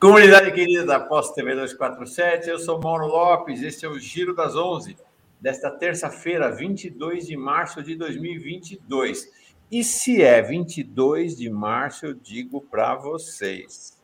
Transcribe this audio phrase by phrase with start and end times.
[0.00, 4.56] Comunidade querida da Post TV 247, eu sou Mauro Lopes, este é o Giro das
[4.56, 4.96] 11
[5.38, 9.30] desta terça-feira, 22 de março de 2022.
[9.70, 14.00] E se é 22 de março, eu digo para vocês,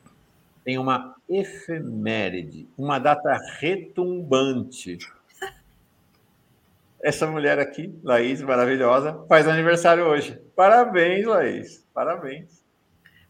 [0.63, 4.99] tem uma efeméride, uma data retumbante.
[7.03, 10.39] Essa mulher aqui, Laís, maravilhosa, faz aniversário hoje.
[10.55, 12.66] Parabéns, Laís, parabéns.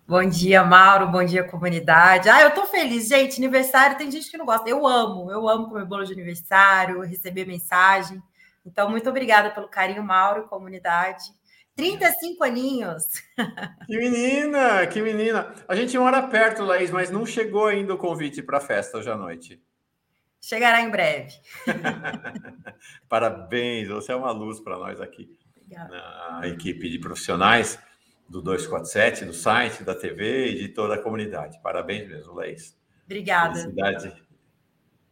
[0.09, 1.09] Bom dia, Mauro.
[1.09, 2.28] Bom dia, comunidade.
[2.28, 3.38] Ah, eu tô feliz, gente.
[3.38, 4.70] Aniversário tem gente que não gosta.
[4.70, 8.23] Eu amo, eu amo comer bolo de aniversário, receber mensagem.
[8.65, 11.24] Então, muito obrigada pelo carinho, Mauro comunidade.
[11.74, 13.21] 35 aninhos.
[13.85, 15.52] Que menina, que menina.
[15.66, 19.10] A gente mora perto, Laís, mas não chegou ainda o convite para a festa hoje
[19.10, 19.60] à noite.
[20.41, 21.32] Chegará em breve.
[23.09, 25.29] Parabéns, você é uma luz para nós aqui.
[25.57, 25.96] Obrigada.
[26.41, 27.76] Na equipe de profissionais
[28.29, 31.60] do 247, do site, da TV e de toda a comunidade.
[31.63, 32.77] Parabéns mesmo, Laís.
[33.05, 33.55] Obrigada.
[33.55, 34.27] Felicidade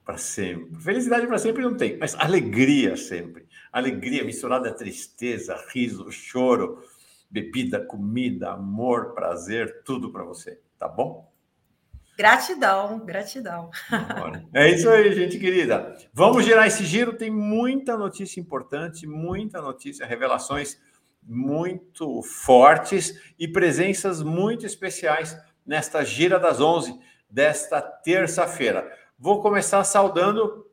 [0.04, 0.80] para sempre.
[0.80, 3.46] Felicidade para sempre não tem, mas alegria sempre.
[3.72, 6.82] Alegria misturada a tristeza, riso, choro,
[7.30, 11.32] bebida, comida, amor, prazer, tudo para você, tá bom?
[12.16, 13.70] Gratidão, gratidão.
[14.52, 15.96] É isso aí, gente querida.
[16.12, 17.16] Vamos gerar esse giro.
[17.16, 20.78] Tem muita notícia importante, muita notícia, revelações
[21.26, 28.90] muito fortes e presenças muito especiais nesta Gira das 11 desta terça-feira.
[29.18, 30.66] Vou começar saudando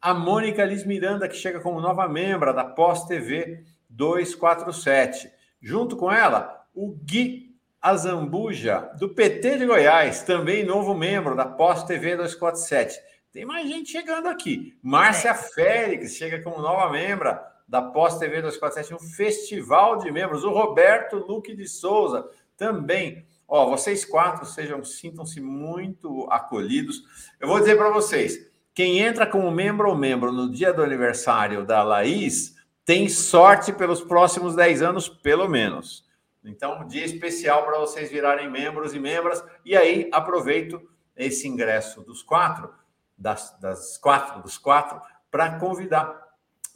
[0.00, 5.30] a Mônica Liz Miranda, que chega como nova membra da Pós TV 247.
[5.62, 11.84] Junto com ela, o Gui Azambuja, do PT de Goiás, também novo membro da Pós
[11.84, 13.00] TV 247.
[13.32, 14.78] Tem mais gente chegando aqui.
[14.82, 15.34] Márcia é.
[15.34, 20.44] Félix chega como nova membra da Pós TV 247, um festival de membros.
[20.44, 22.24] O Roberto Luque de Souza
[22.56, 23.26] também.
[23.48, 27.02] Ó, vocês quatro sejam, sintam-se muito acolhidos.
[27.40, 31.66] Eu vou dizer para vocês: quem entra como membro ou membro no dia do aniversário
[31.66, 32.54] da Laís
[32.84, 36.04] tem sorte pelos próximos 10 anos, pelo menos.
[36.44, 39.42] Então, dia especial para vocês virarem membros e membras.
[39.64, 40.80] E aí, aproveito
[41.16, 42.72] esse ingresso dos quatro,
[43.18, 46.22] das, das quatro, dos quatro, para convidar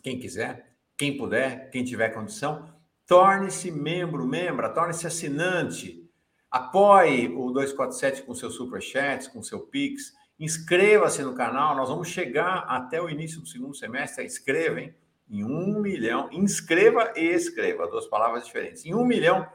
[0.02, 0.67] quem quiser
[0.98, 2.68] quem puder, quem tiver condição,
[3.06, 6.04] torne-se membro, membra, torne-se assinante.
[6.50, 10.12] Apoie o 247 com seu superchat, com seu Pix.
[10.40, 11.76] Inscreva-se no canal.
[11.76, 14.24] Nós vamos chegar até o início do segundo semestre.
[14.24, 14.94] Escreva, hein?
[15.30, 16.28] Em um milhão.
[16.32, 18.84] Inscreva e escreva, duas palavras diferentes.
[18.84, 19.46] Em um milhão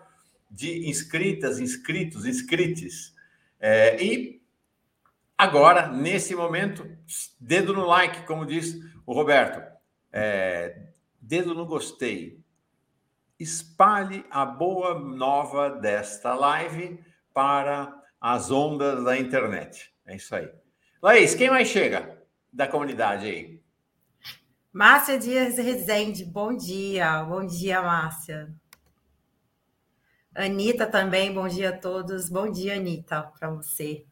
[0.50, 3.14] de inscritas, inscritos, inscrites.
[3.60, 4.42] É, e
[5.38, 6.88] agora, nesse momento,
[7.40, 9.62] dedo no like, como diz o Roberto.
[10.12, 10.93] É,
[11.24, 12.38] dedo no gostei.
[13.40, 17.00] Espalhe a boa nova desta live
[17.34, 19.94] para as ondas da internet.
[20.06, 20.50] É isso aí.
[21.02, 23.64] Laís, quem mais chega da comunidade aí?
[24.72, 27.24] Márcia Dias Rezende, bom dia.
[27.24, 28.54] Bom dia, Márcia.
[30.36, 32.30] Anitta também, bom dia a todos.
[32.30, 34.06] Bom dia, Anitta, para você.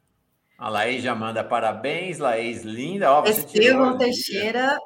[0.57, 3.11] A Laís já manda parabéns, Laís linda.
[3.11, 4.77] Ó, Estevam Teixeira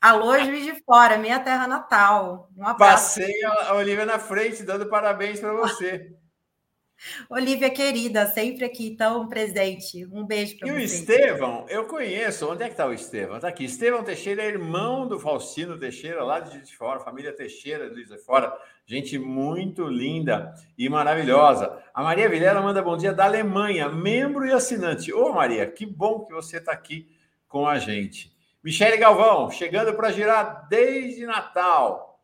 [0.00, 2.48] Alô, Juiz de Fora, minha terra natal.
[2.56, 3.18] Um abraço.
[3.18, 6.14] Passei a Olivia na frente, dando parabéns para você.
[7.28, 10.06] Olivia querida, sempre aqui tão presente.
[10.06, 10.74] Um beijo para você.
[10.74, 12.48] E o Estevão, eu conheço.
[12.48, 13.36] Onde é que está o Estevão?
[13.36, 13.64] Está aqui.
[13.64, 17.96] Estevão Teixeira é irmão do Faustino Teixeira, lá de Juiz de Fora, família Teixeira de
[17.96, 18.56] Juiz de Fora.
[18.86, 21.76] Gente muito linda e maravilhosa.
[21.92, 25.12] A Maria Vilela manda bom dia da Alemanha, membro e assinante.
[25.12, 27.08] Ô, Maria, que bom que você está aqui
[27.48, 28.37] com a gente.
[28.62, 32.20] Michele Galvão, chegando para girar desde Natal.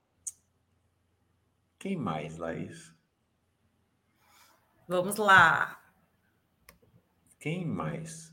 [1.79, 2.95] Quem mais, Laís?
[4.89, 5.81] Vamos lá.
[7.39, 8.33] Quem mais?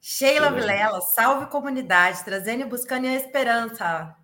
[0.00, 4.16] Sheila Vilela, salve comunidade, trazendo e buscando a esperança.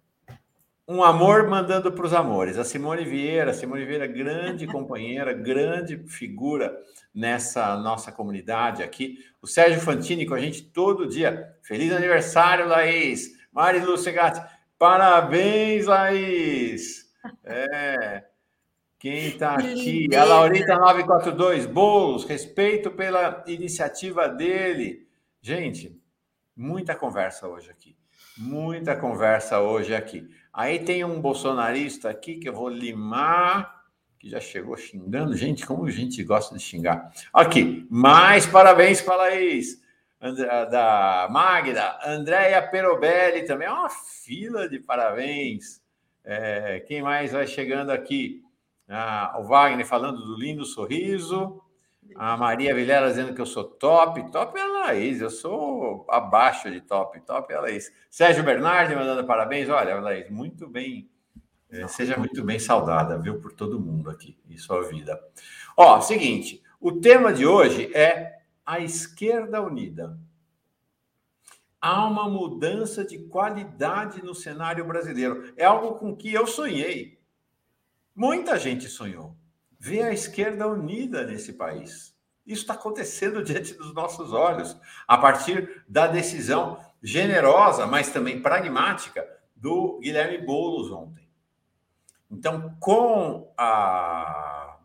[0.90, 2.58] Um amor mandando para os amores.
[2.58, 6.76] A Simone Vieira, Simone Vieira, grande companheira, grande figura
[7.14, 9.19] nessa nossa comunidade aqui.
[9.40, 11.54] O Sérgio Fantini com a gente todo dia.
[11.62, 13.31] Feliz aniversário, Laís.
[13.52, 14.42] Mari Lúcia Gatti,
[14.76, 17.08] parabéns, Laís.
[17.44, 18.25] É.
[18.98, 20.12] Quem está aqui?
[20.12, 25.06] A Laurita 942, Bolos, respeito pela iniciativa dele.
[25.40, 25.96] Gente,
[26.56, 27.96] muita conversa hoje aqui.
[28.36, 30.28] Muita conversa hoje aqui.
[30.60, 33.82] Aí tem um bolsonarista aqui que eu vou limar,
[34.18, 35.34] que já chegou xingando.
[35.34, 37.10] Gente, como a gente gosta de xingar.
[37.32, 39.80] Aqui, mais parabéns para a Laís.
[40.70, 43.68] da Magda, Andréia Perobelli também.
[43.68, 45.80] É uma fila de parabéns.
[46.22, 48.44] É, quem mais vai chegando aqui?
[48.86, 51.58] Ah, o Wagner falando do lindo sorriso.
[52.14, 54.30] A Maria Vilela dizendo que eu sou top.
[54.30, 57.20] Top é a Laís, eu sou abaixo de top.
[57.20, 57.92] Top é a Laís.
[58.08, 59.68] Sérgio Bernardi mandando parabéns.
[59.68, 61.10] Olha, Laís, muito bem.
[61.70, 65.22] É, seja muito bem saudada, viu, por todo mundo aqui em sua vida.
[65.76, 70.18] Ó, seguinte, o tema de hoje é a esquerda unida.
[71.80, 75.54] Há uma mudança de qualidade no cenário brasileiro.
[75.56, 77.18] É algo com que eu sonhei.
[78.14, 79.39] Muita gente sonhou
[79.81, 82.15] ver a esquerda unida nesse país.
[82.47, 84.77] Isso está acontecendo diante dos nossos olhos,
[85.09, 91.27] a partir da decisão generosa, mas também pragmática do Guilherme Boulos ontem.
[92.31, 94.77] Então, com a,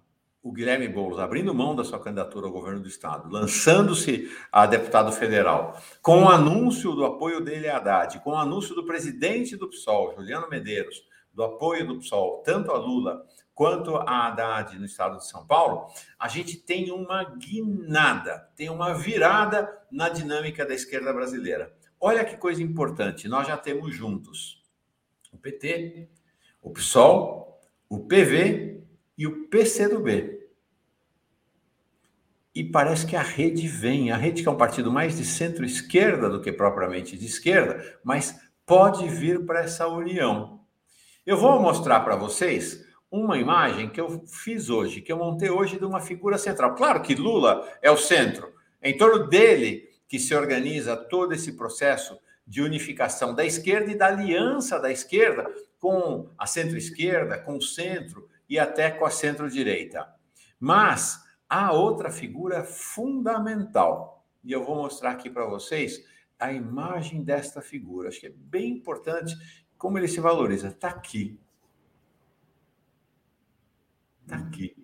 [0.41, 5.11] o Guilherme Boulos abrindo mão da sua candidatura ao governo do Estado, lançando-se a deputado
[5.11, 9.69] federal, com o anúncio do apoio dele a Haddad, com o anúncio do presidente do
[9.69, 11.03] PSOL, Juliano Medeiros,
[11.33, 15.87] do apoio do PSOL, tanto a Lula quanto a Haddad no estado de São Paulo,
[16.19, 21.73] a gente tem uma guinada, tem uma virada na dinâmica da esquerda brasileira.
[21.99, 24.61] Olha que coisa importante, nós já temos juntos
[25.31, 26.09] o PT,
[26.61, 28.83] o PSOL, o PV
[29.17, 30.35] e o PCdoB.
[32.53, 36.29] E parece que a rede vem, a rede que é um partido mais de centro-esquerda
[36.29, 40.61] do que propriamente de esquerda, mas pode vir para essa união.
[41.25, 45.77] Eu vou mostrar para vocês uma imagem que eu fiz hoje, que eu montei hoje
[45.77, 46.75] de uma figura central.
[46.75, 51.53] Claro que Lula é o centro, é em torno dele que se organiza todo esse
[51.53, 55.49] processo de unificação da esquerda e da aliança da esquerda
[55.79, 60.07] com a centro-esquerda, com o centro e até com a centro-direita.
[60.59, 61.19] Mas
[61.49, 66.03] há outra figura fundamental, e eu vou mostrar aqui para vocês
[66.39, 68.09] a imagem desta figura.
[68.09, 69.35] Acho que é bem importante
[69.77, 70.67] como ele se valoriza.
[70.67, 71.39] Está aqui.
[74.25, 74.75] Está aqui.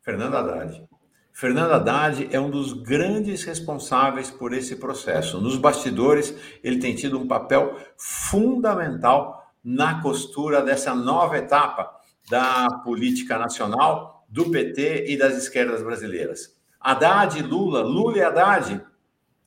[0.00, 0.88] Fernando Haddad.
[1.30, 5.40] Fernando Haddad é um dos grandes responsáveis por esse processo.
[5.42, 6.34] Nos bastidores,
[6.64, 11.94] ele tem tido um papel fundamental na costura dessa nova etapa
[12.30, 16.58] da política nacional, do PT e das esquerdas brasileiras.
[16.80, 18.82] Haddad e Lula, Lula e Haddad,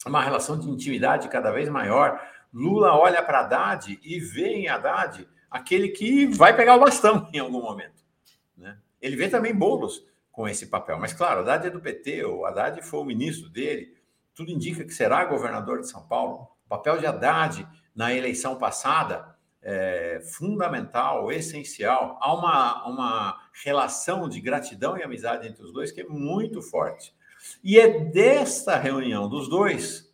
[0.06, 2.21] uma relação de intimidade cada vez maior.
[2.53, 7.39] Lula olha para Haddad e vê em Haddad aquele que vai pegar o bastão em
[7.39, 8.05] algum momento.
[8.57, 8.78] Né?
[9.02, 11.00] Ele vê também Boulos com esse papel.
[11.00, 13.96] Mas, claro, Haddad é do PT, o Haddad foi o ministro dele,
[14.34, 16.50] tudo indica que será governador de São Paulo.
[16.66, 22.19] O papel de Haddad na eleição passada é fundamental, essencial.
[22.22, 27.16] Há uma, uma relação de gratidão e amizade entre os dois que é muito forte.
[27.63, 30.13] E é desta reunião dos dois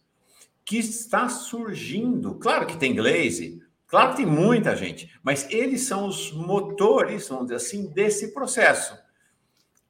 [0.63, 2.35] que está surgindo.
[2.35, 3.60] Claro que tem Glaze,
[3.91, 8.97] Claro que tem muita gente, mas eles são os motores, vamos dizer assim, desse processo.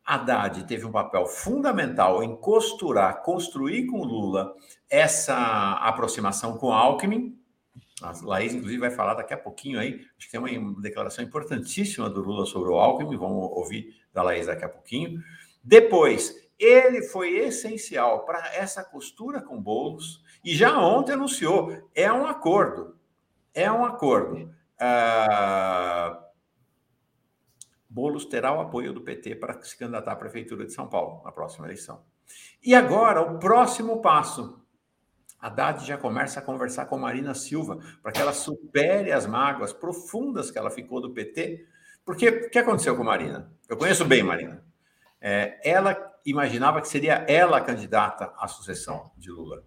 [0.04, 4.56] Haddad teve um papel fundamental em costurar, construir com Lula
[4.90, 7.38] essa aproximação com Alckmin.
[8.02, 10.04] A Laís, inclusive, vai falar daqui a pouquinho aí.
[10.18, 13.16] Acho que tem uma declaração importantíssima do Lula sobre o Alckmin.
[13.16, 15.22] Vamos ouvir da Laís daqui a pouquinho.
[15.64, 22.26] Depois, ele foi essencial para essa costura com Boulos e já ontem anunciou: é um
[22.26, 23.00] acordo
[23.54, 24.54] é um acordo.
[24.80, 26.22] Ah,
[27.90, 31.32] Boulos terá o apoio do PT para se candidatar à Prefeitura de São Paulo na
[31.32, 32.04] próxima eleição.
[32.64, 34.60] E agora, o próximo passo.
[35.40, 40.52] Haddad já começa a conversar com Marina Silva para que ela supere as mágoas profundas
[40.52, 41.66] que ela ficou do PT.
[42.06, 43.52] Porque o que aconteceu com Marina?
[43.68, 44.64] Eu conheço bem Marina.
[45.20, 49.64] É, ela imaginava que seria ela a candidata à sucessão de Lula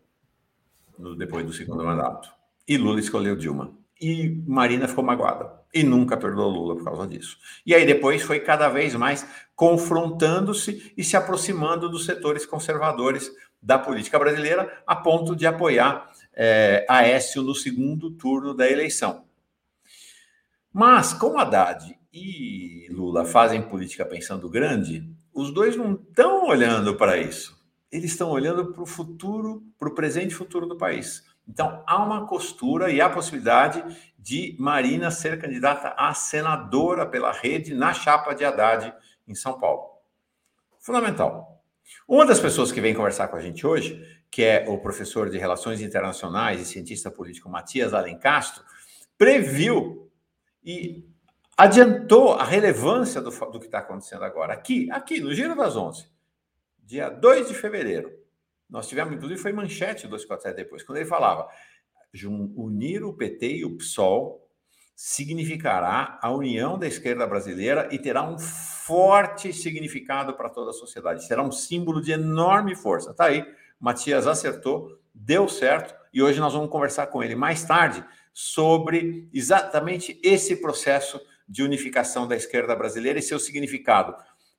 [0.98, 2.33] no, depois do segundo mandato.
[2.66, 3.72] E Lula escolheu Dilma.
[4.00, 5.62] E Marina ficou magoada.
[5.72, 7.38] E nunca perdoou Lula por causa disso.
[7.64, 13.30] E aí depois foi cada vez mais confrontando-se e se aproximando dos setores conservadores
[13.62, 19.24] da política brasileira, a ponto de apoiar é, Aécio no segundo turno da eleição.
[20.70, 27.16] Mas, como Haddad e Lula fazem política pensando grande, os dois não estão olhando para
[27.16, 27.56] isso.
[27.90, 31.24] Eles estão olhando para o futuro, para o presente e futuro do país.
[31.46, 33.84] Então, há uma costura e há a possibilidade
[34.18, 38.94] de Marina ser candidata a senadora pela rede na chapa de Haddad
[39.28, 39.94] em São Paulo.
[40.80, 41.62] Fundamental.
[42.08, 45.38] Uma das pessoas que vem conversar com a gente hoje, que é o professor de
[45.38, 48.64] Relações Internacionais e cientista político Matias Alencastro,
[49.18, 50.10] previu
[50.64, 51.06] e
[51.56, 54.54] adiantou a relevância do, do que está acontecendo agora.
[54.54, 56.08] Aqui, aqui, no Giro das Onze,
[56.82, 58.10] dia 2 de fevereiro,
[58.68, 61.48] nós tivemos, inclusive, foi manchete 247 depois, quando ele falava
[62.56, 64.44] unir o PT e o PSOL
[64.94, 71.26] significará a união da esquerda brasileira e terá um forte significado para toda a sociedade.
[71.26, 73.12] Será um símbolo de enorme força.
[73.12, 73.44] Tá aí,
[73.80, 80.20] Matias acertou, deu certo e hoje nós vamos conversar com ele mais tarde sobre exatamente
[80.22, 84.14] esse processo de unificação da esquerda brasileira e seu significado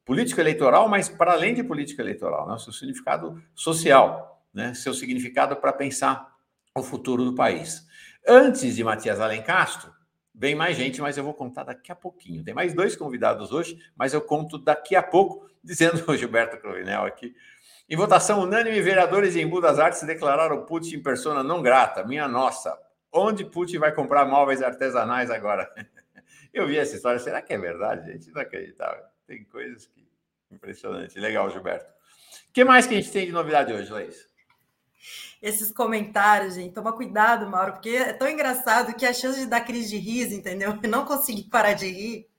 [0.05, 2.57] político eleitoral, mas para além de política eleitoral, né?
[2.59, 4.73] seu significado social, né?
[4.73, 6.33] seu significado para pensar
[6.73, 7.85] o futuro do país.
[8.27, 9.91] Antes de Matias Alencastro,
[10.37, 12.43] Vem mais gente, mas eu vou contar daqui a pouquinho.
[12.43, 17.05] Tem mais dois convidados hoje, mas eu conto daqui a pouco, dizendo o Gilberto Cruvinel
[17.05, 17.33] aqui.
[17.89, 22.03] Em votação unânime, vereadores em Embu das Artes declararam Putin persona não grata.
[22.03, 22.77] Minha nossa,
[23.11, 25.71] onde Putin vai comprar móveis artesanais agora?
[26.53, 28.29] Eu vi essa história, será que é verdade, gente?
[28.29, 29.03] Inacreditável.
[29.27, 30.05] Tem coisas que...
[30.51, 31.19] Impressionante.
[31.19, 31.91] Legal, Gilberto.
[32.49, 34.35] O que mais que a gente tem de novidade hoje, Laís?
[35.45, 36.73] esses comentários, gente.
[36.73, 40.33] Toma cuidado, Mauro, porque é tão engraçado que a chance de dar crise de riso,
[40.33, 40.77] entendeu?
[40.83, 42.29] E não conseguir parar de rir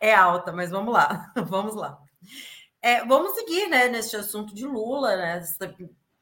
[0.00, 1.98] é alta, mas vamos lá, vamos lá.
[2.82, 5.42] É, vamos seguir né, nesse assunto de Lula, né?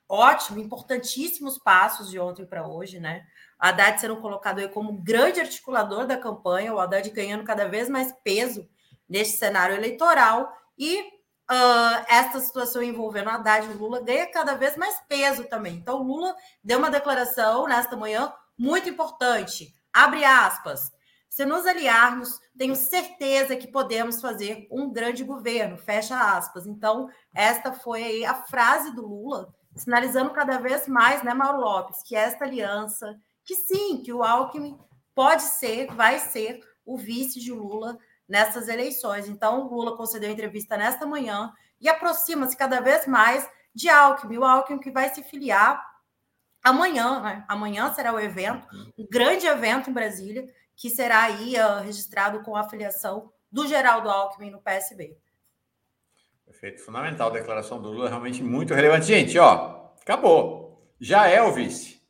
[0.08, 3.26] Ótimo, importantíssimos passos de ontem para hoje, né?
[3.58, 8.12] Haddad sendo colocado aí como grande articulador da campanha, o Haddad ganhando cada vez mais
[8.22, 8.68] peso
[9.14, 14.96] neste cenário eleitoral e uh, essa situação envolvendo Haddad e Lula ganha cada vez mais
[15.08, 15.76] peso também.
[15.76, 19.72] Então, Lula deu uma declaração nesta manhã muito importante.
[19.92, 20.90] Abre aspas.
[21.30, 25.78] Se nos aliarmos, tenho certeza que podemos fazer um grande governo.
[25.78, 26.66] Fecha aspas.
[26.66, 32.16] Então, esta foi a frase do Lula, sinalizando cada vez mais, né, Mauro Lopes, que
[32.16, 34.76] esta aliança, que sim, que o Alckmin
[35.14, 37.96] pode ser, vai ser o vice de Lula
[38.28, 39.28] nessas eleições.
[39.28, 44.44] Então, o Lula concedeu entrevista nesta manhã e aproxima-se cada vez mais de Alckmin, o
[44.44, 45.84] Alckmin que vai se filiar
[46.62, 47.44] amanhã, né?
[47.48, 48.66] Amanhã será o evento,
[48.96, 54.08] um grande evento em Brasília, que será aí uh, registrado com a filiação do Geraldo
[54.08, 55.16] Alckmin no PSB.
[56.44, 57.28] Perfeito, fundamental.
[57.30, 59.06] A declaração do Lula realmente muito relevante.
[59.06, 60.88] Gente, ó, acabou.
[61.00, 62.00] Já é o vice.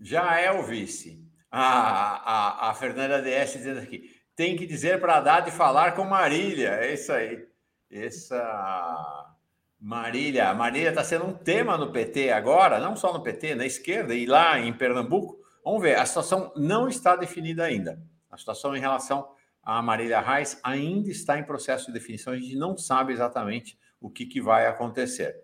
[0.00, 1.22] Já é o vice.
[1.50, 6.70] A, a, a Fernanda DS dizendo aqui tem que dizer para Haddad falar com Marília.
[6.80, 7.46] É isso aí.
[7.90, 9.34] Essa
[9.80, 14.14] Marília, Marília está sendo um tema no PT agora, não só no PT, na esquerda
[14.14, 15.38] e lá em Pernambuco.
[15.64, 18.02] Vamos ver, a situação não está definida ainda.
[18.30, 19.28] A situação em relação
[19.64, 24.10] a Marília Reis ainda está em processo de definição, a gente não sabe exatamente o
[24.10, 25.34] que, que vai acontecer.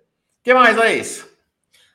[0.41, 1.27] O que mais, Laís?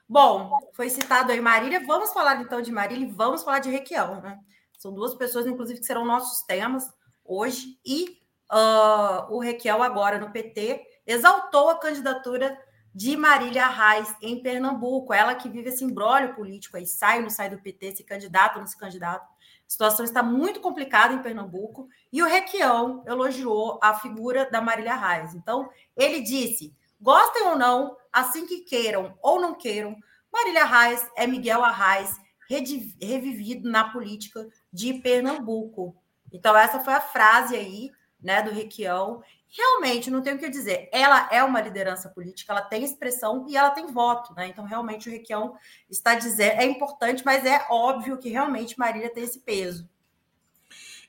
[0.08, 4.22] Bom, foi citado aí Marília, vamos falar então de Marília e vamos falar de Requião,
[4.22, 4.40] né?
[4.86, 6.94] São duas pessoas, inclusive, que serão nossos temas
[7.26, 7.80] hoje.
[7.84, 8.20] E
[8.52, 12.56] uh, o Requiel, agora no PT, exaltou a candidatura
[12.94, 15.12] de Marília Reis em Pernambuco.
[15.12, 18.58] Ela que vive esse imbróglio político aí, sai ou não sai do PT, se candidata
[18.58, 19.26] ou não se candidata.
[19.26, 21.90] A situação está muito complicada em Pernambuco.
[22.14, 25.34] E o Requião elogiou a figura da Marília Reis.
[25.34, 29.98] Então, ele disse: gostem ou não, assim que queiram ou não queiram,
[30.32, 35.96] Marília Reis é Miguel Arraes revivido na política de Pernambuco.
[36.32, 39.22] Então, essa foi a frase aí, né, do Requião.
[39.48, 40.90] Realmente, não tenho o que dizer.
[40.92, 44.48] Ela é uma liderança política, ela tem expressão e ela tem voto, né?
[44.48, 45.56] Então, realmente, o Requião
[45.90, 49.90] está dizendo, é importante, mas é óbvio que realmente Marília tem esse peso.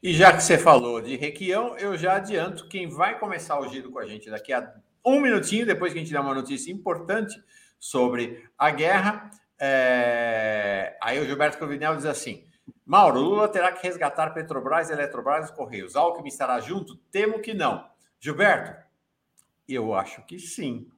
[0.02, 3.90] E já que você falou de Requião, eu já adianto quem vai começar o giro
[3.90, 4.72] com a gente daqui a
[5.04, 7.40] um minutinho, depois que a gente der uma notícia importante
[7.78, 9.30] sobre a guerra.
[9.58, 10.96] É...
[11.02, 12.44] Aí o Gilberto Cruvinel diz assim:
[12.84, 15.96] Mauro, Lula terá que resgatar Petrobras, Eletrobras e Correios.
[15.96, 16.96] Alckmin estará junto?
[17.10, 17.88] Temo que não.
[18.20, 18.76] Gilberto,
[19.68, 20.88] eu acho que sim.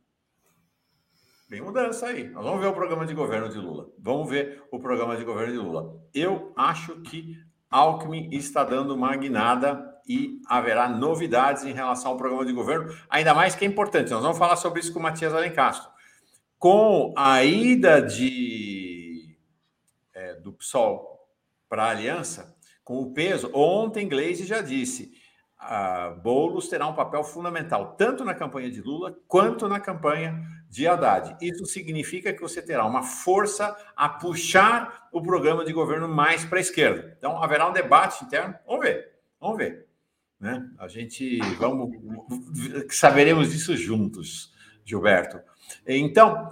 [1.48, 2.28] Tem mudança aí.
[2.28, 3.88] Nós vamos ver o programa de governo de Lula.
[3.98, 5.98] Vamos ver o programa de governo de Lula.
[6.12, 7.38] Eu acho que
[7.70, 13.34] Alckmin está dando uma guinada e haverá novidades em relação ao programa de governo, ainda
[13.34, 14.10] mais que é importante.
[14.10, 15.90] Nós vamos falar sobre isso com o Matias Alencastro.
[16.58, 19.36] Com a ida de,
[20.12, 21.28] é, do PSOL
[21.68, 23.50] para a aliança, com o peso.
[23.54, 25.12] Ontem, Gleisi já disse:
[25.58, 30.86] a Boulos terá um papel fundamental, tanto na campanha de Lula quanto na campanha de
[30.86, 31.36] Haddad.
[31.40, 36.58] Isso significa que você terá uma força a puxar o programa de governo mais para
[36.58, 37.14] a esquerda.
[37.18, 38.54] Então, haverá um debate interno.
[38.66, 39.86] Vamos ver, vamos ver.
[40.38, 40.70] Né?
[40.78, 41.90] A gente vamos
[42.90, 45.40] saberemos disso juntos, Gilberto.
[45.86, 46.50] Então,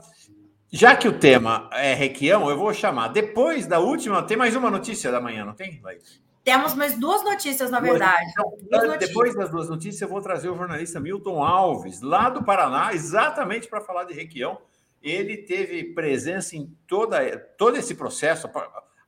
[0.72, 3.08] já que o tema é Requião, eu vou chamar.
[3.08, 6.20] Depois da última, tem mais uma notícia da manhã, não tem, Laís?
[6.44, 8.24] Temos mais duas notícias, na verdade.
[8.62, 12.92] Então, depois das duas notícias, eu vou trazer o jornalista Milton Alves, lá do Paraná,
[12.92, 14.58] exatamente para falar de Requião.
[15.02, 18.48] Ele teve presença em toda, todo esse processo,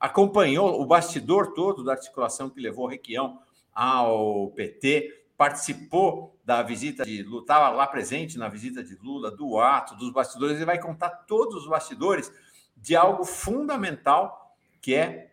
[0.00, 3.38] acompanhou o bastidor todo da articulação que levou Requião
[3.72, 9.60] ao PT, participou da visita de Lula, estava lá presente na visita de Lula, do
[9.60, 12.32] ato, dos bastidores, ele vai contar todos os bastidores
[12.76, 15.32] de algo fundamental que é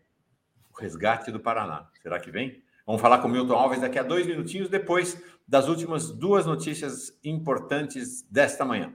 [0.71, 1.89] o resgate do Paraná.
[2.03, 2.63] Será que vem?
[2.85, 7.17] Vamos falar com o Milton Alves daqui a dois minutinhos, depois das últimas duas notícias
[7.23, 8.93] importantes desta manhã.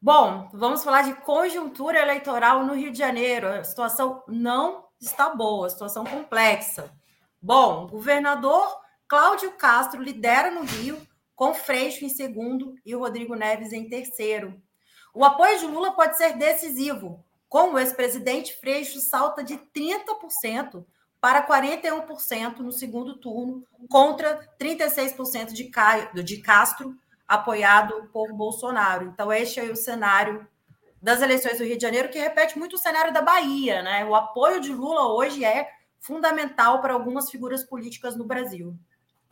[0.00, 3.48] Bom, vamos falar de conjuntura eleitoral no Rio de Janeiro.
[3.48, 6.92] A situação não está boa, a situação complexa.
[7.40, 11.00] Bom, o governador Cláudio Castro lidera no Rio,
[11.36, 14.60] com Freixo em segundo e o Rodrigo Neves em terceiro.
[15.14, 20.84] O apoio de Lula pode ser decisivo, com o ex-presidente Freixo salta de 30%
[21.20, 26.96] para 41% no segundo turno, contra 36% de, Caio, de Castro,
[27.28, 29.06] apoiado por Bolsonaro.
[29.06, 30.44] Então, este é o cenário
[31.00, 33.82] das eleições do Rio de Janeiro, que repete muito o cenário da Bahia.
[33.82, 34.04] Né?
[34.04, 35.70] O apoio de Lula hoje é
[36.00, 38.76] fundamental para algumas figuras políticas no Brasil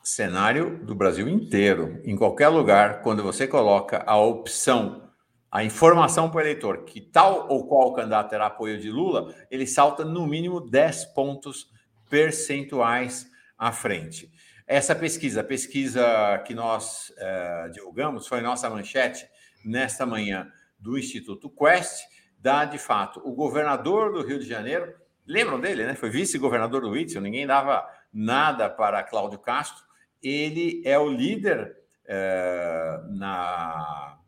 [0.05, 5.11] cenário do Brasil inteiro, em qualquer lugar, quando você coloca a opção,
[5.51, 9.67] a informação para o eleitor que tal ou qual candidato terá apoio de Lula, ele
[9.67, 11.69] salta no mínimo 10 pontos
[12.11, 14.31] percentuais à frente.
[14.67, 19.27] Essa pesquisa, a pesquisa que nós eh, divulgamos, foi nossa manchete
[19.65, 22.03] nesta manhã do Instituto Quest,
[22.39, 24.95] dá de fato o governador do Rio de Janeiro,
[25.27, 25.95] lembram dele, né?
[25.95, 29.84] Foi vice-governador do Whitson, ninguém dava nada para Cláudio Castro,
[30.25, 31.77] ele é o líder
[32.07, 34.19] é, na,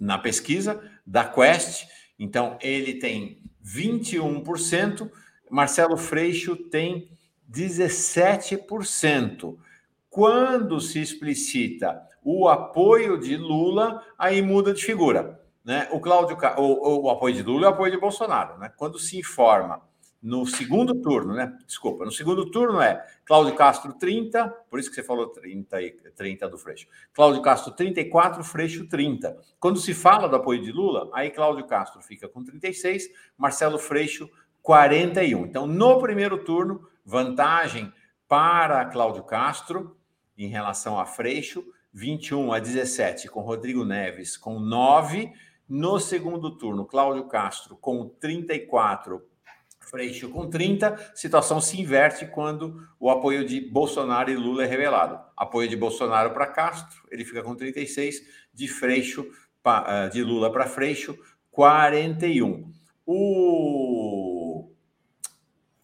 [0.00, 1.86] na pesquisa da Quest,
[2.18, 5.08] então ele tem 21%,
[5.50, 7.10] Marcelo Freixo tem
[7.50, 9.56] 17%.
[10.10, 15.40] Quando se explicita o apoio de Lula, aí muda de figura.
[15.64, 15.88] Né?
[15.92, 18.58] O Cláudio, o, o apoio de Lula é o apoio de Bolsonaro.
[18.58, 18.72] Né?
[18.76, 19.82] Quando se informa
[20.22, 21.56] no segundo turno, né?
[21.64, 25.92] Desculpa, no segundo turno é Cláudio Castro 30, por isso que você falou 30 e
[25.92, 26.88] 30 do Freixo.
[27.12, 29.38] Cláudio Castro 34, Freixo 30.
[29.60, 34.28] Quando se fala do apoio de Lula, aí Cláudio Castro fica com 36, Marcelo Freixo
[34.62, 35.46] 41.
[35.46, 37.92] Então, no primeiro turno, vantagem
[38.26, 39.96] para Cláudio Castro
[40.36, 45.32] em relação a Freixo, 21 a 17 com Rodrigo Neves com 9.
[45.68, 49.22] No segundo turno, Cláudio Castro com 34
[49.90, 55.18] Freixo com 30, situação se inverte quando o apoio de Bolsonaro e Lula é revelado.
[55.36, 58.22] Apoio de Bolsonaro para Castro, ele fica com 36,
[58.52, 59.26] de Freixo
[59.86, 61.18] eh, de Lula para Freixo,
[61.50, 62.72] 41.
[63.04, 64.70] O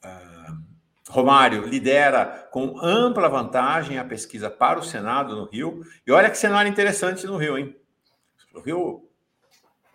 [0.05, 0.65] uh,
[1.09, 5.83] Romário lidera com ampla vantagem a pesquisa para o Senado no Rio.
[6.07, 7.77] E olha que cenário interessante no Rio, hein?
[8.55, 9.09] O Rio,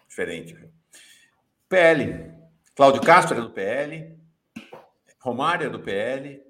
[0.08, 0.56] diferente.
[1.68, 2.39] PL,
[2.80, 4.18] Cláudio Castro é do PL,
[5.20, 6.42] Romário é do PL,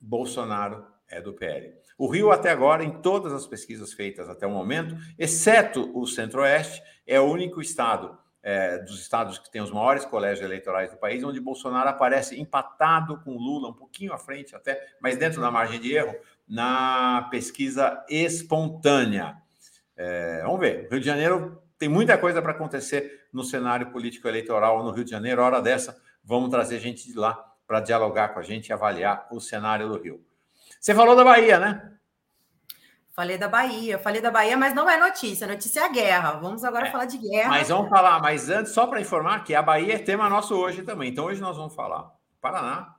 [0.00, 1.72] Bolsonaro é do PL.
[1.96, 6.82] O Rio, até agora, em todas as pesquisas feitas até o momento, exceto o Centro-Oeste,
[7.06, 11.22] é o único estado é, dos estados que tem os maiores colégios eleitorais do país,
[11.22, 15.78] onde Bolsonaro aparece empatado com Lula, um pouquinho à frente até, mas dentro da margem
[15.78, 16.16] de erro,
[16.48, 19.36] na pesquisa espontânea.
[19.96, 20.88] É, vamos ver.
[20.90, 25.10] Rio de Janeiro tem muita coisa para acontecer no cenário político eleitoral no Rio de
[25.10, 25.42] Janeiro.
[25.42, 27.34] Hora dessa, vamos trazer gente de lá
[27.66, 30.24] para dialogar com a gente e avaliar o cenário do Rio.
[30.80, 31.90] Você falou da Bahia, né?
[33.14, 36.32] Falei da Bahia, falei da Bahia, mas não é notícia, notícia é a guerra.
[36.32, 37.48] Vamos agora é, falar de guerra.
[37.48, 40.82] Mas vamos falar, mas antes, só para informar que a Bahia é tema nosso hoje
[40.82, 41.10] também.
[41.10, 42.93] Então, hoje nós vamos falar Paraná,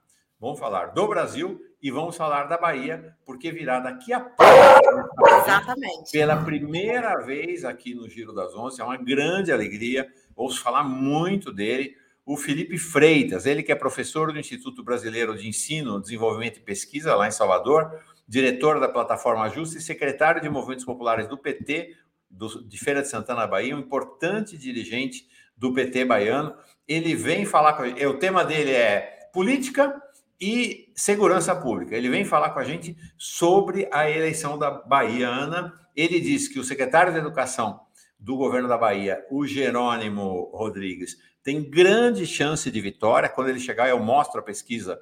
[0.45, 5.27] vamos falar do Brasil e vamos falar da Bahia, porque virá daqui a pouco.
[5.41, 6.12] Exatamente.
[6.12, 10.08] Pela primeira vez aqui no Giro das Onze, é uma grande alegria.
[10.36, 11.95] Ouço falar muito dele.
[12.23, 17.15] O Felipe Freitas, ele que é professor do Instituto Brasileiro de Ensino, Desenvolvimento e Pesquisa,
[17.15, 21.95] lá em Salvador, diretor da plataforma Justa e secretário de Movimentos Populares do PT,
[22.29, 25.27] do, de Feira de Santana, Bahia, um importante dirigente
[25.58, 26.55] do PT baiano.
[26.88, 28.05] Ele vem falar com a gente.
[28.05, 30.05] O tema dele é política
[30.39, 31.95] e segurança pública.
[31.95, 35.74] Ele vem falar com a gente sobre a eleição da Bahiana.
[35.95, 37.80] Ele disse que o secretário de Educação
[38.19, 43.30] do governo da Bahia, o Jerônimo Rodrigues, tem grande chance de vitória.
[43.30, 45.00] Quando ele chegar, eu mostro a pesquisa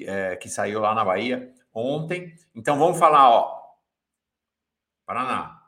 [0.00, 2.34] é, que saiu lá na Bahia ontem.
[2.54, 3.62] Então vamos falar, ó.
[5.04, 5.60] Paraná,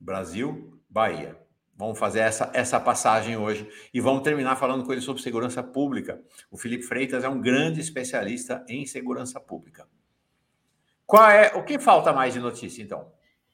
[0.00, 1.45] Brasil, Bahia.
[1.76, 6.22] Vamos fazer essa, essa passagem hoje e vamos terminar falando com ele sobre segurança pública.
[6.50, 9.86] O Felipe Freitas é um grande especialista em segurança pública.
[11.06, 13.12] Qual é o que falta mais de notícia então?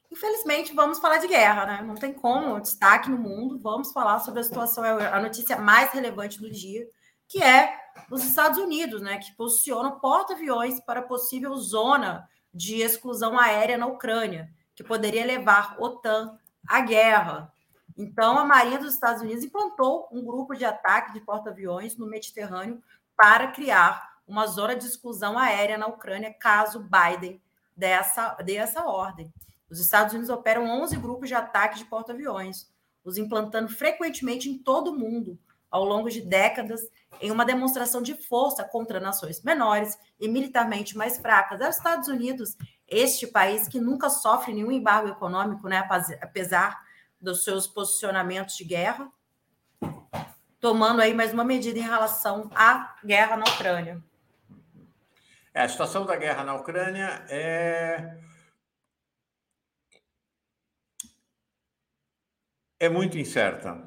[0.09, 1.81] Infelizmente, vamos falar de guerra, né?
[1.81, 3.59] Não tem como, destaque no mundo.
[3.59, 6.87] Vamos falar sobre a situação, é a notícia mais relevante do dia,
[7.27, 7.75] que é
[8.09, 14.49] os Estados Unidos, né, que posiciona porta-aviões para possível zona de exclusão aérea na Ucrânia,
[14.75, 17.51] que poderia levar OTAN à guerra.
[17.97, 22.81] Então, a Marinha dos Estados Unidos implantou um grupo de ataque de porta-aviões no Mediterrâneo
[23.15, 27.41] para criar uma zona de exclusão aérea na Ucrânia, caso Biden
[27.75, 29.31] dê essa, dê essa ordem.
[29.69, 32.71] Os Estados Unidos operam 11 grupos de ataque de porta-aviões,
[33.03, 35.37] os implantando frequentemente em todo o mundo,
[35.69, 36.81] ao longo de décadas,
[37.19, 41.59] em uma demonstração de força contra nações menores e militarmente mais fracas.
[41.59, 42.55] É os Estados Unidos,
[42.87, 45.87] este país que nunca sofre nenhum embargo econômico, né,
[46.21, 46.82] apesar
[47.23, 49.09] dos seus posicionamentos de guerra,
[50.59, 54.03] tomando aí mais uma medida em relação à guerra na Ucrânia.
[55.53, 58.17] É, a situação da guerra na Ucrânia é
[62.79, 63.81] é muito incerta,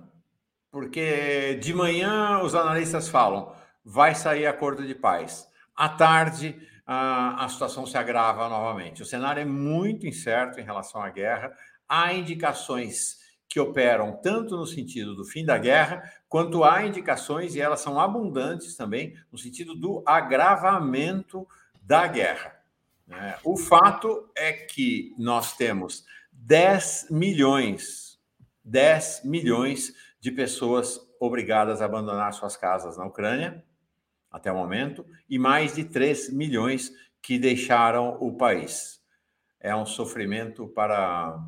[0.71, 7.49] porque de manhã os analistas falam vai sair acordo de paz, à tarde a, a
[7.49, 9.03] situação se agrava novamente.
[9.03, 11.53] O cenário é muito incerto em relação à guerra.
[11.89, 13.26] Há indicações
[13.57, 17.99] que operam tanto no sentido do fim da guerra, quanto há indicações, e elas são
[17.99, 21.49] abundantes também, no sentido do agravamento
[21.81, 22.55] da guerra.
[23.07, 23.35] Né?
[23.43, 28.21] O fato é que nós temos 10 milhões,
[28.63, 33.65] 10 milhões de pessoas obrigadas a abandonar suas casas na Ucrânia,
[34.31, 36.93] até o momento, e mais de 3 milhões
[37.23, 39.01] que deixaram o país.
[39.59, 41.43] É um sofrimento para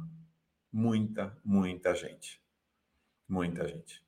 [0.72, 2.40] muita, muita gente.
[3.28, 4.02] Muita gente.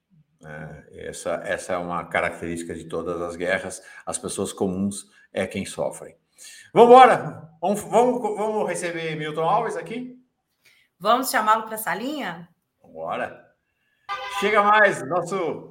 [0.44, 3.82] É, essa, essa é uma característica de todas as guerras.
[4.06, 6.16] As pessoas comuns é quem sofrem.
[6.72, 7.50] Vamos embora?
[7.60, 10.18] Vamos, vamos, vamos receber Milton Alves aqui?
[10.98, 12.48] Vamos chamá-lo para a salinha?
[12.80, 13.50] Vamos embora.
[14.40, 15.70] Chega mais, nosso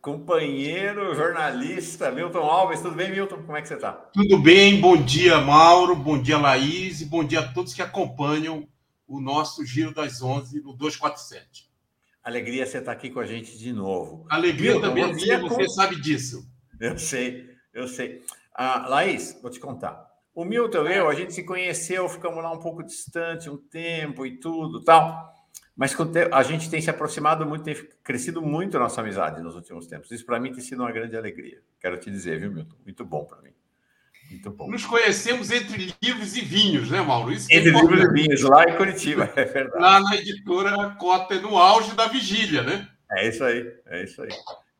[0.00, 2.80] companheiro jornalista Milton Alves.
[2.80, 3.42] Tudo bem, Milton?
[3.42, 3.92] Como é que você está?
[3.92, 8.68] Tudo bem, bom dia, Mauro, bom dia, Laís, e bom dia a todos que acompanham
[9.16, 11.70] o nosso Giro das 11 no 247.
[12.24, 14.24] Alegria você estar aqui com a gente de novo.
[14.30, 15.48] Alegria também você, com...
[15.48, 16.48] você sabe disso.
[16.80, 18.22] Eu sei, eu sei.
[18.54, 20.10] Ah, Laís, vou te contar.
[20.34, 24.24] O Milton e eu, a gente se conheceu, ficamos lá um pouco distante, um tempo
[24.24, 25.30] e tudo tal.
[25.76, 25.94] Mas
[26.32, 30.10] a gente tem se aproximado muito, tem crescido muito a nossa amizade nos últimos tempos.
[30.10, 31.60] Isso para mim tem sido uma grande alegria.
[31.80, 32.76] Quero te dizer, viu, Milton?
[32.84, 33.52] Muito bom para mim.
[34.32, 34.70] Muito bom.
[34.70, 37.32] Nos conhecemos entre livros e vinhos, né, Mauro?
[37.32, 39.82] Isso entre é livros e vinhos, lá em Curitiba, é verdade.
[39.82, 42.88] Lá na editora Cota, no auge da vigília, né?
[43.10, 44.30] É isso aí, é isso aí.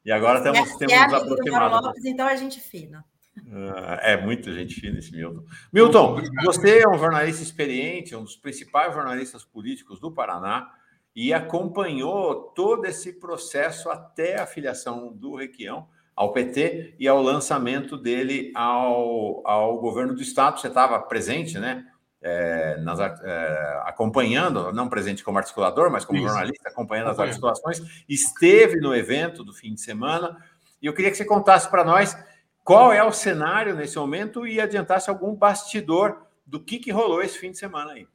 [0.05, 1.87] E agora temos, é, temos é nos aproximado.
[1.87, 3.05] Lopes, então é gente fina.
[3.51, 5.45] Ah, é muito gente fina esse Milton.
[5.73, 10.71] Milton, você é um jornalista experiente, um dos principais jornalistas políticos do Paraná
[11.15, 17.97] e acompanhou todo esse processo até a filiação do Requião ao PT e ao lançamento
[17.97, 20.61] dele ao, ao governo do Estado.
[20.61, 21.87] Você estava presente, né?
[22.25, 26.29] É, nas, é, acompanhando, não presente como articulador, mas como Isso.
[26.29, 30.37] jornalista, acompanhando as articulações, esteve no evento do fim de semana.
[30.81, 32.17] E eu queria que você contasse para nós
[32.63, 37.39] qual é o cenário nesse momento e adiantasse algum bastidor do que, que rolou esse
[37.39, 38.07] fim de semana aí.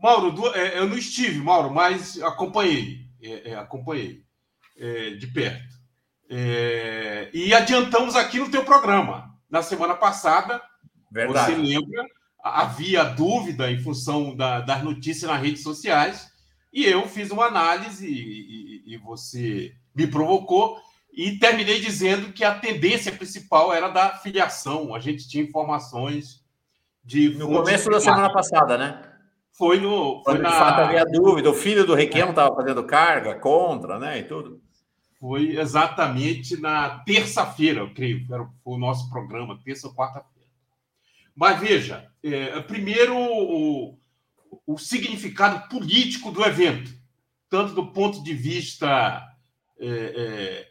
[0.00, 4.24] Mauro, é, eu não estive, Mauro, mas acompanhei, é, acompanhei
[5.18, 5.71] de perto.
[6.34, 9.36] É, e adiantamos aqui no teu programa.
[9.50, 10.62] Na semana passada,
[11.10, 11.52] Verdade.
[11.52, 12.06] você lembra,
[12.42, 16.32] havia dúvida em função da, das notícias nas redes sociais,
[16.72, 20.80] e eu fiz uma análise e, e, e você me provocou,
[21.12, 24.94] e terminei dizendo que a tendência principal era da filiação.
[24.94, 26.42] A gente tinha informações
[27.04, 27.28] de.
[27.34, 29.02] No começo da semana passada, né?
[29.50, 30.22] Foi no.
[30.24, 30.50] Foi Quando na...
[30.50, 32.56] de fato havia dúvida, o filho do Requião estava é.
[32.56, 34.20] fazendo carga contra, né?
[34.20, 34.62] E tudo
[35.22, 40.48] foi exatamente na terça-feira, eu creio, era o nosso programa, terça ou quarta-feira.
[41.32, 43.96] Mas veja, é, primeiro o,
[44.66, 46.92] o significado político do evento,
[47.48, 49.24] tanto do ponto de vista
[49.78, 50.68] é, é,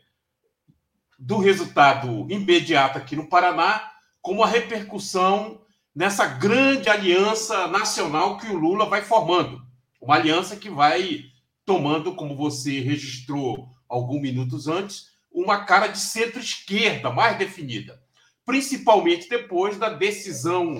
[1.17, 3.89] do resultado imediato aqui no Paraná,
[4.21, 5.61] como a repercussão
[5.95, 9.65] nessa grande aliança nacional que o Lula vai formando.
[10.01, 11.23] Uma aliança que vai
[11.65, 18.01] tomando, como você registrou alguns minutos antes, uma cara de centro-esquerda mais definida,
[18.45, 20.79] principalmente depois da decisão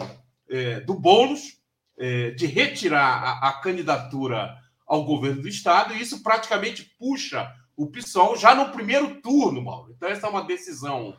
[0.50, 1.60] é, do Boulos
[1.98, 7.88] é, de retirar a, a, candidatura ao governo do Estado, e isso praticamente puxa o
[7.88, 9.94] PSOL já no primeiro turno, Mauro.
[9.96, 11.16] Então, essa é uma decisão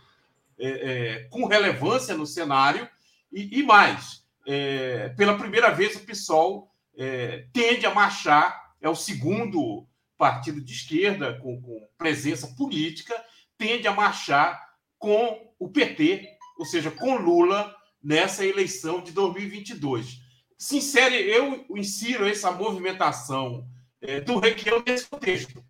[0.58, 2.88] é, é com relevância no cenário,
[3.32, 8.94] e, e mais, é, pela primeira vez o PSOL é, tende a marchar, é o
[8.94, 9.86] segundo
[10.22, 13.12] partido de esquerda com, com presença política
[13.58, 14.56] tende a marchar
[14.96, 20.20] com o PT, ou seja, com Lula, nessa eleição de 2022.
[20.56, 23.66] Sincero, eu insiro essa movimentação
[24.00, 25.60] é, do Requião nesse contexto.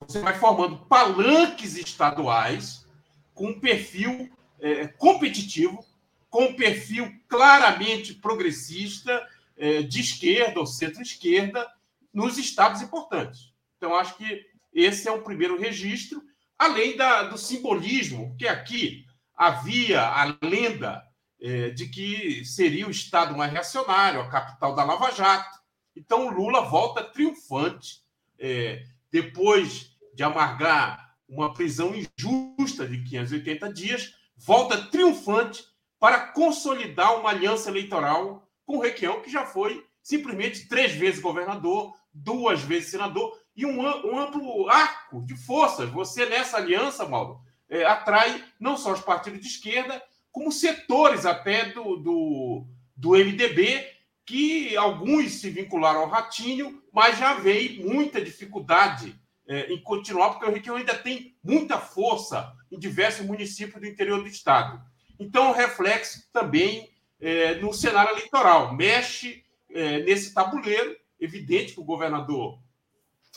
[0.00, 2.88] Você vai formando palanques estaduais
[3.34, 5.86] com um perfil é, competitivo,
[6.28, 9.24] com um perfil claramente progressista,
[9.56, 11.64] é, de esquerda ou centro-esquerda,
[12.12, 13.54] nos estados importantes.
[13.76, 16.22] Então, acho que esse é um primeiro registro,
[16.58, 21.02] além da, do simbolismo, que aqui havia a lenda
[21.40, 25.58] é, de que seria o Estado mais reacionário, a capital da Lava Jato.
[25.94, 28.02] Então, o Lula volta triunfante,
[28.38, 35.64] é, depois de amargar uma prisão injusta de 580 dias, volta triunfante
[35.98, 41.94] para consolidar uma aliança eleitoral com o Requião, que já foi simplesmente três vezes governador,
[42.12, 45.88] duas vezes senador, e um, um amplo arco de forças.
[45.90, 51.70] Você, nessa aliança, Mauro, é, atrai não só os partidos de esquerda, como setores até
[51.70, 53.86] do, do, do MDB,
[54.24, 60.44] que alguns se vincularam ao Ratinho, mas já veio muita dificuldade é, em continuar, porque
[60.44, 64.82] o Requião ainda tem muita força em diversos municípios do interior do estado.
[65.18, 66.90] Então, reflexo também
[67.20, 68.74] é, no cenário eleitoral.
[68.74, 70.96] Mexe é, nesse tabuleiro.
[71.18, 72.58] Evidente que o governador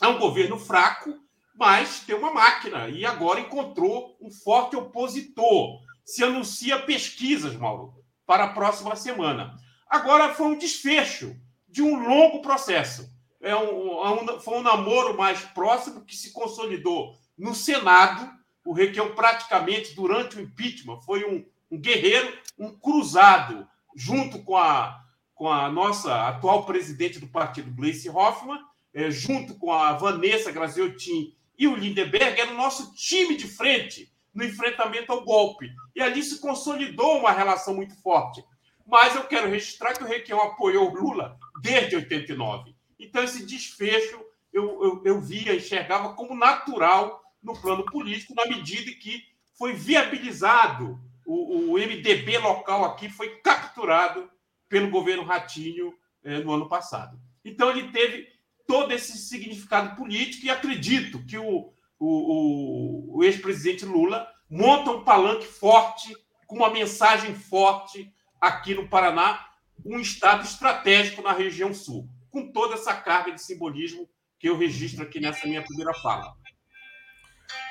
[0.02, 1.14] é um governo fraco,
[1.56, 5.80] mas tem uma máquina e agora encontrou um forte opositor.
[6.06, 7.94] Se anuncia pesquisas, Mauro,
[8.26, 9.56] para a próxima semana.
[9.90, 11.36] Agora foi um desfecho
[11.68, 13.10] de um longo processo.
[13.42, 18.30] É um, um, foi um namoro mais próximo que se consolidou no Senado.
[18.66, 25.02] O Requião, praticamente, durante o impeachment, foi um, um guerreiro, um cruzado, junto com a,
[25.34, 28.60] com a nossa atual presidente do partido, Gleice Hoffmann,
[29.00, 34.12] é, junto com a Vanessa Graziotin e o Lindeberg, era o nosso time de frente
[34.34, 35.72] no enfrentamento ao golpe.
[35.96, 38.44] E ali se consolidou uma relação muito forte.
[38.86, 42.76] Mas eu quero registrar que o Requião apoiou Lula desde 89.
[43.00, 44.20] Então, esse desfecho
[44.52, 49.24] eu, eu, eu via, enxergava como natural no plano político, na medida que
[49.58, 54.30] foi viabilizado o, o MDB local aqui foi capturado
[54.68, 57.20] pelo governo Ratinho eh, no ano passado.
[57.46, 58.28] Então, ele teve
[58.70, 65.48] todo esse significado político e acredito que o, o, o ex-presidente Lula monta um palanque
[65.48, 69.44] forte, com uma mensagem forte aqui no Paraná,
[69.84, 75.04] um estado estratégico na região sul, com toda essa carga de simbolismo que eu registro
[75.04, 76.36] aqui nessa minha primeira fala.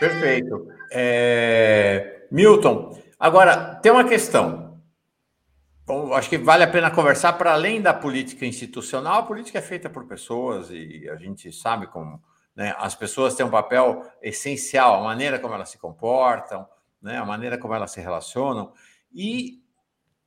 [0.00, 0.66] Perfeito.
[0.90, 2.26] É...
[2.32, 4.67] Milton, Agora, tem uma questão.
[5.88, 9.20] Bom, acho que vale a pena conversar para além da política institucional.
[9.20, 12.22] A política é feita por pessoas e a gente sabe como
[12.54, 16.68] né, as pessoas têm um papel essencial, a maneira como elas se comportam,
[17.00, 18.70] né, a maneira como elas se relacionam.
[19.10, 19.62] E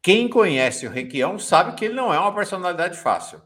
[0.02, 3.40] quem conhece o Requião sabe que ele não é uma personalidade fácil.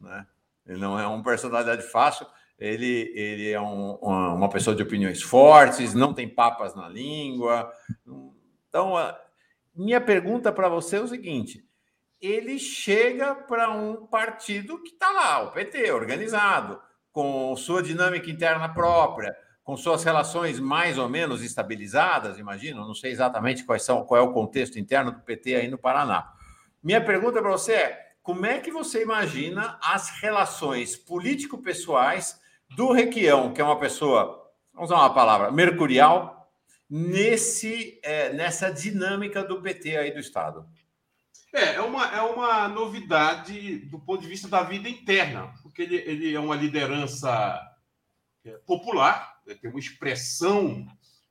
[0.00, 0.26] Né?
[0.64, 2.26] Ele não é uma personalidade fácil.
[2.58, 7.70] Ele, ele é um, uma, pessoa de opiniões fortes, não tem papas na língua,
[8.66, 8.94] então,
[9.74, 11.64] minha pergunta para você é o seguinte:
[12.20, 16.80] ele chega para um partido que está lá, o PT, organizado,
[17.10, 23.12] com sua dinâmica interna própria, com suas relações mais ou menos estabilizadas, imagino, não sei
[23.12, 26.32] exatamente quais são, qual é o contexto interno do PT aí no Paraná.
[26.82, 33.52] Minha pergunta para você é: como é que você imagina as relações político-pessoais do Requião,
[33.52, 36.41] que é uma pessoa, vamos usar uma palavra, mercurial,
[36.94, 40.68] nesse, é, nessa dinâmica do PT aí do Estado.
[41.50, 45.96] É, é uma, é uma novidade do ponto de vista da vida interna, porque ele,
[45.96, 47.58] ele é uma liderança
[48.44, 50.86] é, popular, né, tem uma expressão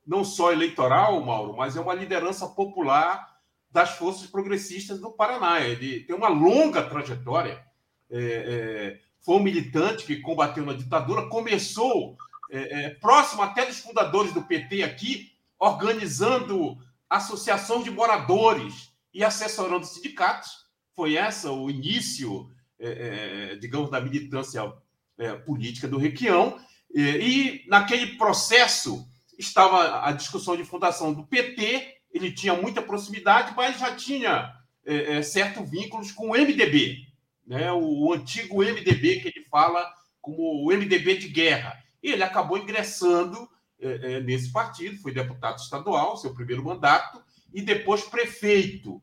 [0.06, 5.62] não só eleitoral, Mauro, mas é uma liderança popular das forças progressistas do Paraná.
[5.62, 7.64] Ele tem uma longa trajetória.
[8.10, 12.18] É, é, foi um militante que combateu na ditadura, começou
[12.50, 15.31] é, é próximo até dos fundadores do PT aqui,
[15.62, 16.76] organizando
[17.08, 20.50] associações de moradores e assessorando sindicatos.
[20.96, 24.74] Foi essa o início, é, é, digamos, da militância
[25.20, 26.60] é, política do Requião.
[26.94, 33.80] E, naquele processo estava a discussão de fundação do PT, ele tinha muita proximidade, mas
[33.80, 34.52] já tinha
[34.84, 36.98] é, é, certos vínculos com o MDB,
[37.46, 37.72] né?
[37.72, 39.88] o, o antigo MDB que ele fala
[40.20, 41.80] como o MDB de guerra.
[42.02, 43.48] E ele acabou ingressando
[43.82, 47.22] é, é, nesse partido, foi deputado estadual, seu primeiro mandato,
[47.54, 49.02] e depois prefeito.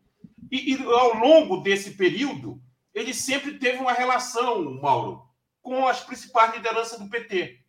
[0.50, 2.62] E, e, ao longo desse período,
[2.94, 5.22] ele sempre teve uma relação, Mauro,
[5.60, 7.60] com as principais lideranças do PT.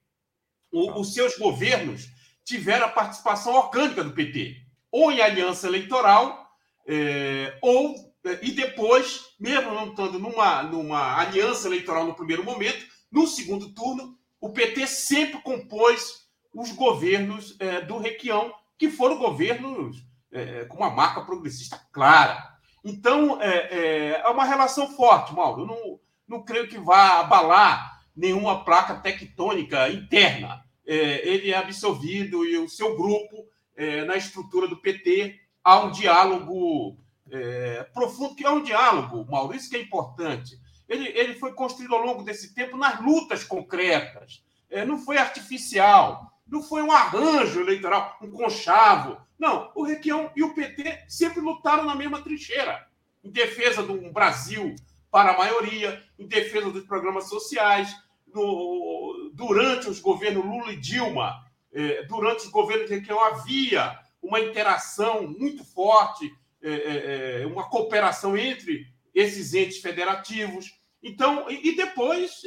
[0.71, 2.07] O, os seus governos
[2.45, 4.55] tiveram a participação orgânica do PT,
[4.91, 6.47] ou em aliança eleitoral,
[6.87, 7.95] é, ou
[8.25, 13.73] é, e depois, mesmo não estando numa, numa aliança eleitoral no primeiro momento, no segundo
[13.73, 20.77] turno, o PT sempre compôs os governos é, do Requião, que foram governos é, com
[20.77, 22.57] uma marca progressista clara.
[22.83, 25.63] Então, é, é, é, uma relação forte, Mauro.
[25.63, 30.63] Eu não, não creio que vá abalar nenhuma placa tectônica interna.
[30.85, 35.91] É, ele é absorvido e o seu grupo, é, na estrutura do PT, há um
[35.91, 36.97] diálogo
[37.31, 40.59] é, profundo, que é um diálogo, Mauro, isso que é importante.
[40.88, 46.31] Ele, ele foi construído ao longo desse tempo nas lutas concretas, é, não foi artificial,
[46.51, 49.17] não foi um arranjo eleitoral, um conchavo.
[49.38, 52.88] Não, o Requião e o PT sempre lutaram na mesma trincheira,
[53.23, 54.75] em defesa de um Brasil
[55.12, 57.95] para a maioria, em defesa dos programas sociais,
[58.33, 64.39] no, durante os governos Lula e Dilma, é, durante os governos de Requião havia uma
[64.39, 66.31] interação muito forte,
[66.62, 70.77] é, é uma cooperação entre esses entes federativos.
[71.01, 72.41] Então, e, e depois,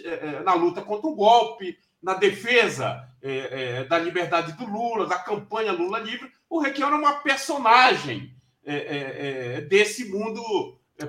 [0.45, 3.09] na luta contra o golpe, na defesa
[3.89, 8.35] da liberdade do Lula, da campanha Lula livre, o Requião era uma personagem
[9.69, 10.43] desse mundo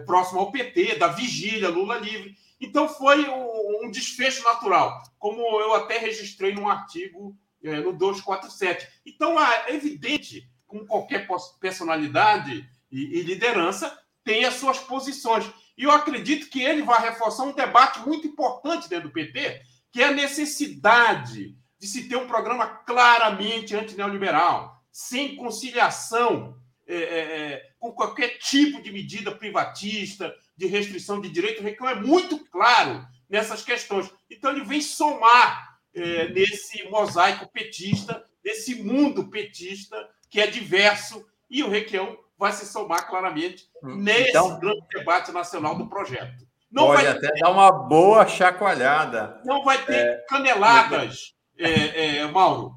[0.05, 2.35] próximo ao PT, da vigília Lula livre.
[2.61, 8.87] Então, foi um, um desfecho natural, como eu até registrei num artigo no 247.
[9.05, 11.27] Então, é evidente com qualquer
[11.59, 15.45] personalidade e, e liderança, tem as suas posições.
[15.77, 19.61] E eu acredito que ele vai reforçar um debate muito importante dentro do PT,
[19.93, 27.19] que é a necessidade de se ter um programa claramente antineoliberal, sem conciliação é, é,
[27.19, 31.61] é com qualquer tipo de medida privatista, de restrição de direito.
[31.61, 34.11] O Recão é muito claro nessas questões.
[34.29, 41.61] Então, ele vem somar é, nesse mosaico petista, nesse mundo petista, que é diverso, e
[41.61, 46.47] o Requião vai se somar claramente hum, nesse então, grande debate nacional do projeto.
[46.73, 49.39] Não pode vai até ter, dar uma boa chacoalhada.
[49.45, 52.73] Não vai ter é, caneladas, é, é, Mauro.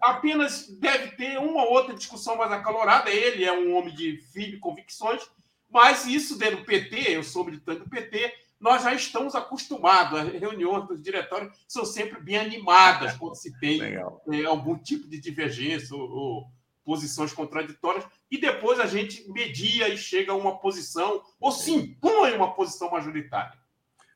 [0.00, 3.10] Apenas deve ter uma outra discussão mais acalorada.
[3.10, 5.20] Ele é um homem de firme convicções,
[5.68, 10.20] mas isso dentro do PT, eu sou militante do PT, nós já estamos acostumados.
[10.20, 15.18] As reuniões dos diretórios são sempre bem animadas quando se tem é, algum tipo de
[15.18, 16.46] divergência ou, ou
[16.84, 22.32] posições contraditórias, e depois a gente media e chega a uma posição, ou se impõe
[22.32, 23.60] uma posição majoritária.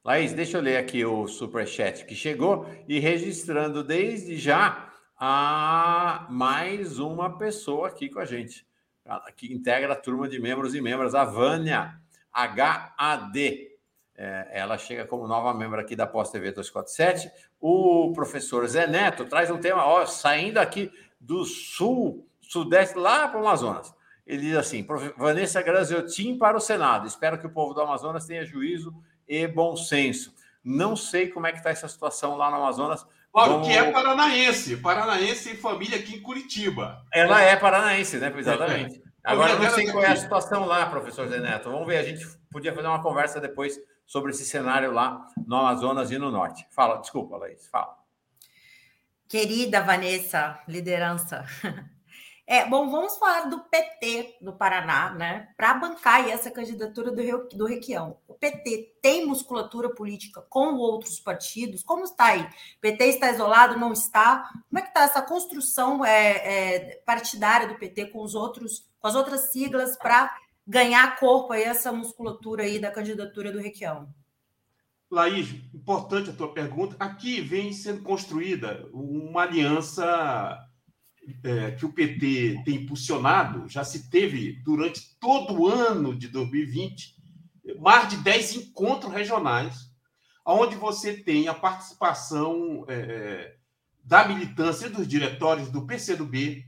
[0.05, 6.99] Laís, deixa eu ler aqui o superchat que chegou e registrando desde já a mais
[6.99, 8.65] uma pessoa aqui com a gente,
[9.37, 12.01] que integra a turma de membros e membros, a Vânia
[12.33, 13.69] HAD.
[14.19, 17.31] É, ela chega como nova membro aqui da Pós TV 247.
[17.61, 23.39] O professor Zé Neto traz um tema, ó, saindo aqui do sul Sudeste, lá para
[23.39, 23.95] o Amazonas.
[24.27, 27.07] Ele diz assim: Vanessa Graziotin para o Senado.
[27.07, 28.95] Espero que o povo do Amazonas tenha juízo
[29.29, 30.35] e bom senso.
[30.65, 33.07] Não sei como é que está essa situação lá no Amazonas.
[33.33, 33.69] Claro Vamos...
[33.69, 37.05] que é paranaense, paranaense e família aqui em Curitiba.
[37.13, 38.33] Ela é paranaense, né?
[38.37, 39.03] Exatamente.
[39.23, 41.71] Agora eu não sei qual é a situação lá, professor Zé Neto.
[41.71, 46.11] Vamos ver, a gente podia fazer uma conversa depois sobre esse cenário lá no Amazonas
[46.13, 46.65] e no Norte.
[46.71, 47.97] Fala, desculpa, Laís, fala.
[49.29, 51.45] Querida Vanessa, liderança.
[52.49, 55.49] É, bom, vamos falar do PT no Paraná, né?
[55.57, 58.19] Para bancar essa candidatura do, do Requião.
[58.29, 61.83] O PT tem musculatura política com outros partidos?
[61.83, 62.43] Como está aí?
[62.43, 63.77] O PT está isolado?
[63.77, 64.49] Não está?
[64.69, 69.09] Como é que está essa construção é, é, partidária do PT com os outros, com
[69.09, 70.33] as outras siglas para
[70.65, 74.09] ganhar corpo aí essa musculatura aí da candidatura do Requião?
[75.11, 76.95] Laís, importante a tua pergunta.
[77.01, 80.66] Aqui vem sendo construída uma aliança
[81.43, 87.17] é, que o PT tem impulsionado, já se teve durante todo o ano de 2020
[87.81, 89.91] mais de 10 encontros regionais,
[90.45, 93.57] onde você tem a participação é, é
[94.05, 96.65] da militância dos diretórios do PCdoB,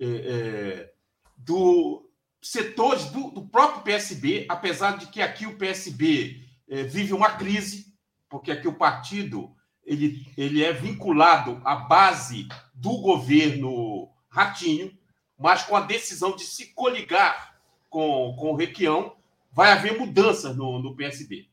[0.00, 0.92] é, é,
[1.36, 2.10] do
[2.42, 7.94] setores do, do, próprio PSB, apesar de que aqui o PSB é, vive uma crise,
[8.28, 14.96] porque aqui o partido ele, ele é vinculado à base do governo Ratinho,
[15.38, 17.56] mas com a decisão de se coligar
[17.90, 19.16] com, com o Requião,
[19.50, 21.48] vai haver mudanças no, no PSB.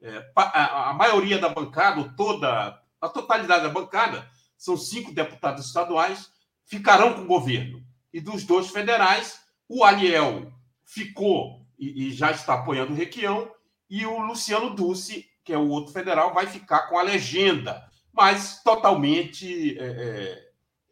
[0.00, 6.30] É, a, a, maioria da bancada, toda a totalidade da bancada, são cinco deputados estaduais,
[6.64, 7.84] ficarão com o governo.
[8.12, 10.52] E dos dois federais, o Aliel
[10.84, 13.50] ficou e, e já está apoiando o Requião,
[13.88, 18.62] e o Luciano Dulce que é o outro federal, vai ficar com a legenda, mas
[18.62, 20.44] totalmente é,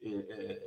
[0.03, 0.63] é, é,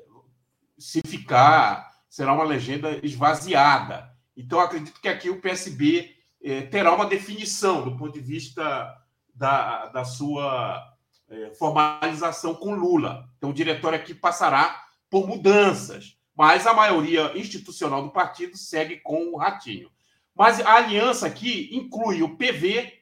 [0.77, 4.09] se ficar, será uma legenda esvaziada.
[4.37, 8.97] Então, acredito que aqui o PSB é, terá uma definição do ponto de vista
[9.35, 10.81] da, da sua
[11.29, 13.29] é, formalização com Lula.
[13.37, 19.33] Então, o diretório aqui passará por mudanças, mas a maioria institucional do partido segue com
[19.33, 19.91] o Ratinho.
[20.33, 23.00] Mas a aliança aqui inclui o PV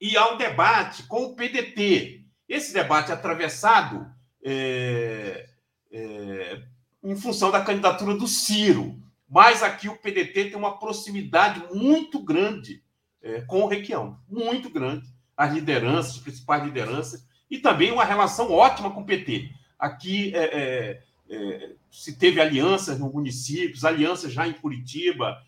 [0.00, 2.24] e há um debate com o PDT.
[2.48, 4.06] Esse debate é atravessado
[4.44, 5.48] é,
[5.90, 6.62] é,
[7.02, 9.00] em função da candidatura do Ciro.
[9.28, 12.82] Mas aqui o PDT tem uma proximidade muito grande
[13.20, 15.08] é, com o Requião, muito grande.
[15.36, 19.50] As lideranças, as principais lideranças, e também uma relação ótima com o PT.
[19.78, 25.42] Aqui é, é, é, se teve alianças nos municípios, alianças já em Curitiba,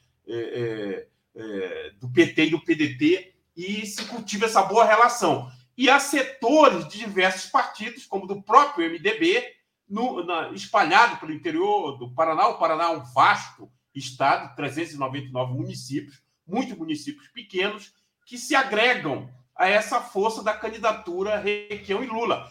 [1.98, 5.50] do PT e do PDT, e se cultiva essa boa relação.
[5.76, 9.44] E há setores de diversos partidos, como do próprio MDB,
[9.88, 12.46] no, na, espalhado pelo interior do Paraná.
[12.46, 17.92] O Paraná é um vasto estado, 399 municípios, muitos municípios pequenos,
[18.24, 22.48] que se agregam a essa força da candidatura Requião e Lula.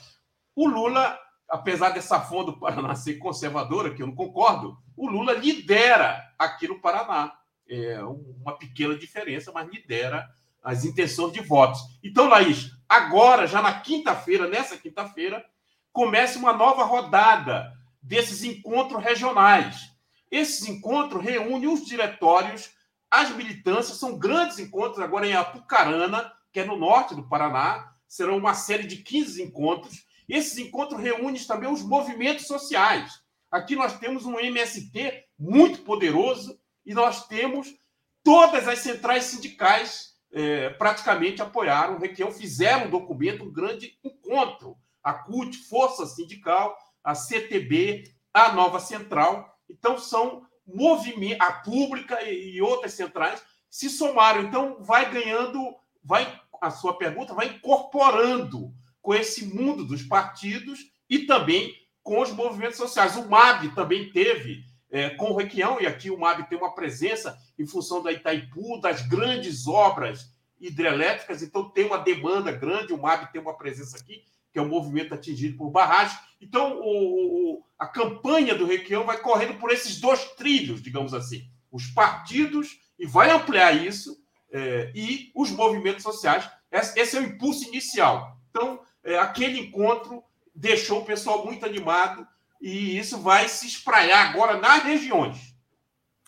[0.53, 5.32] O Lula, apesar dessa fonte do Paraná ser conservadora, que eu não concordo, o Lula
[5.32, 7.32] lidera aqui no Paraná.
[7.70, 10.28] É uma pequena diferença, mas lidera
[10.64, 11.80] as intenções de votos.
[12.03, 15.45] Então, Laís, agora, já na quinta-feira, nessa quinta-feira,
[15.93, 19.78] começa uma nova rodada desses encontros regionais.
[20.30, 22.72] Esses encontros reúnem os diretórios,
[23.10, 28.38] as militâncias, são grandes encontros agora em Apucarana, que é no norte do Paraná, serão
[28.38, 30.05] uma série de 15 encontros.
[30.28, 33.22] Esses encontros reúnem também os movimentos sociais.
[33.49, 37.74] Aqui nós temos um MST muito poderoso e nós temos
[38.24, 44.78] todas as centrais sindicais é, praticamente apoiaram o Requião, fizeram um documento, um grande encontro
[45.03, 48.03] a CUT, Força Sindical, a CTB,
[48.34, 49.57] a Nova Central.
[49.69, 54.41] Então, são movimentos, a Pública e outras centrais se somaram.
[54.41, 55.73] Então, vai ganhando,
[56.03, 61.73] vai a sua pergunta vai incorporando com esse mundo dos partidos e também
[62.03, 63.15] com os movimentos sociais.
[63.15, 67.38] O MAB também teve é, com o Requião, e aqui o MAB tem uma presença
[67.57, 73.31] em função da Itaipu, das grandes obras hidrelétricas, então tem uma demanda grande, o MAB
[73.31, 74.23] tem uma presença aqui
[74.57, 76.17] que é um movimento atingido por barragem.
[76.41, 81.47] Então, o, o, a campanha do Requião vai correndo por esses dois trilhos, digamos assim.
[81.71, 84.17] Os partidos, e vai ampliar isso,
[84.51, 86.49] é, e os movimentos sociais.
[86.71, 88.35] Esse, é o impulso inicial.
[88.49, 90.23] Então, é, aquele encontro
[90.55, 92.27] deixou o pessoal muito animado,
[92.62, 95.55] e isso vai se espraiar agora nas regiões.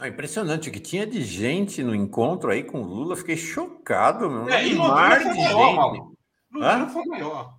[0.02, 4.30] É impressionante o que tinha de gente no encontro aí com o Lula, fiquei chocado.
[4.30, 4.50] Meu.
[4.50, 6.18] É, e mar de maior, gente.
[6.52, 7.58] Não foi maior.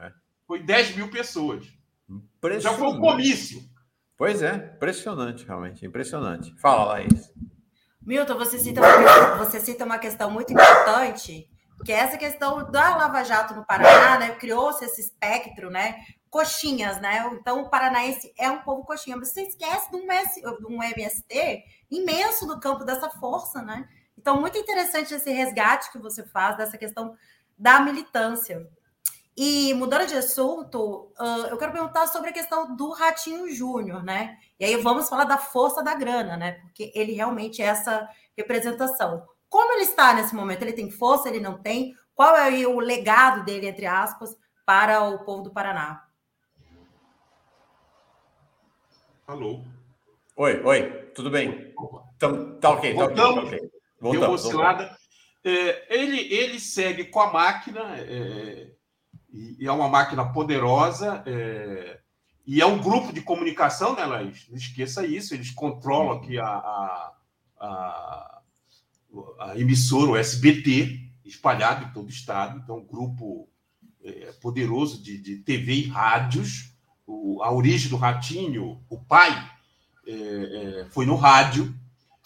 [0.00, 0.12] É.
[0.46, 1.64] Foi 10 mil pessoas.
[2.58, 3.62] Já foi um comício.
[4.16, 6.52] Pois é, impressionante, realmente, impressionante.
[6.58, 7.32] Fala, Laís.
[8.02, 11.48] Milton, você cita, uma, você cita uma questão muito importante,
[11.84, 14.34] que é essa questão da Lava Jato no Paraná, né?
[14.36, 16.00] Criou-se esse espectro, né?
[16.30, 17.28] Coxinhas, né?
[17.32, 19.16] Então, o paranaense é um povo coxinha.
[19.16, 23.88] Mas você esquece de um, MS, de um MST imenso do campo dessa força, né?
[24.16, 27.16] Então, muito interessante esse resgate que você faz dessa questão
[27.56, 28.68] da militância.
[29.36, 31.12] E mudando de assunto,
[31.48, 34.36] eu quero perguntar sobre a questão do Ratinho Júnior, né?
[34.58, 36.52] E aí vamos falar da força da grana, né?
[36.62, 39.24] Porque ele realmente é essa representação.
[39.48, 40.62] Como ele está nesse momento?
[40.62, 41.94] Ele tem força, ele não tem?
[42.14, 44.36] Qual é o legado dele, entre aspas,
[44.66, 46.04] para o povo do Paraná?
[49.26, 49.62] Alô?
[50.36, 51.74] Oi, oi, tudo bem?
[52.16, 53.16] Então, tá ok, tá ok.
[53.16, 53.70] Tá okay.
[54.00, 54.98] Voltamos, Deu uma oscilada.
[55.44, 57.96] É, ele, ele segue com a máquina.
[57.98, 58.78] É
[59.30, 61.22] e, é uma máquina poderosa.
[61.26, 62.00] É,
[62.46, 64.48] e é um grupo de comunicação, né, Laís?
[64.48, 67.12] Não esqueça isso, eles controlam aqui a, a,
[67.60, 68.27] a,
[69.38, 72.60] a emissora, o SBT, espalhado em todo o estado.
[72.62, 73.48] Então, um grupo
[74.02, 76.72] é, poderoso de, de TV e rádios.
[77.06, 79.32] O, a origem do Ratinho, o pai,
[80.06, 81.74] é, é, foi no rádio,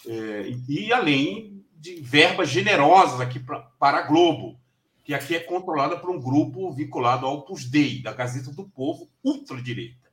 [0.07, 4.59] é, e, além de verbas generosas aqui pra, para a Globo
[5.03, 9.09] que aqui é controlada por um grupo vinculado ao Opus Dei, da Gazeta do Povo,
[9.21, 10.09] ultradireita.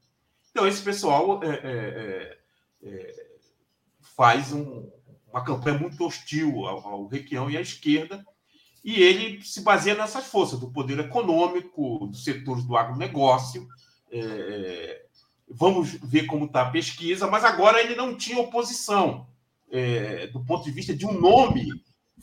[0.50, 2.36] Então, esse pessoal é,
[4.00, 4.90] faz um,
[5.32, 8.24] uma campanha muito hostil ao, ao Requião e à esquerda,
[8.84, 13.68] e ele se baseia nessas forças do poder econômico, dos setores do agronegócio.
[14.10, 15.06] É, é,
[15.48, 19.26] vamos ver como está a pesquisa, mas agora ele não tinha oposição
[20.32, 21.68] do ponto de vista de um nome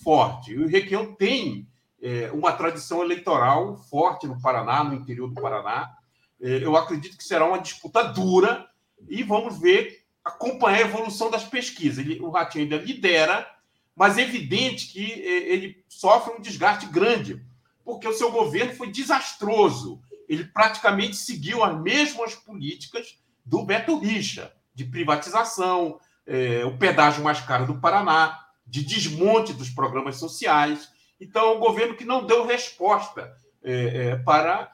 [0.04, 0.54] forte.
[0.58, 1.66] O Requião tem
[2.02, 5.96] é, uma tradição eleitoral forte no Paraná, no interior do Paraná.
[6.42, 8.68] É, eu acredito que será uma disputa dura
[9.08, 12.00] e vamos ver, acompanhar a evolução das pesquisas.
[12.00, 13.50] Ele, o Ratinho ainda lidera,
[13.96, 17.42] mas é evidente que é, ele sofre um desgaste grande,
[17.84, 20.02] porque o seu governo foi desastroso.
[20.28, 27.40] Ele praticamente seguiu as mesmas políticas do Beto Richa, de privatização, é, o pedágio mais
[27.40, 30.90] caro do Paraná, de desmonte dos programas sociais.
[31.20, 34.72] Então, é um governo que não deu resposta é, é, para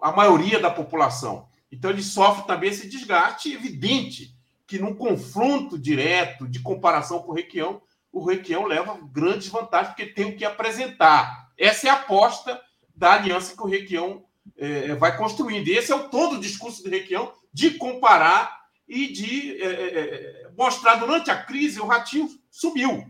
[0.00, 1.46] a maioria da população.
[1.70, 4.34] Então, ele sofre também esse desgaste evidente
[4.66, 7.82] que, num confronto direto de comparação com o Requião,
[8.12, 11.50] o Requião leva grandes vantagens, porque tem o que apresentar.
[11.58, 12.60] Essa é a aposta
[12.94, 14.24] da aliança que o Requião
[14.56, 15.68] é, vai construindo.
[15.68, 19.98] E esse é o todo o discurso do Requião de comparar e de é, é,
[19.98, 23.06] é, mostrar durante a crise o ratinho subiu.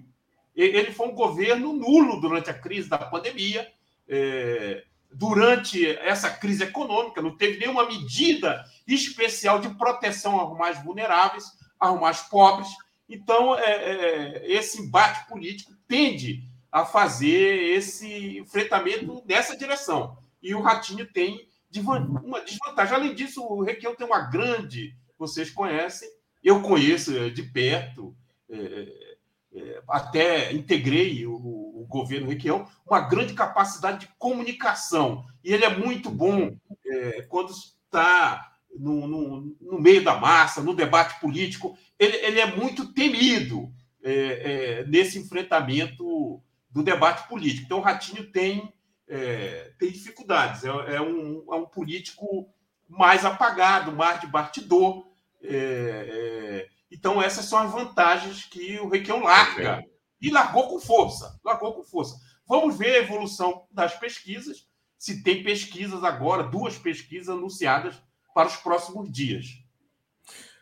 [0.54, 3.66] Ele foi um governo nulo durante a crise da pandemia.
[4.06, 4.84] É,
[5.14, 11.44] durante essa crise econômica, não teve nenhuma medida especial de proteção aos mais vulneráveis,
[11.78, 12.68] aos mais pobres.
[13.08, 20.16] Então, é, é, esse embate político tende a fazer esse enfrentamento nessa direção.
[20.42, 21.46] E o Ratinho tem
[21.80, 22.94] uma desvantagem.
[22.94, 26.08] Além disso, o Requião tem uma grande, vocês conhecem,
[26.42, 28.14] eu conheço é, de perto,
[28.50, 29.16] é,
[29.54, 31.34] é, até integrei o,
[31.82, 35.24] o, governo Requião, uma grande capacidade de comunicação.
[35.44, 36.56] E ele é muito bom
[36.86, 41.76] é, quando está no, no, no, meio da massa, no debate político.
[41.98, 43.72] Ele, ele é muito temido
[44.02, 47.66] é, é, nesse enfrentamento do debate político.
[47.66, 48.72] Então, o Ratinho tem
[49.12, 50.64] é, tem dificuldades.
[50.64, 52.48] É, é, um, é um político
[52.88, 55.06] mais apagado, mais de batidor.
[55.42, 59.84] É, então, essas são as vantagens que o Requião larga.
[60.22, 61.38] E largou com força.
[61.44, 62.16] Largou com força.
[62.46, 64.68] Vamos ver a evolução das pesquisas.
[64.96, 68.00] Se tem pesquisas agora, duas pesquisas anunciadas
[68.32, 69.46] para os próximos dias.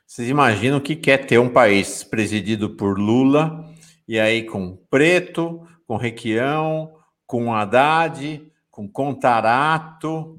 [0.06, 3.72] Vocês imaginam que quer ter um país presidido por Lula,
[4.08, 6.96] e aí com Preto, com Requião,
[7.26, 10.38] com Haddad, com Contarato,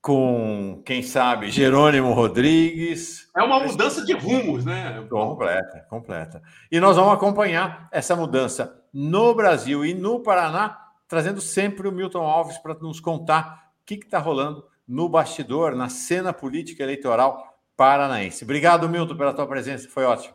[0.00, 3.28] com, quem sabe, Jerônimo Rodrigues.
[3.36, 5.06] É uma mudança de rumos, né?
[5.10, 6.42] Completa, completa.
[6.70, 12.22] E nós vamos acompanhar essa mudança no Brasil e no Paraná, trazendo sempre o Milton
[12.22, 18.44] Alves para nos contar o que está rolando no bastidor, na cena política eleitoral paranaense.
[18.44, 20.34] Obrigado, Milton, pela tua presença, foi ótimo.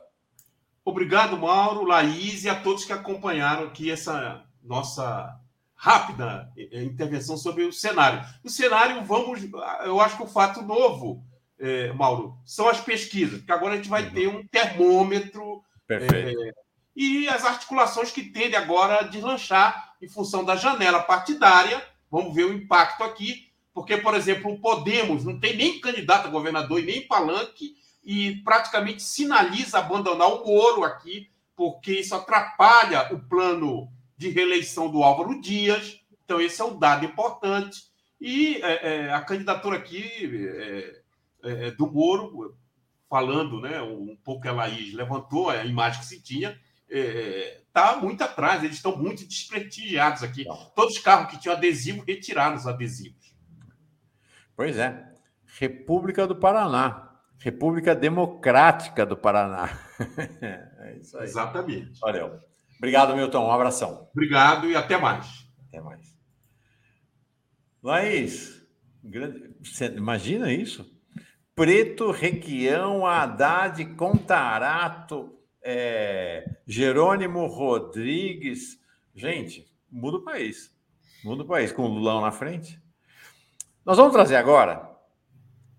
[0.84, 5.40] Obrigado, Mauro, Laís e a todos que acompanharam aqui essa nossa
[5.86, 8.26] rápida eh, intervenção sobre o cenário.
[8.44, 9.42] O cenário, vamos,
[9.86, 11.24] eu acho que o fato novo,
[11.60, 14.12] é, Mauro, são as pesquisas, porque agora a gente vai uhum.
[14.12, 16.34] ter um termômetro é,
[16.96, 21.86] e as articulações que tendem agora a deslanchar em função da janela partidária.
[22.10, 26.32] Vamos ver o impacto aqui, porque, por exemplo, o Podemos não tem nem candidato a
[26.32, 33.20] governador e nem palanque e praticamente sinaliza abandonar o Moro aqui, porque isso atrapalha o
[33.20, 36.00] plano de reeleição do Álvaro Dias.
[36.24, 37.84] Então, esse é um dado importante.
[38.20, 40.04] E é, é, a candidatura aqui
[40.34, 41.02] é,
[41.44, 42.58] é, é do Moro,
[43.10, 48.02] falando né, um pouco que a Laís levantou, a imagem que se tinha, está é,
[48.02, 50.46] muito atrás, eles estão muito desprestigiados aqui.
[50.76, 53.36] Todos os carros que tinham adesivo retiraram os adesivos.
[54.56, 55.14] Pois é.
[55.60, 57.12] República do Paraná.
[57.38, 59.70] República Democrática do Paraná.
[60.80, 61.26] é isso aí.
[61.26, 62.00] Exatamente.
[62.00, 62.40] Valeu.
[62.86, 63.48] Obrigado, Milton.
[63.48, 64.08] Um abração.
[64.12, 65.26] Obrigado e até mais.
[65.68, 66.16] Até mais.
[67.82, 68.62] Laís,
[69.64, 70.86] você imagina isso?
[71.56, 78.80] Preto, Requião, Haddad, Contarato, é, Jerônimo Rodrigues.
[79.16, 80.72] Gente, muda o país.
[81.24, 82.80] Muda o país com o Lulão na frente.
[83.84, 84.95] Nós vamos trazer agora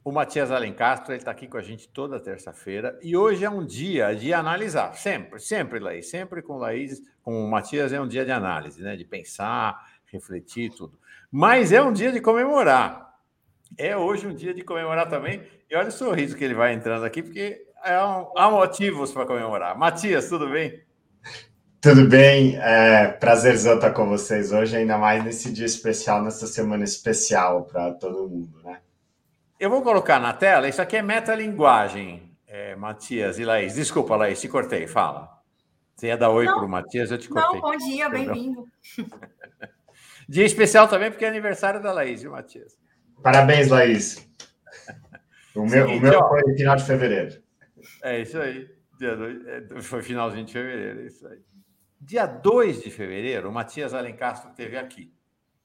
[0.07, 3.67] o Matias Alencastro, ele está aqui com a gente toda terça-feira e hoje é um
[3.67, 8.25] dia de analisar, sempre, sempre, Laís, sempre com Laís, com o Matias é um dia
[8.25, 8.95] de análise, né?
[8.95, 10.97] De pensar, refletir, tudo.
[11.29, 13.17] Mas é um dia de comemorar.
[13.77, 15.43] É hoje um dia de comemorar também.
[15.69, 19.27] E olha o sorriso que ele vai entrando aqui, porque é um, há motivos para
[19.27, 19.77] comemorar.
[19.77, 20.85] Matias, tudo bem?
[21.81, 26.85] Tudo bem, é, prazerzão estar com vocês hoje, ainda mais nesse dia especial, nessa semana
[26.85, 28.79] especial para todo mundo, né?
[29.59, 33.75] Eu vou colocar na tela, isso aqui é metalinguagem, é, Matias e Laís.
[33.75, 35.41] Desculpa, Laís, te cortei, fala.
[35.95, 37.61] Você ia dar oi para o Matias, eu te cortei.
[37.61, 38.69] Não, bom dia, bem-vindo.
[40.29, 42.77] Dia especial também, porque é aniversário da Laís, viu, Matias?
[43.23, 44.29] Parabéns, Laís.
[45.55, 47.43] O meu, Seguinte, o meu foi final de fevereiro.
[48.03, 48.69] É isso aí.
[48.99, 51.39] Dia dois, é, foi finalzinho de fevereiro, é isso aí.
[52.01, 55.13] Dia 2 de fevereiro, o Matias Alencastro esteve aqui.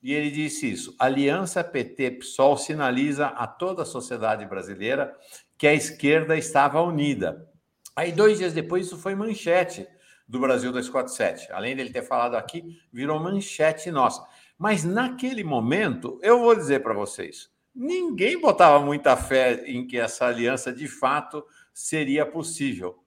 [0.02, 5.16] E ele disse isso: Aliança PT-PSOL sinaliza a toda a sociedade brasileira
[5.58, 7.48] que a esquerda estava unida.
[7.96, 9.88] Aí, dois dias depois, isso foi manchete
[10.28, 11.52] do Brasil 247.
[11.52, 14.26] Além dele ter falado aqui, virou manchete nossa.
[14.58, 20.26] Mas naquele momento, eu vou dizer para vocês, ninguém botava muita fé em que essa
[20.26, 23.04] aliança de fato seria possível.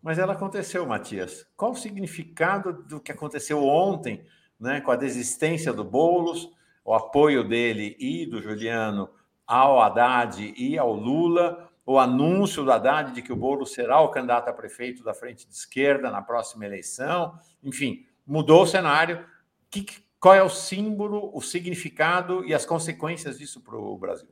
[0.00, 1.46] Mas ela aconteceu, Matias.
[1.56, 4.24] Qual o significado do que aconteceu ontem,
[4.62, 6.48] né, com a desistência do Boulos,
[6.84, 9.10] o apoio dele e do Juliano
[9.44, 14.08] ao Haddad e ao Lula, o anúncio do Haddad de que o Boulos será o
[14.08, 19.26] candidato a prefeito da frente de esquerda na próxima eleição, enfim, mudou o cenário.
[19.68, 19.84] Que,
[20.20, 24.28] qual é o símbolo, o significado e as consequências disso para o Brasil?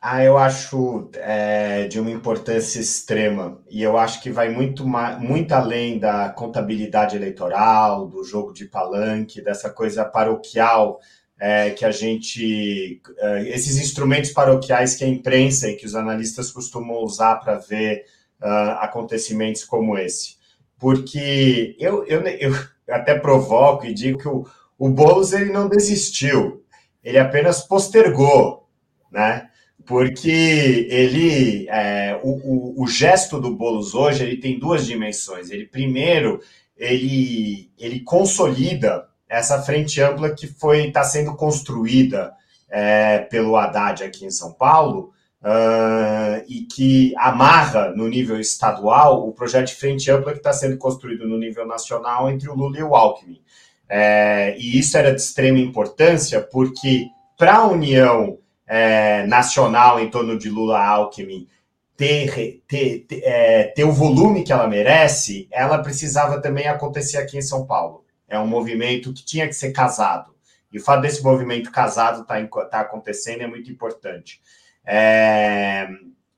[0.00, 5.52] Ah, eu acho é, de uma importância extrema e eu acho que vai muito, muito
[5.52, 11.00] além da contabilidade eleitoral, do jogo de palanque, dessa coisa paroquial
[11.38, 13.00] é, que a gente.
[13.18, 18.04] É, esses instrumentos paroquiais que a imprensa e que os analistas costumam usar para ver
[18.40, 20.36] uh, acontecimentos como esse.
[20.78, 22.54] Porque eu, eu, eu
[22.88, 24.46] até provoco e digo que o,
[24.78, 26.64] o Boulos ele não desistiu,
[27.02, 28.68] ele apenas postergou,
[29.10, 29.47] né?
[29.88, 35.50] Porque ele é, o, o, o, gesto do Bolos hoje ele tem duas dimensões.
[35.50, 36.40] Ele primeiro
[36.76, 42.34] ele, ele consolida essa frente ampla que foi está sendo construída
[42.68, 49.32] é, pelo Haddad aqui em São Paulo uh, e que amarra no nível estadual o
[49.32, 52.82] projeto de frente ampla que está sendo construído no nível nacional entre o Lula e
[52.82, 53.40] o Alckmin.
[53.88, 57.06] É, e isso era de extrema importância porque
[57.38, 61.48] para a União é, nacional em torno de Lula Alckmin
[61.96, 67.36] ter, ter, ter, é, ter o volume que ela merece, ela precisava também acontecer aqui
[67.36, 68.04] em São Paulo.
[68.28, 70.32] É um movimento que tinha que ser casado.
[70.70, 74.40] E o fato desse movimento casado estar tá, tá acontecendo é muito importante.
[74.84, 75.88] É,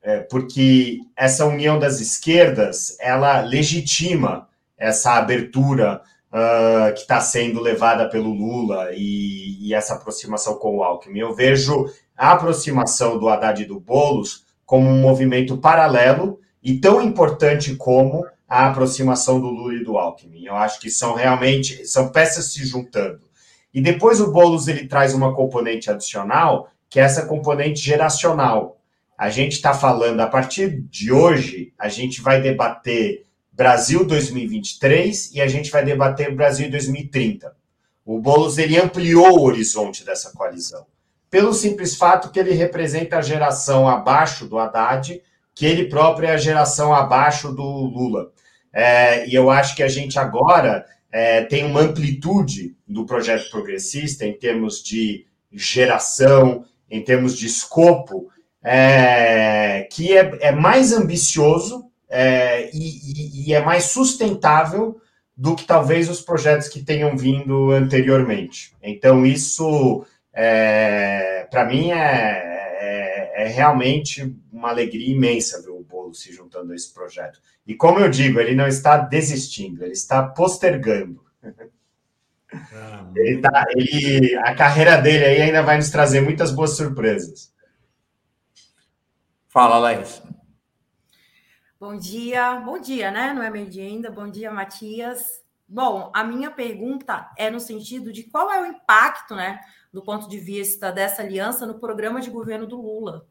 [0.02, 6.00] é, porque essa união das esquerdas, ela legitima essa abertura
[6.32, 11.20] uh, que está sendo levada pelo Lula e, e, essa aproximação com o Alckmin.
[11.20, 17.00] Eu vejo a aproximação do Haddad e do Boulos como um movimento paralelo e tão
[17.00, 20.44] importante como a aproximação do Lula e do Alckmin.
[20.44, 23.22] Eu acho que são realmente são peças se juntando.
[23.72, 28.78] E depois o Boulos ele traz uma componente adicional, que é essa componente geracional.
[29.16, 35.40] A gente está falando, a partir de hoje, a gente vai debater Brasil 2023 e
[35.40, 37.56] a gente vai debater Brasil 2030.
[38.04, 40.84] O Boulos ele ampliou o horizonte dessa coalizão
[41.30, 45.22] pelo simples fato que ele representa a geração abaixo do Haddad,
[45.54, 48.32] que ele próprio é a geração abaixo do Lula.
[48.72, 54.26] É, e eu acho que a gente agora é, tem uma amplitude do projeto progressista
[54.26, 58.28] em termos de geração, em termos de escopo,
[58.62, 65.00] é, que é, é, mais ambicioso é, e, e é mais sustentável
[65.36, 68.74] do que talvez os projetos que tenham vindo anteriormente.
[68.82, 76.14] Então, isso é, para mim é, é, é, realmente uma alegria imensa ver o Bolo
[76.14, 77.40] se juntando a esse projeto.
[77.66, 81.24] E como eu digo, ele não está desistindo, ele está postergando.
[82.74, 87.52] Ah, ele tá, ele, a carreira dele aí ainda vai nos trazer muitas boas surpresas.
[89.48, 90.22] Fala, Laís.
[91.78, 93.32] Bom dia, bom dia, né?
[93.32, 94.10] Não é meio-dia ainda.
[94.10, 95.40] Bom dia, Matias.
[95.72, 99.60] Bom, a minha pergunta é no sentido de qual é o impacto, né,
[99.92, 103.24] do ponto de vista dessa aliança no programa de governo do Lula.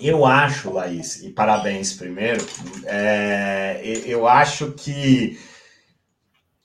[0.00, 2.44] Eu acho, Laís, e parabéns primeiro,
[2.84, 5.38] é, eu acho que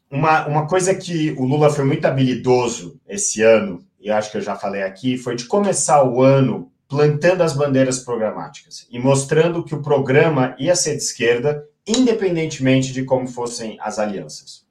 [0.09, 4.37] uma, uma coisa que o Lula foi muito habilidoso esse ano, e eu acho que
[4.37, 9.63] eu já falei aqui, foi de começar o ano plantando as bandeiras programáticas e mostrando
[9.63, 14.65] que o programa ia ser de esquerda independentemente de como fossem as alianças.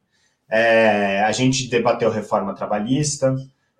[0.50, 3.34] É, a gente debateu reforma trabalhista,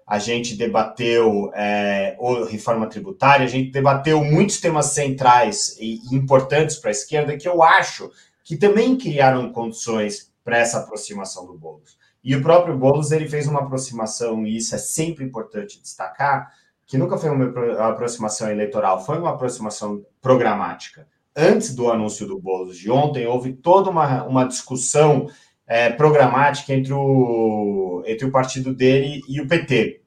[0.06, 2.16] a gente debateu é,
[2.50, 7.62] reforma tributária, a gente debateu muitos temas centrais e importantes para a esquerda que eu
[7.62, 8.10] acho
[8.42, 11.98] que também criaram condições para essa aproximação do Boulos.
[12.24, 16.50] E o próprio Boulos ele fez uma aproximação, e isso é sempre importante destacar,
[16.86, 21.06] que nunca foi uma aproximação eleitoral, foi uma aproximação programática
[21.38, 25.28] antes do anúncio do Boulos de ontem, houve toda uma, uma discussão
[25.66, 30.00] é, programática entre o, entre o partido dele e o PT.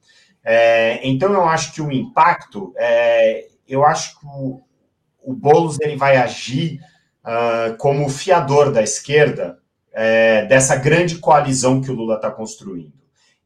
[0.44, 4.62] É, então, eu acho que o impacto, é, eu acho que o,
[5.24, 6.80] o Boulos ele vai agir
[7.24, 9.60] uh, como fiador da esquerda
[9.94, 12.94] é, dessa grande coalizão que o Lula está construindo.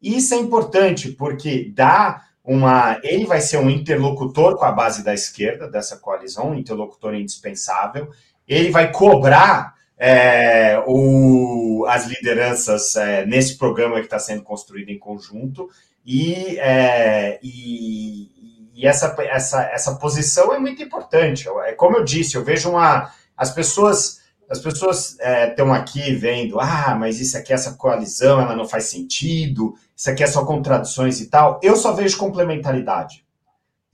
[0.01, 2.99] Isso é importante porque dá uma.
[3.03, 8.09] Ele vai ser um interlocutor com a base da esquerda dessa coalizão, um interlocutor indispensável.
[8.47, 14.99] Ele vai cobrar é, o, as lideranças é, nesse programa que está sendo construído em
[14.99, 15.69] conjunto
[16.05, 21.47] e, é, e, e, essa, essa, essa posição é muito importante.
[21.65, 25.17] É como eu disse, eu vejo uma as pessoas as pessoas
[25.47, 30.09] estão é, aqui vendo, ah, mas isso aqui, essa coalizão, ela não faz sentido, isso
[30.09, 31.59] aqui é só contradições e tal.
[31.63, 33.25] Eu só vejo complementaridade.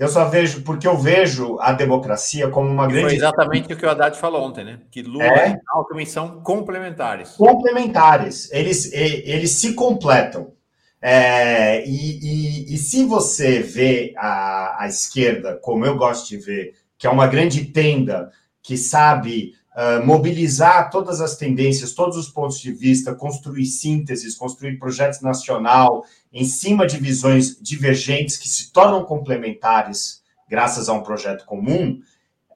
[0.02, 3.04] Eu só vejo, porque eu vejo a democracia como uma grande.
[3.04, 4.80] Foi exatamente o que o Haddad falou ontem, né?
[4.89, 5.52] Que Lula é?
[5.52, 7.34] e Alckmin são complementares.
[7.34, 8.52] Complementares.
[8.52, 10.54] Eles, eles se completam.
[10.99, 16.74] É, e, e, e, se você vê a, a esquerda, como eu gosto de ver,
[16.97, 18.32] que é uma grande tenda
[18.62, 24.78] que sabe uh, mobilizar todas as tendências, todos os pontos de vista, construir sínteses, construir
[24.78, 31.46] projetos nacional em cima de visões divergentes que se tornam complementares graças a um projeto
[31.46, 32.02] comum,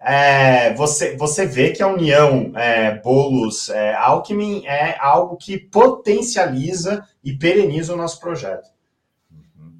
[0.01, 7.34] é, você, você vê que a união é, Boulos-Alckmin é, é algo que potencializa e
[7.34, 8.70] pereniza o nosso projeto.
[9.32, 9.74] Uhum.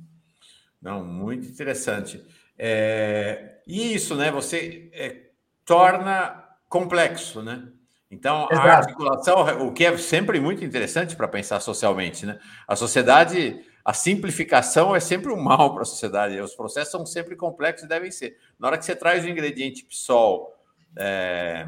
[0.82, 2.26] Não, muito interessante.
[2.58, 4.32] É, e isso, né?
[4.32, 5.18] Você é,
[5.66, 6.45] torna
[6.76, 7.69] complexo, né?
[8.11, 8.67] Então, Exato.
[8.67, 12.38] a articulação, o que é sempre muito interessante para pensar socialmente, né?
[12.67, 16.38] A sociedade, a simplificação é sempre um mal para a sociedade.
[16.41, 18.38] Os processos são sempre complexos e devem ser.
[18.59, 20.53] Na hora que você traz o ingrediente PSOL,
[20.97, 21.65] é,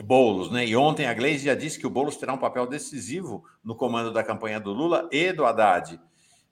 [0.00, 0.64] Boulos, né?
[0.64, 4.12] E ontem a Gleisi já disse que o Boulos terá um papel decisivo no comando
[4.12, 6.00] da campanha do Lula e do Haddad.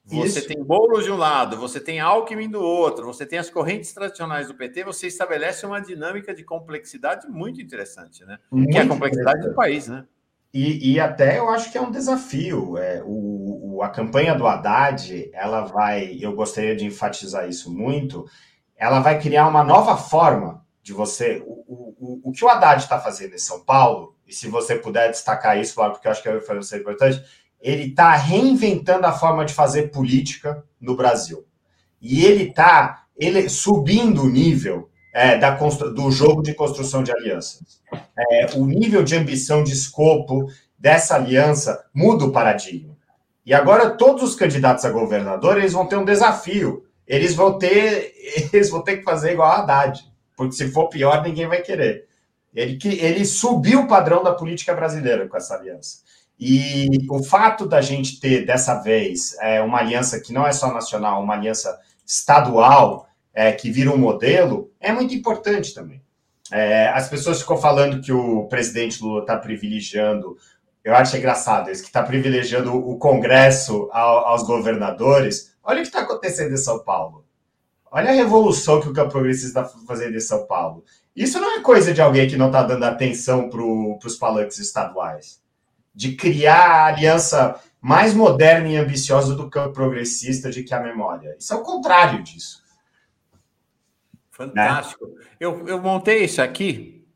[0.04, 0.48] Você Isso.
[0.48, 4.48] tem bolos de um lado, você tem Alckmin do outro, você tem as correntes tradicionais
[4.48, 8.38] do PT, você estabelece uma dinâmica de complexidade muito interessante, né?
[8.50, 10.04] Muito que é a complexidade do país, né?
[10.52, 12.76] E, e, até eu acho que é um desafio.
[12.76, 18.26] É, o, o, a campanha do Haddad, ela vai, eu gostaria de enfatizar isso muito,
[18.76, 21.42] ela vai criar uma nova forma de você.
[21.46, 25.58] O, o, que o Haddad está fazendo em São Paulo, e se você puder destacar
[25.58, 27.24] isso, porque eu acho que vai ser importante,
[27.62, 31.46] ele está reinventando a forma de fazer política no Brasil.
[32.00, 37.80] E ele está ele, subindo o nível é, da, do jogo de construção de alianças.
[38.18, 42.96] É, o nível de ambição, de escopo dessa aliança muda o paradigma.
[43.46, 46.84] E agora todos os candidatos a governador eles vão ter um desafio.
[47.06, 48.12] Eles vão ter,
[48.52, 50.02] eles vão ter que fazer igual a Haddad,
[50.36, 52.08] porque se for pior ninguém vai querer.
[52.54, 55.98] Ele, ele subiu o padrão da política brasileira com essa aliança.
[56.38, 60.72] E o fato da gente ter, dessa vez, é, uma aliança que não é só
[60.72, 66.02] nacional, uma aliança estadual, é, que vira um modelo, é muito importante também.
[66.50, 70.36] É, as pessoas ficam falando que o presidente Lula está privilegiando,
[70.84, 75.54] eu acho engraçado isso, que está privilegiando o Congresso ao, aos governadores.
[75.62, 77.24] Olha o que está acontecendo em São Paulo.
[77.90, 80.84] Olha a revolução que o campo progressista está fazendo em São Paulo.
[81.14, 85.41] Isso não é coisa de alguém que não está dando atenção para os palanques estaduais
[85.94, 91.36] de criar a aliança mais moderna e ambiciosa do campo progressista de que a memória.
[91.38, 92.62] Isso é o contrário disso.
[94.30, 95.06] Fantástico.
[95.06, 95.24] Né?
[95.38, 97.06] Eu, eu montei isso aqui,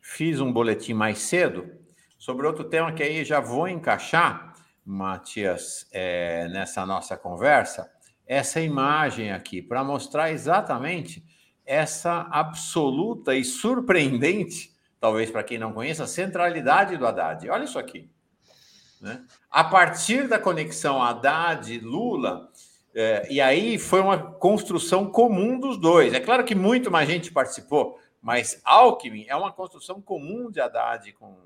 [0.00, 1.70] fiz um boletim mais cedo
[2.18, 4.54] sobre outro tema que aí já vou encaixar,
[4.84, 7.90] Matias, é, nessa nossa conversa,
[8.26, 11.24] essa imagem aqui, para mostrar exatamente
[11.66, 17.48] essa absoluta e surpreendente, talvez para quem não conheça, centralidade do Haddad.
[17.48, 18.10] Olha isso aqui.
[19.04, 19.22] Né?
[19.50, 22.48] A partir da conexão Haddad-Lula,
[22.94, 26.14] é, e aí foi uma construção comum dos dois.
[26.14, 31.12] É claro que muito mais gente participou, mas Alckmin é uma construção comum de Haddad
[31.12, 31.36] com,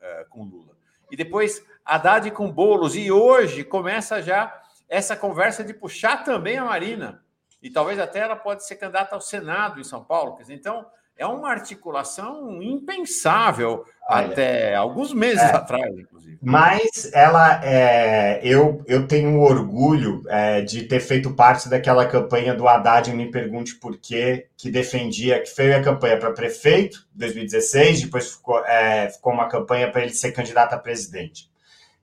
[0.00, 0.74] é, com Lula.
[1.10, 2.96] E depois Haddad com Boulos.
[2.96, 7.22] E hoje começa já essa conversa de puxar também a Marina.
[7.62, 10.38] E talvez até ela pode ser candidata ao Senado em São Paulo.
[10.48, 10.86] Então,
[11.16, 16.38] é uma articulação impensável Olha, até alguns meses é, atrás, inclusive.
[16.42, 22.68] Mas ela é, eu, eu tenho orgulho é, de ter feito parte daquela campanha do
[22.68, 28.02] Haddad Me Pergunte Por Quê, que defendia, que foi a campanha para prefeito em 2016,
[28.02, 31.48] depois ficou, é, ficou uma campanha para ele ser candidato a presidente.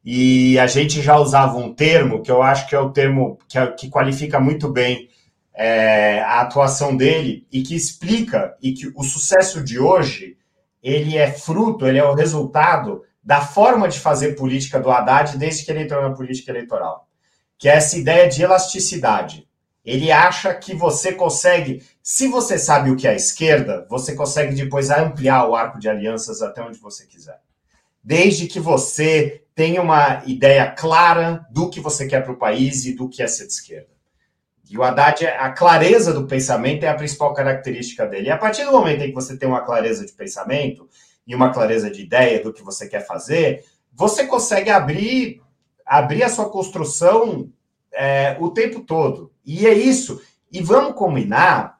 [0.04, 3.58] E a gente já usava um termo que eu acho que é o termo que,
[3.58, 5.08] é, que qualifica muito bem
[5.62, 10.36] é, a atuação dele e que explica e que o sucesso de hoje
[10.82, 15.64] ele é fruto, ele é o resultado da forma de fazer política do Haddad desde
[15.64, 17.08] que ele entrou na política eleitoral,
[17.60, 19.48] que é essa ideia de elasticidade.
[19.86, 24.56] Ele acha que você consegue, se você sabe o que é a esquerda, você consegue
[24.56, 27.40] depois ampliar o arco de alianças até onde você quiser.
[28.04, 32.96] desde que você tenha uma ideia clara do que você quer para o país e
[32.96, 34.01] do que é ser de esquerda.
[34.72, 38.28] E o Haddad, a clareza do pensamento é a principal característica dele.
[38.28, 40.88] E a partir do momento em que você tem uma clareza de pensamento
[41.28, 45.42] e uma clareza de ideia do que você quer fazer, você consegue abrir,
[45.86, 47.52] abrir a sua construção
[47.92, 49.34] é, o tempo todo.
[49.46, 50.22] E é isso.
[50.50, 51.78] E vamos combinar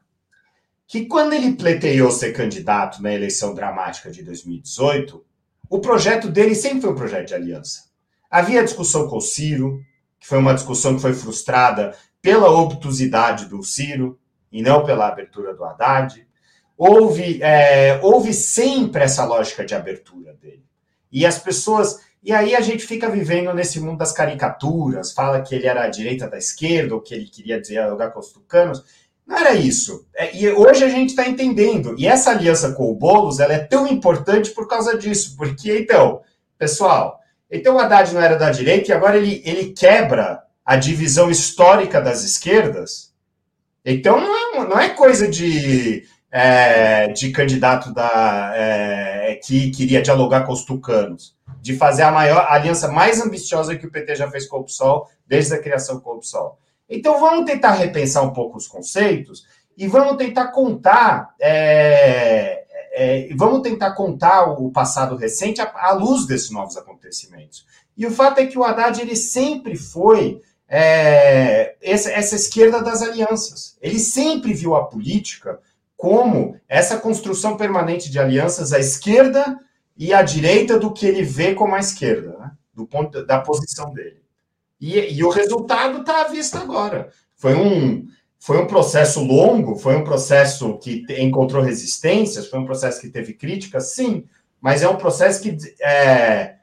[0.86, 5.24] que quando ele pleiteou ser candidato na eleição dramática de 2018,
[5.70, 7.84] o projeto dele sempre foi um projeto de aliança.
[8.30, 9.80] Havia discussão com o Ciro,
[10.20, 14.18] que foi uma discussão que foi frustrada pela obtusidade do Ciro
[14.50, 16.24] e não pela abertura do Haddad.
[16.78, 20.64] Houve, é, houve sempre essa lógica de abertura dele.
[21.10, 22.00] E as pessoas.
[22.22, 25.88] E aí a gente fica vivendo nesse mundo das caricaturas, fala que ele era a
[25.88, 28.84] direita da esquerda, ou que ele queria dialogar com os tucanos.
[29.26, 30.06] Não era isso.
[30.14, 31.96] É, e hoje a gente está entendendo.
[31.98, 35.36] E essa aliança com o Boulos ela é tão importante por causa disso.
[35.36, 36.22] Porque, então,
[36.56, 37.20] pessoal,
[37.50, 42.00] então o Haddad não era da direita e agora ele, ele quebra a divisão histórica
[42.00, 43.12] das esquerdas.
[43.84, 50.42] Então não é, não é coisa de, é, de candidato da, é, que queria dialogar
[50.42, 54.30] com os tucanos, de fazer a maior a aliança mais ambiciosa que o PT já
[54.30, 56.58] fez com o PSOL desde a criação do PSOL.
[56.88, 59.46] Então vamos tentar repensar um pouco os conceitos
[59.76, 66.26] e vamos tentar contar, é, é, vamos tentar contar o passado recente à, à, luz
[66.26, 67.66] desses novos acontecimentos.
[67.96, 70.40] E o fato é que o Haddad ele sempre foi
[70.74, 73.76] é, essa, essa esquerda das alianças.
[73.82, 75.60] Ele sempre viu a política
[75.98, 79.60] como essa construção permanente de alianças à esquerda
[79.94, 82.52] e à direita do que ele vê como a esquerda, né?
[82.72, 84.22] do ponto da posição dele.
[84.80, 87.10] E, e o resultado está à vista agora.
[87.36, 88.08] Foi um,
[88.38, 93.34] foi um processo longo, foi um processo que encontrou resistências, foi um processo que teve
[93.34, 94.24] críticas, sim,
[94.58, 95.54] mas é um processo que.
[95.84, 96.56] É...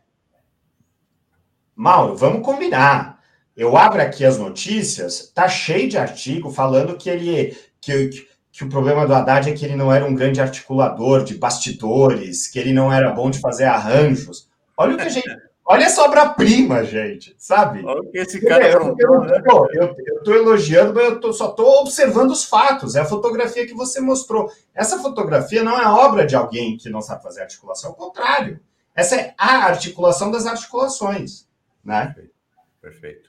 [1.76, 3.19] Mauro, vamos combinar.
[3.60, 7.58] Eu abro aqui as notícias, tá cheio de artigo falando que ele.
[7.82, 11.36] Que, que o problema do Haddad é que ele não era um grande articulador de
[11.38, 14.50] bastidores, que ele não era bom de fazer arranjos.
[14.78, 15.30] Olha o que a gente.
[15.66, 17.84] Olha essa obra-prima, gente, sabe?
[17.84, 19.44] Olha o que esse cara eu, eu, né?
[19.74, 22.96] eu, eu tô elogiando, mas eu tô, só estou observando os fatos.
[22.96, 24.50] É a fotografia que você mostrou.
[24.74, 28.62] Essa fotografia não é obra de alguém que não sabe fazer articulação, ao contrário.
[28.96, 31.46] Essa é a articulação das articulações.
[31.84, 32.16] Né?
[32.82, 33.29] Perfeito.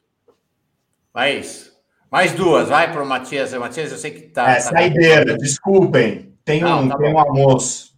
[1.14, 1.72] Mais,
[2.10, 3.52] mais duas, vai para o Matias.
[3.54, 4.50] Matias, eu sei que está.
[4.50, 6.36] É, tá saideira, desculpem.
[6.44, 7.90] Tem um, tá tem um almoço.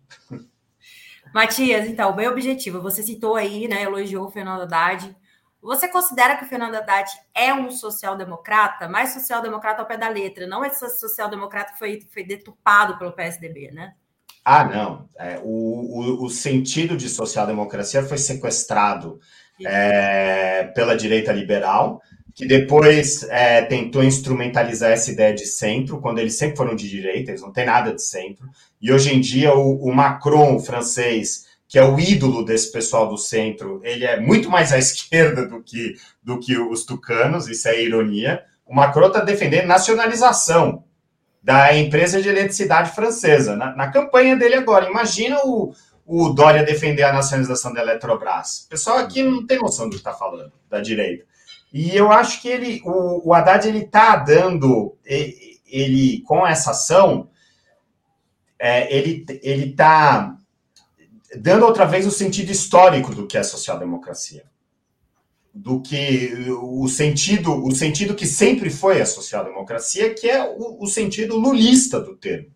[1.35, 5.17] Matias, então, o meu objetivo, você citou aí, né, elogiou o Fernando Haddad.
[5.63, 10.47] Você considera que o Fernando Haddad é um social-democrata, mais social-democrata ao pé da letra,
[10.47, 13.95] não esse social-democrata que foi, foi deturpado pelo PSDB, né?
[14.45, 15.09] Ah, não.
[15.17, 19.21] É, o, o, o, sentido de social-democracia foi sequestrado
[19.65, 22.03] é, pela direita liberal,
[22.35, 27.31] que depois é, tentou instrumentalizar essa ideia de centro, quando eles sempre foram de direita,
[27.31, 28.49] eles não têm nada de centro.
[28.81, 33.09] E hoje em dia, o, o Macron, o francês, que é o ídolo desse pessoal
[33.09, 37.69] do centro, ele é muito mais à esquerda do que, do que os tucanos, isso
[37.69, 38.43] é ironia.
[38.67, 40.85] O Macron está defendendo nacionalização
[41.43, 44.89] da empresa de eletricidade francesa, na, na campanha dele agora.
[44.89, 45.75] Imagina o,
[46.07, 48.65] o Dória defender a nacionalização da Eletrobras.
[48.67, 51.25] O pessoal aqui não tem noção do que está falando, da direita.
[51.73, 56.73] E eu acho que ele, o, o Haddad ele está dando, ele, ele, com essa
[56.73, 57.31] ação,
[58.59, 59.25] é, ele
[59.71, 60.37] está
[61.37, 64.45] dando outra vez o sentido histórico do que é social-democracia,
[65.53, 70.87] do que o sentido o sentido que sempre foi a social-democracia, que é o, o,
[70.87, 72.51] sentido lulista do termo,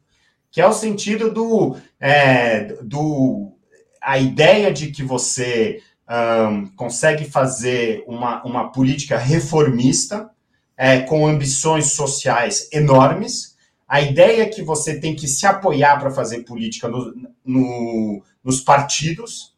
[0.50, 3.52] que é o sentido do, é, do
[4.00, 10.30] a ideia de que você um, consegue fazer uma, uma política reformista
[10.76, 13.57] é, com ambições sociais enormes.
[13.88, 18.61] A ideia é que você tem que se apoiar para fazer política no, no, nos
[18.61, 19.54] partidos.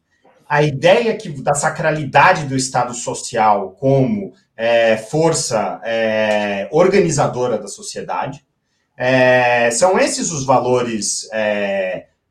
[0.47, 8.45] A ideia que, da sacralidade do Estado social como é, força é, organizadora da sociedade.
[8.97, 11.23] É, são esses os valores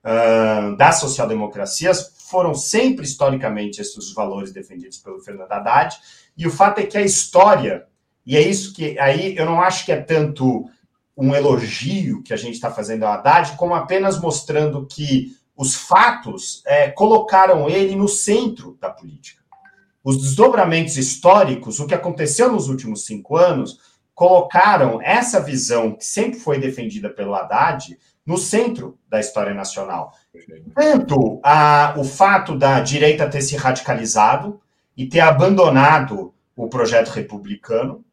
[0.05, 5.97] uh, das social-democracias foram sempre historicamente esses valores defendidos pelo Fernando Haddad,
[6.37, 7.87] e o fato é que a história,
[8.25, 10.69] e é isso que aí eu não acho que é tanto
[11.17, 16.63] um elogio que a gente está fazendo ao Haddad, como apenas mostrando que os fatos
[16.65, 19.43] é, colocaram ele no centro da política.
[20.05, 23.81] Os desdobramentos históricos, o que aconteceu nos últimos cinco anos,
[24.15, 27.99] colocaram essa visão que sempre foi defendida pelo Haddad
[28.29, 30.13] no centro da história nacional.
[30.75, 34.61] Tanto a, o fato da direita ter se radicalizado
[34.95, 38.05] e ter abandonado o projeto republicano,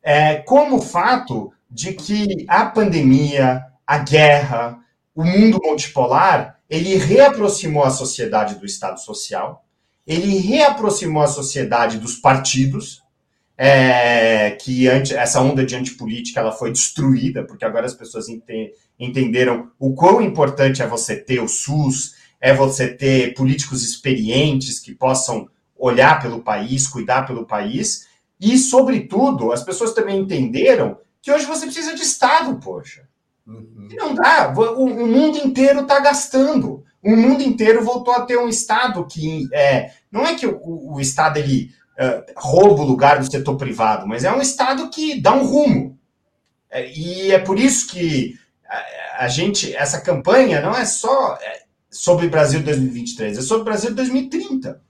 [0.00, 4.78] é, como o fato de que a pandemia, a guerra,
[5.12, 9.64] o mundo multipolar, ele reaproximou a sociedade do Estado Social,
[10.06, 13.02] ele reaproximou a sociedade dos partidos,
[13.56, 18.72] é, que antes, essa onda de antipolítica ela foi destruída, porque agora as pessoas ente,
[19.04, 24.94] entenderam o quão importante é você ter o SUS, é você ter políticos experientes que
[24.94, 28.06] possam olhar pelo país, cuidar pelo país,
[28.40, 33.08] e, sobretudo, as pessoas também entenderam que hoje você precisa de Estado, poxa.
[33.46, 33.88] Uhum.
[33.92, 36.84] Não dá, o, o mundo inteiro está gastando.
[37.02, 41.00] O mundo inteiro voltou a ter um Estado que é, não é que o, o
[41.00, 45.32] Estado ele uh, rouba o lugar do setor privado, mas é um Estado que dá
[45.32, 45.98] um rumo.
[46.70, 48.38] É, e é por isso que
[49.22, 54.82] a, gente, essa campanha não é só é, sobre Brasil 2023, é sobre Brasil 2030.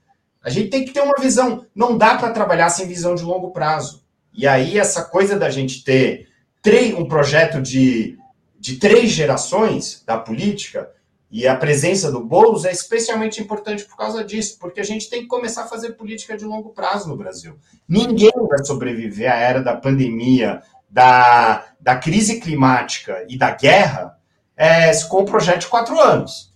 [0.43, 1.67] A gente tem que ter uma visão.
[1.75, 4.03] Não dá para trabalhar sem visão de longo prazo.
[4.33, 6.27] E aí, essa coisa da gente ter
[6.97, 8.17] um projeto de,
[8.59, 10.89] de três gerações da política
[11.29, 15.21] e a presença do Boulos é especialmente importante por causa disso, porque a gente tem
[15.21, 17.55] que começar a fazer política de longo prazo no Brasil.
[17.87, 24.17] Ninguém vai sobreviver à era da pandemia, da, da crise climática e da guerra
[24.55, 26.53] é, com um projeto de quatro anos.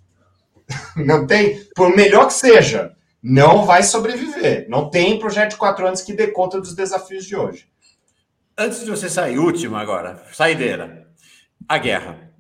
[0.95, 4.67] Não tem, por melhor que seja, não vai sobreviver.
[4.69, 7.69] Não tem projeto de quatro anos que dê conta dos desafios de hoje.
[8.57, 11.07] Antes de você sair, última agora, saideira.
[11.67, 12.31] A guerra.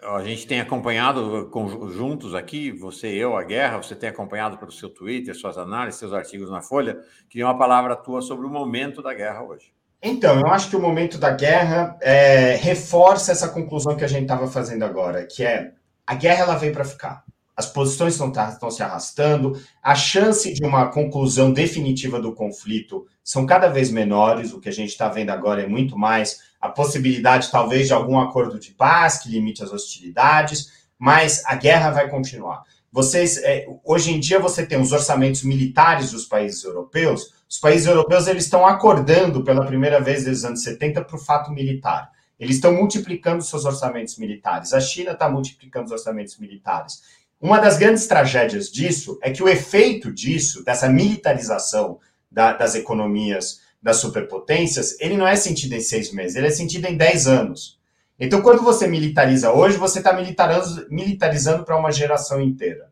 [0.00, 1.50] A gente tem acompanhado
[1.92, 6.00] juntos aqui, você e eu, a guerra, você tem acompanhado pelo seu Twitter, suas análises,
[6.00, 6.98] seus artigos na Folha.
[7.28, 9.72] Queria uma palavra tua sobre o momento da guerra hoje.
[10.02, 14.22] Então, eu acho que o momento da guerra é, reforça essa conclusão que a gente
[14.22, 15.72] estava fazendo agora, que é
[16.04, 17.24] a guerra ela veio para ficar.
[17.56, 23.68] As posições estão, se arrastando, a chance de uma conclusão definitiva do conflito são cada
[23.68, 24.52] vez menores.
[24.52, 28.18] O que a gente está vendo agora é muito mais a possibilidade, talvez, de algum
[28.18, 32.64] acordo de paz que limite as hostilidades, mas a guerra vai continuar.
[32.90, 37.32] Vocês, é, hoje em dia, você tem os orçamentos militares dos países europeus.
[37.52, 41.18] Os países europeus eles estão acordando pela primeira vez desde os anos 70 para o
[41.18, 42.10] fato militar.
[42.40, 44.72] Eles estão multiplicando seus orçamentos militares.
[44.72, 47.02] A China está multiplicando os orçamentos militares.
[47.38, 51.98] Uma das grandes tragédias disso é que o efeito disso, dessa militarização
[52.30, 56.86] da, das economias das superpotências, ele não é sentido em seis meses, ele é sentido
[56.86, 57.78] em dez anos.
[58.18, 62.90] Então, quando você militariza hoje, você está militarizando, militarizando para uma geração inteira.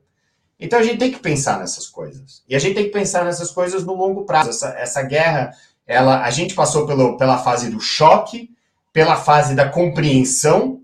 [0.61, 2.42] Então, a gente tem que pensar nessas coisas.
[2.48, 4.50] E a gente tem que pensar nessas coisas no longo prazo.
[4.50, 5.52] Essa, essa guerra,
[5.86, 8.50] ela, a gente passou pelo, pela fase do choque,
[8.92, 10.80] pela fase da compreensão,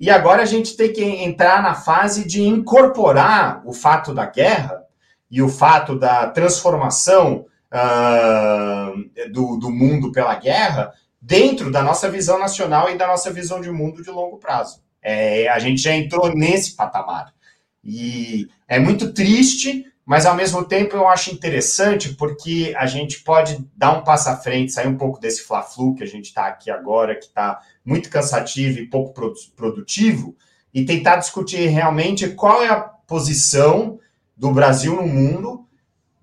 [0.00, 4.82] e agora a gente tem que entrar na fase de incorporar o fato da guerra
[5.30, 12.38] e o fato da transformação uh, do, do mundo pela guerra dentro da nossa visão
[12.38, 14.82] nacional e da nossa visão de mundo de longo prazo.
[15.02, 17.34] É, a gente já entrou nesse patamar.
[17.82, 23.64] E é muito triste, mas ao mesmo tempo eu acho interessante porque a gente pode
[23.76, 26.70] dar um passo à frente, sair um pouco desse fla-flu que a gente está aqui
[26.70, 29.14] agora, que está muito cansativo e pouco
[29.56, 30.36] produtivo,
[30.72, 33.98] e tentar discutir realmente qual é a posição
[34.36, 35.66] do Brasil no mundo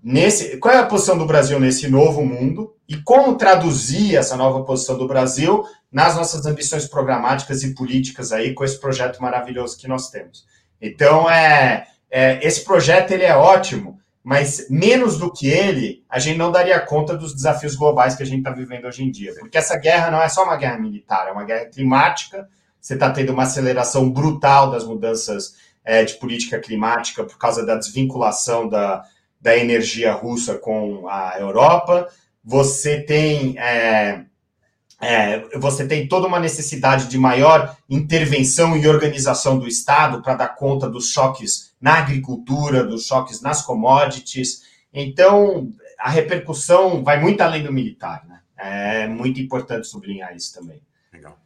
[0.02, 4.64] nesse, qual é a posição do Brasil nesse novo mundo e como traduzir essa nova
[4.64, 9.88] posição do Brasil nas nossas ambições programáticas e políticas aí com esse projeto maravilhoso que
[9.88, 10.46] nós temos.
[10.80, 16.36] Então, é, é esse projeto ele é ótimo, mas menos do que ele, a gente
[16.36, 19.34] não daria conta dos desafios globais que a gente está vivendo hoje em dia.
[19.38, 22.48] Porque essa guerra não é só uma guerra militar, é uma guerra climática.
[22.80, 25.54] Você está tendo uma aceleração brutal das mudanças
[25.84, 29.02] é, de política climática por causa da desvinculação da,
[29.40, 32.08] da energia russa com a Europa.
[32.44, 34.24] Você tem é,
[35.00, 40.48] é, você tem toda uma necessidade de maior intervenção e organização do Estado para dar
[40.48, 44.62] conta dos choques na agricultura, dos choques nas commodities.
[44.92, 48.24] Então, a repercussão vai muito além do militar.
[48.26, 48.40] Né?
[48.56, 50.80] É muito importante sublinhar isso também.
[51.12, 51.38] Legal.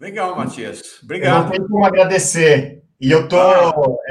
[0.00, 0.82] Legal, Matias.
[1.02, 1.36] Obrigado.
[1.36, 2.82] Eu não tenho como agradecer.
[3.00, 3.36] E eu tô.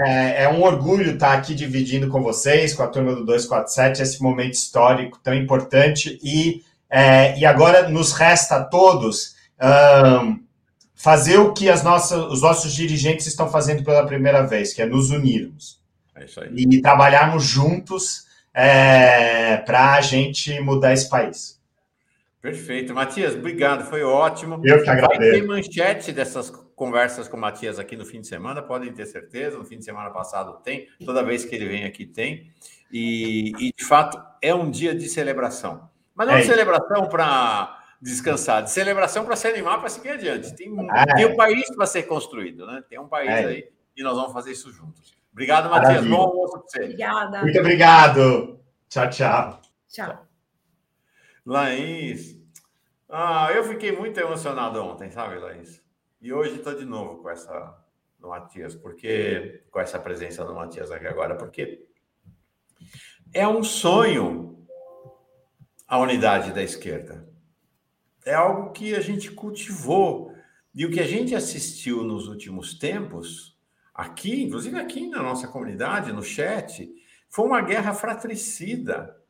[0.05, 4.21] É, é, um orgulho estar aqui dividindo com vocês, com a turma do 247, esse
[4.21, 6.19] momento histórico tão importante.
[6.21, 6.61] E,
[6.91, 9.35] é, e agora nos resta a todos
[10.19, 10.43] um,
[10.93, 14.85] fazer o que as nossas, os nossos dirigentes estão fazendo pela primeira vez, que é
[14.85, 15.81] nos unirmos.
[16.13, 16.49] É isso aí.
[16.53, 21.61] E trabalharmos juntos é, para a gente mudar esse país.
[22.41, 22.93] Perfeito.
[22.93, 24.59] Matias, obrigado, foi ótimo.
[24.63, 25.31] Eu que agradeço.
[25.31, 29.05] Vai ter manchete dessas conversas com o Matias aqui no fim de semana, podem ter
[29.05, 29.57] certeza.
[29.57, 32.51] No fim de semana passado tem, toda vez que ele vem aqui tem.
[32.91, 35.90] E, e de fato, é um dia de celebração.
[36.21, 40.53] Mas não é de celebração para descansar, de celebração para se animar para seguir adiante.
[40.55, 41.15] Tem, é.
[41.15, 42.83] tem um país para ser construído, né?
[42.87, 43.45] Tem um país é.
[43.45, 45.15] aí e nós vamos fazer isso juntos.
[45.31, 46.05] Obrigado, Matias.
[46.05, 46.83] Bom almoço para você.
[46.83, 47.41] Obrigada.
[47.41, 48.59] Muito obrigado.
[48.87, 49.61] Tchau, tchau.
[49.89, 50.27] Tchau.
[51.43, 52.39] Laís.
[53.09, 55.81] Ah, eu fiquei muito emocionado ontem, sabe, Laís?
[56.21, 57.77] E hoje estou de novo com essa
[58.19, 61.83] do Matias, porque com essa presença do Matias aqui agora, porque
[63.33, 64.50] é um sonho
[65.91, 67.27] a unidade da esquerda.
[68.25, 70.33] É algo que a gente cultivou
[70.73, 73.59] e o que a gente assistiu nos últimos tempos,
[73.93, 76.89] aqui, inclusive aqui na nossa comunidade, no chat,
[77.29, 79.21] foi uma guerra fratricida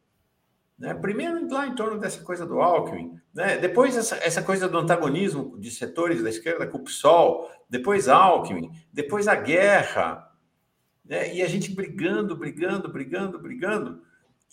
[0.81, 0.95] né?
[0.95, 3.59] Primeiro, lá em torno dessa coisa do Alckmin, né?
[3.59, 8.71] depois essa, essa coisa do antagonismo de setores da esquerda com o PSOL, depois Alckmin,
[8.91, 10.27] depois a guerra,
[11.05, 11.35] né?
[11.35, 14.01] e a gente brigando, brigando, brigando, brigando,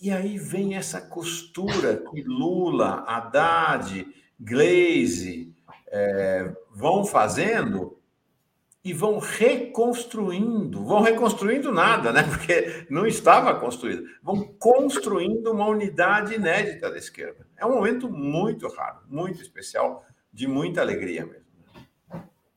[0.00, 4.06] e aí vem essa costura que Lula, Haddad,
[4.38, 5.54] Glaze
[5.88, 7.98] é, vão fazendo
[8.84, 12.22] e vão reconstruindo, vão reconstruindo nada, né?
[12.22, 14.04] Porque não estava construído.
[14.22, 17.46] Vão construindo uma unidade inédita da esquerda.
[17.56, 21.48] É um momento muito raro, muito especial, de muita alegria mesmo.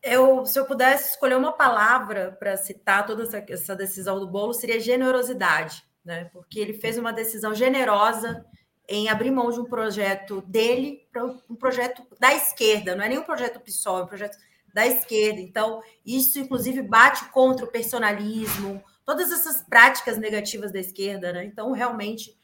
[0.04, 4.54] Eu, se eu pudesse escolher uma palavra para citar toda essa, essa decisão do bolo,
[4.54, 6.26] seria generosidade, né?
[6.26, 8.46] Porque ele fez uma decisão generosa
[8.88, 13.18] em abrir mão de um projeto dele para um projeto da esquerda, não é nem
[13.18, 14.38] um projeto PSOL, é um projeto
[14.74, 15.40] da esquerda.
[15.40, 21.46] Então, isso, inclusive, bate contra o personalismo, todas essas práticas negativas da esquerda, né?
[21.46, 22.38] Então, realmente,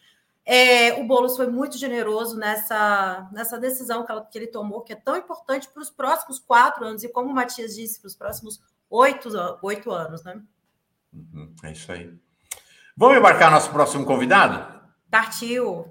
[0.45, 4.93] é, o Boulos foi muito generoso nessa, nessa decisão que, ela, que ele tomou, que
[4.93, 8.15] é tão importante para os próximos quatro anos, e como o Matias disse, para os
[8.15, 9.29] próximos oito,
[9.61, 10.41] oito anos, né?
[11.13, 12.17] Uhum, é isso aí.
[12.99, 14.81] Vamos embarcar nosso próximo convidado?
[15.11, 15.85] Partiu.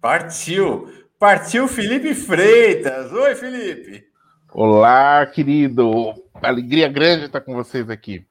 [0.00, 0.90] Partiu.
[1.18, 3.12] Partiu Felipe Freitas.
[3.12, 4.06] Oi, Felipe.
[4.54, 6.14] Olá, querido.
[6.42, 8.26] Alegria grande estar com vocês aqui.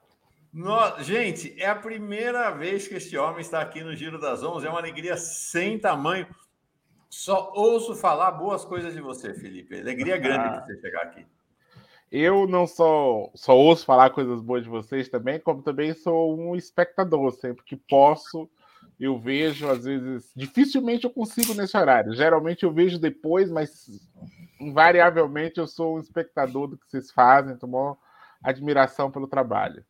[0.52, 0.98] No...
[1.04, 4.66] Gente, é a primeira vez que este homem está aqui no Giro das Onze.
[4.66, 6.26] É uma alegria sem tamanho.
[7.12, 9.80] Só ouço falar boas coisas de você, Felipe.
[9.80, 10.64] Alegria grande ah.
[10.64, 11.24] você chegar aqui.
[12.12, 16.56] Eu não só, só ouço falar coisas boas de vocês também, como também sou um
[16.56, 17.32] espectador.
[17.34, 18.50] Sempre que posso,
[19.00, 22.14] eu vejo, às vezes, dificilmente eu consigo nesse horário.
[22.14, 23.88] Geralmente eu vejo depois, mas
[24.60, 27.98] invariavelmente eu sou um espectador do que vocês fazem, tomou
[28.42, 29.84] admiração pelo trabalho.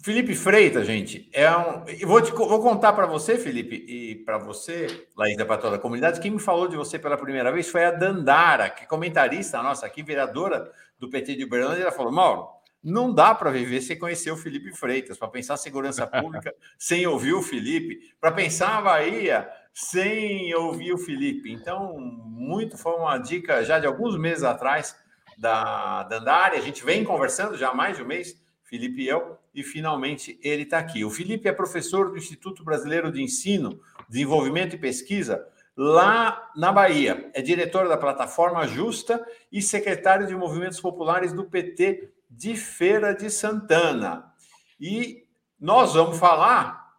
[0.00, 1.84] Felipe Freitas, gente, é um.
[1.88, 5.78] Eu vou, te, vou contar para você, Felipe, e para você, Laís da toda a
[5.78, 9.84] Comunidade, quem me falou de você pela primeira vez foi a Dandara, que comentarista nossa
[9.84, 10.70] aqui, vereadora
[11.02, 11.82] do PT de Uberlândia.
[11.82, 12.46] Ela falou: Mauro,
[12.82, 17.32] não dá para viver sem conhecer o Felipe Freitas, para pensar segurança pública sem ouvir
[17.32, 21.50] o Felipe, para pensar a Bahia sem ouvir o Felipe.
[21.52, 24.96] Então, muito foi uma dica já de alguns meses atrás
[25.36, 26.56] da Dandara.
[26.56, 30.38] A gente vem conversando já há mais de um mês, Felipe e eu, e finalmente
[30.40, 31.04] ele está aqui.
[31.04, 35.44] O Felipe é professor do Instituto Brasileiro de Ensino, Desenvolvimento e Pesquisa,
[35.76, 37.30] lá na Bahia.
[37.34, 43.30] É diretor da plataforma Justa e secretário de Movimentos Populares do PT de Feira de
[43.30, 44.32] Santana.
[44.80, 45.26] E
[45.58, 46.92] nós vamos falar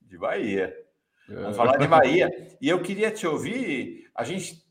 [0.00, 0.74] de Bahia.
[1.28, 2.56] Vamos falar de Bahia.
[2.60, 4.10] E eu queria te ouvir.
[4.14, 4.66] A gente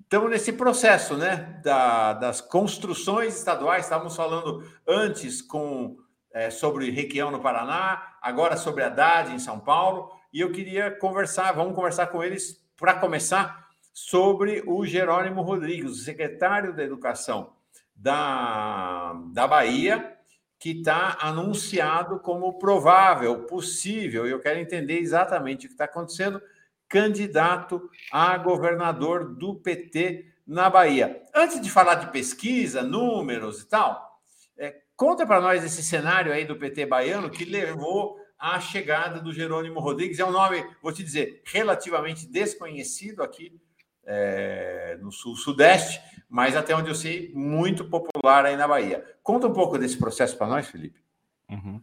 [0.00, 1.60] estamos nesse processo, né?
[1.64, 3.84] Da, das construções estaduais.
[3.84, 5.96] Estávamos falando antes com
[6.32, 10.10] é, sobre Requião no Paraná, agora sobre Haddad em São Paulo.
[10.32, 16.74] E eu queria conversar, vamos conversar com eles para começar sobre o Jerônimo Rodrigues, secretário
[16.74, 17.52] da Educação
[17.94, 20.16] da, da Bahia,
[20.58, 26.40] que está anunciado como provável, possível, e eu quero entender exatamente o que está acontecendo,
[26.88, 31.22] candidato a governador do PT na Bahia.
[31.34, 34.20] Antes de falar de pesquisa, números e tal,
[34.56, 39.32] é, conta para nós esse cenário aí do PT baiano que levou à chegada do
[39.32, 40.18] Jerônimo Rodrigues.
[40.18, 43.56] É um nome, vou te dizer, relativamente desconhecido aqui
[44.04, 49.04] é, no sul-sudeste, mas até onde eu sei, muito popular aí na Bahia.
[49.22, 51.00] Conta um pouco desse processo para nós, Felipe.
[51.48, 51.80] Uhum.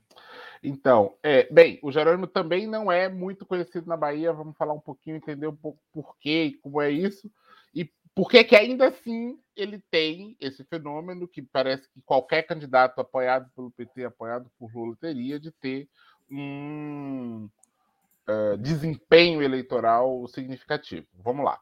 [0.62, 4.34] Então, é, bem, o Jerônimo também não é muito conhecido na Bahia.
[4.34, 7.32] Vamos falar um pouquinho, entender um pouco por quê e como é isso.
[7.74, 13.00] E por que que ainda assim ele tem esse fenômeno que parece que qualquer candidato
[13.00, 15.88] apoiado pelo PT, apoiado por Lula, teria de ter
[16.32, 17.50] um
[18.28, 21.08] uh, desempenho eleitoral significativo.
[21.24, 21.60] Vamos lá.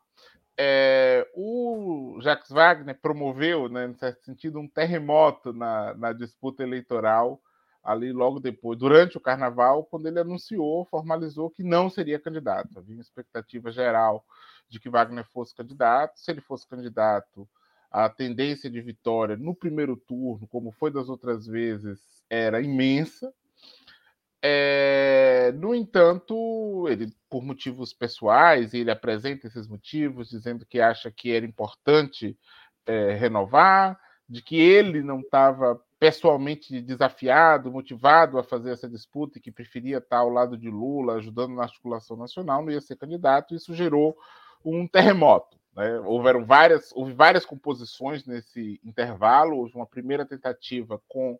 [0.57, 7.39] é, o Jacques Wagner promoveu, né, em certo sentido, um terremoto na, na disputa eleitoral
[7.83, 12.77] ali logo depois, durante o carnaval, quando ele anunciou, formalizou que não seria candidato.
[12.77, 14.25] Havia uma expectativa geral
[14.67, 16.19] de que Wagner fosse candidato.
[16.19, 17.47] Se ele fosse candidato,
[17.89, 21.99] a tendência de vitória no primeiro turno, como foi das outras vezes,
[22.29, 23.33] era imensa.
[24.41, 31.31] É, no entanto, ele, por motivos pessoais, ele apresenta esses motivos, dizendo que acha que
[31.31, 32.37] era importante
[32.85, 33.99] é, renovar,
[34.29, 39.97] de que ele não estava pessoalmente desafiado, motivado a fazer essa disputa e que preferia
[39.97, 43.55] estar ao lado de Lula, ajudando na articulação nacional, não ia ser candidato.
[43.55, 44.15] Isso gerou
[44.63, 45.57] um terremoto.
[45.75, 45.99] Né?
[46.01, 49.57] Houveram várias, houve várias composições nesse intervalo.
[49.57, 51.39] Houve uma primeira tentativa com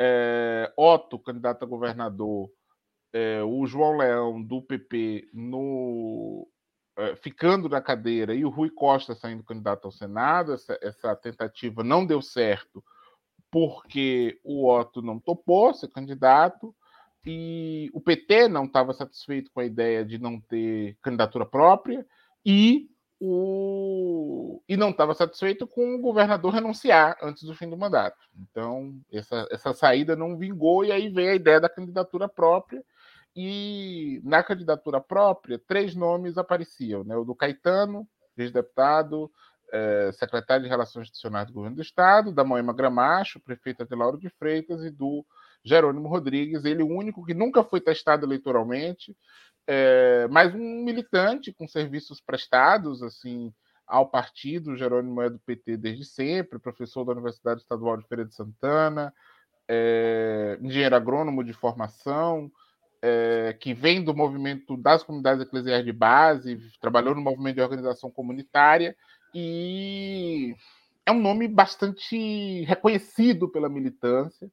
[0.00, 2.50] é, Otto, candidato a governador,
[3.12, 6.48] é, o João Leão, do PP, no,
[6.96, 10.52] é, ficando na cadeira, e o Rui Costa saindo candidato ao Senado.
[10.52, 12.84] Essa, essa tentativa não deu certo
[13.50, 16.74] porque o Otto não topou ser candidato
[17.24, 22.06] e o PT não estava satisfeito com a ideia de não ter candidatura própria
[22.44, 22.88] e
[23.20, 28.18] o e não estava satisfeito com o governador renunciar antes do fim do mandato.
[28.36, 32.84] Então, essa, essa saída não vingou, e aí veio a ideia da candidatura própria.
[33.34, 37.16] E na candidatura própria, três nomes apareciam: né?
[37.16, 39.30] o do Caetano, ex-deputado,
[39.72, 44.18] é, secretário de Relações Institucionais do Governo do Estado, da Moema Gramacho, prefeita de Lauro
[44.18, 45.24] de Freitas, e do
[45.68, 49.16] Jerônimo Rodrigues, ele o único que nunca foi testado eleitoralmente,
[49.66, 53.52] é, mas um militante com serviços prestados assim
[53.86, 54.76] ao partido.
[54.76, 59.12] Jerônimo é do PT desde sempre, professor da Universidade Estadual de Feira de Santana,
[59.68, 62.50] é, engenheiro agrônomo de formação,
[63.02, 68.10] é, que vem do movimento das comunidades eclesiais de base, trabalhou no movimento de organização
[68.10, 68.96] comunitária
[69.34, 70.54] e
[71.04, 74.50] é um nome bastante reconhecido pela militância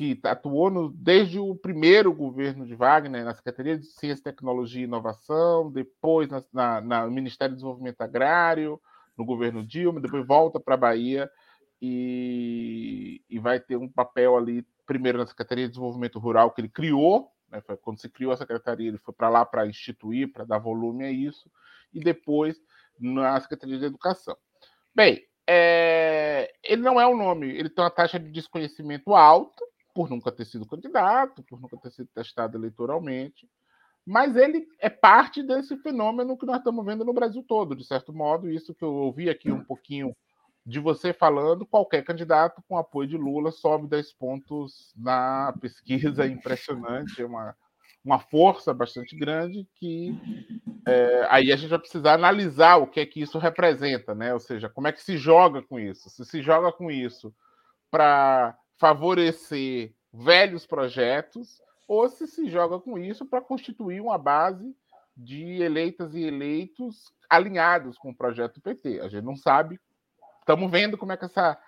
[0.00, 4.84] que atuou no, desde o primeiro governo de Wagner, na Secretaria de Ciência, Tecnologia e
[4.84, 8.80] Inovação, depois na, na, Ministério do Desenvolvimento Agrário,
[9.14, 11.30] no governo Dilma, depois volta para a Bahia
[11.82, 16.70] e, e, vai ter um papel ali, primeiro na Secretaria de Desenvolvimento Rural, que ele
[16.70, 20.56] criou, né, quando se criou a secretaria, ele foi para lá para instituir, para dar
[20.56, 21.50] volume a isso,
[21.92, 22.58] e depois
[22.98, 24.34] na Secretaria de Educação.
[24.94, 29.62] Bem, é, ele não é um nome, ele tem uma taxa de desconhecimento alta,
[29.94, 33.48] por nunca ter sido candidato, por nunca ter sido testado eleitoralmente,
[34.06, 38.12] mas ele é parte desse fenômeno que nós estamos vendo no Brasil todo, de certo
[38.12, 40.16] modo, isso que eu ouvi aqui um pouquinho
[40.64, 47.22] de você falando, qualquer candidato com apoio de Lula sobe 10 pontos na pesquisa, impressionante,
[47.22, 47.56] é uma,
[48.04, 50.14] uma força bastante grande que
[50.86, 54.32] é, aí a gente vai precisar analisar o que é que isso representa, né?
[54.32, 56.08] Ou seja, como é que se joga com isso?
[56.10, 57.34] Se se joga com isso
[57.90, 64.74] para favorecer velhos projetos ou se se joga com isso para constituir uma base
[65.14, 69.00] de eleitas e eleitos alinhados com o projeto PT.
[69.00, 69.78] A gente não sabe,
[70.38, 71.60] estamos vendo como é que essa,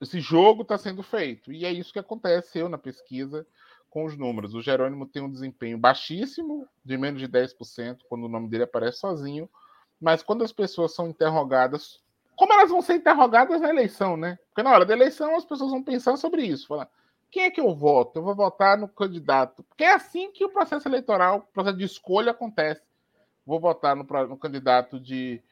[0.00, 1.52] esse jogo está sendo feito.
[1.52, 3.46] E é isso que aconteceu na pesquisa
[3.90, 4.54] com os números.
[4.54, 9.00] O Jerônimo tem um desempenho baixíssimo, de menos de 10%, quando o nome dele aparece
[9.00, 9.50] sozinho,
[10.00, 12.00] mas quando as pessoas são interrogadas
[12.38, 14.38] como elas vão ser interrogadas na eleição, né?
[14.48, 16.68] Porque na hora da eleição as pessoas vão pensar sobre isso.
[16.68, 16.88] Falar,
[17.32, 18.20] quem é que eu voto?
[18.20, 19.64] Eu vou votar no candidato.
[19.64, 22.80] Porque é assim que o processo eleitoral, o processo de escolha acontece.
[23.44, 25.42] Vou votar no, no candidato de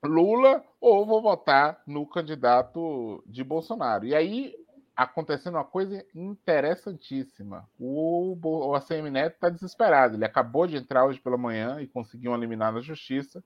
[0.00, 4.06] Lula ou vou votar no candidato de Bolsonaro.
[4.06, 4.54] E aí
[4.94, 7.68] acontecendo uma coisa interessantíssima.
[7.80, 10.14] O, o ACM Neto está desesperado.
[10.14, 13.42] Ele acabou de entrar hoje pela manhã e conseguiu eliminar na justiça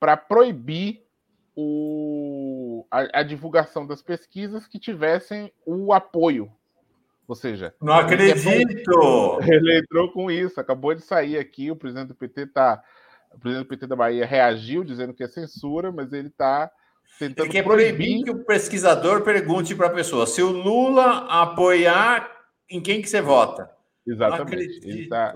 [0.00, 1.05] para proibir
[1.56, 6.52] o, a, a, divulgação das pesquisas que tivessem o apoio.
[7.26, 9.38] Ou seja, não acredito!
[9.42, 11.70] Ele entrou com isso, acabou de sair aqui.
[11.70, 12.82] O presidente do PT está.
[13.32, 16.70] O presidente do PT da Bahia reagiu dizendo que é censura, mas ele está
[17.18, 17.96] tentando ele quer proibir...
[17.96, 22.30] proibir que o pesquisador pergunte para a pessoa se o Lula apoiar,
[22.70, 23.70] em quem que você vota?
[24.06, 24.80] Exatamente.
[24.84, 25.34] Ele tá...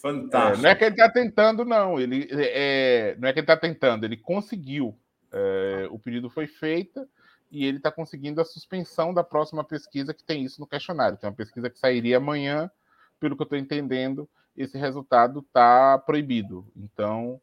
[0.00, 0.60] Fantástico.
[0.60, 2.00] É, não é que ele está tentando, não.
[2.00, 4.96] Ele, é, não é que ele está tentando, ele conseguiu.
[5.32, 7.08] É, o pedido foi feito
[7.50, 11.18] e ele está conseguindo a suspensão da próxima pesquisa que tem isso no questionário.
[11.18, 12.70] Tem uma pesquisa que sairia amanhã,
[13.18, 16.66] pelo que eu estou entendendo, esse resultado está proibido.
[16.76, 17.40] Então,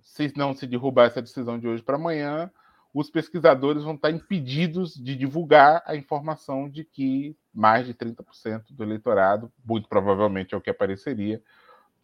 [0.00, 2.50] se não se derrubar essa decisão de hoje para amanhã,
[2.92, 8.82] os pesquisadores vão estar impedidos de divulgar a informação de que mais de 30% do
[8.84, 11.42] eleitorado, muito provavelmente é o que apareceria,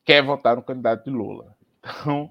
[0.04, 1.56] quer votar no candidato de Lula.
[1.82, 2.30] Então,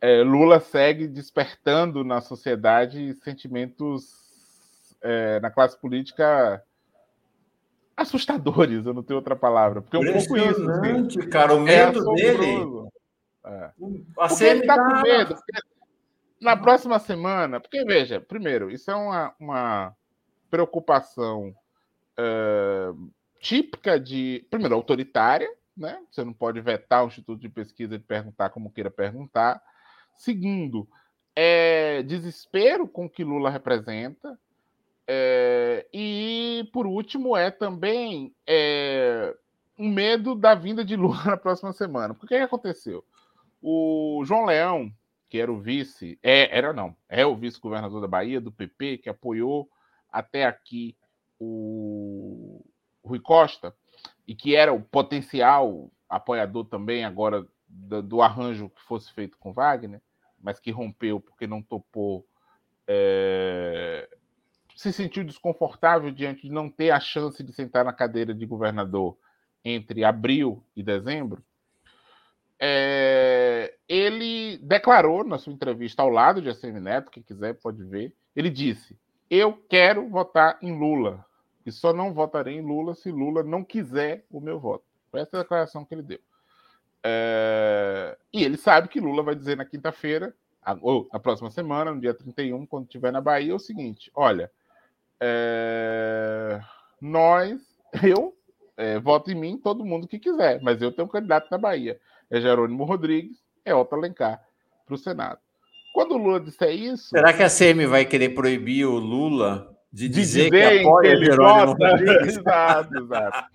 [0.00, 4.18] é, Lula segue despertando na sociedade sentimentos
[5.02, 6.62] é, na classe política
[8.00, 9.82] assustadores, eu não tenho outra palavra.
[9.82, 10.70] Porque é um pouco isso.
[10.70, 11.28] Assim.
[11.28, 12.88] cara, o é medo é dele.
[13.44, 13.70] É.
[14.18, 15.36] A porque ele está com medo.
[16.40, 19.96] Na próxima semana, porque veja, primeiro, isso é uma, uma
[20.50, 21.54] preocupação
[22.18, 26.00] uh, típica de, primeiro, autoritária, né?
[26.10, 29.62] Você não pode vetar o Instituto de Pesquisa de perguntar como queira perguntar.
[30.20, 30.86] Segundo,
[31.34, 34.38] é desespero com o que Lula representa.
[35.06, 39.34] É, e, por último, é também é,
[39.78, 42.12] um medo da vinda de Lula na próxima semana.
[42.12, 43.02] Porque o que aconteceu?
[43.62, 44.92] O João Leão,
[45.26, 49.08] que era o vice, é, era não, é o vice-governador da Bahia, do PP, que
[49.08, 49.70] apoiou
[50.12, 50.98] até aqui
[51.38, 52.62] o
[53.02, 53.74] Rui Costa,
[54.28, 59.54] e que era o potencial apoiador também agora do, do arranjo que fosse feito com
[59.54, 60.02] Wagner,
[60.40, 62.26] mas que rompeu porque não topou,
[62.86, 64.08] é,
[64.76, 69.16] se sentiu desconfortável diante de não ter a chance de sentar na cadeira de governador
[69.64, 71.44] entre abril e dezembro,
[72.58, 78.14] é, ele declarou na sua entrevista ao lado de ACM Neto, quem quiser pode ver,
[78.36, 78.98] ele disse:
[79.30, 81.24] Eu quero votar em Lula,
[81.64, 84.84] e só não votarei em Lula se Lula não quiser o meu voto.
[85.10, 86.20] Foi essa declaração que ele deu.
[87.04, 90.34] É, e ele sabe que Lula vai dizer na quinta-feira,
[90.82, 94.50] ou na próxima semana, no dia 31, quando estiver na Bahia, o seguinte: olha,
[95.20, 96.60] é,
[97.00, 97.60] nós,
[98.02, 98.36] eu
[98.76, 101.98] é, voto em mim, todo mundo que quiser, mas eu tenho um candidato na Bahia
[102.30, 104.40] é Jerônimo Rodrigues, é Otto Alencar
[104.86, 105.38] para o Senado.
[105.92, 107.08] Quando o Lula disser isso.
[107.08, 111.18] Será que a CM vai querer proibir o Lula de dizer, de dizer que apoia
[111.18, 111.88] que Jerônimo vota?
[111.90, 112.36] Rodrigues?
[112.36, 113.48] exato, exato.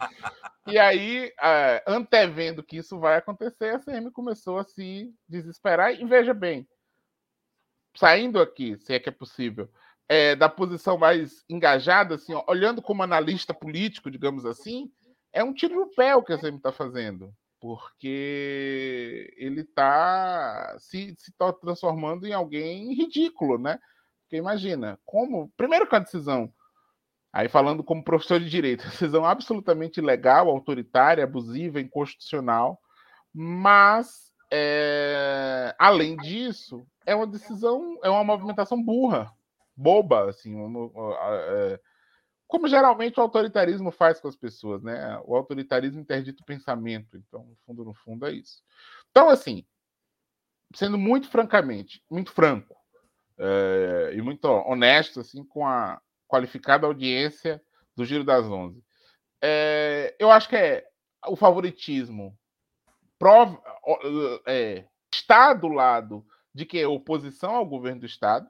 [0.68, 5.94] E aí, uh, antevendo que isso vai acontecer, a CM começou a se desesperar.
[5.94, 6.68] E veja bem,
[7.96, 9.70] saindo aqui, se é que é possível,
[10.10, 14.92] é, da posição mais engajada, assim, ó, olhando como analista político, digamos assim,
[15.32, 17.34] é um tiro no pé o que a CM está fazendo
[17.66, 23.80] porque ele está se, se tá transformando em alguém ridículo, né?
[24.22, 25.52] Porque imagina, como.
[25.58, 26.54] Primeiro com a decisão,
[27.36, 32.80] aí falando como professor de direito, decisão absolutamente ilegal, autoritária, abusiva, inconstitucional,
[33.34, 39.30] mas, é, além disso, é uma decisão, é uma movimentação burra,
[39.76, 40.90] boba, assim, uma,
[41.30, 41.80] é,
[42.48, 45.20] como geralmente o autoritarismo faz com as pessoas, né?
[45.26, 47.18] O autoritarismo interdita o pensamento.
[47.18, 48.62] Então, no fundo, no fundo, é isso.
[49.10, 49.66] Então, assim,
[50.74, 52.78] sendo muito francamente, muito franco
[53.38, 57.62] é, e muito honesto, assim, com a qualificada audiência
[57.96, 58.84] do Giro das Onze,
[59.42, 60.86] é, eu acho que é
[61.28, 62.38] o favoritismo
[63.18, 63.62] prova,
[64.46, 68.50] é, está do lado de que é oposição ao governo do Estado,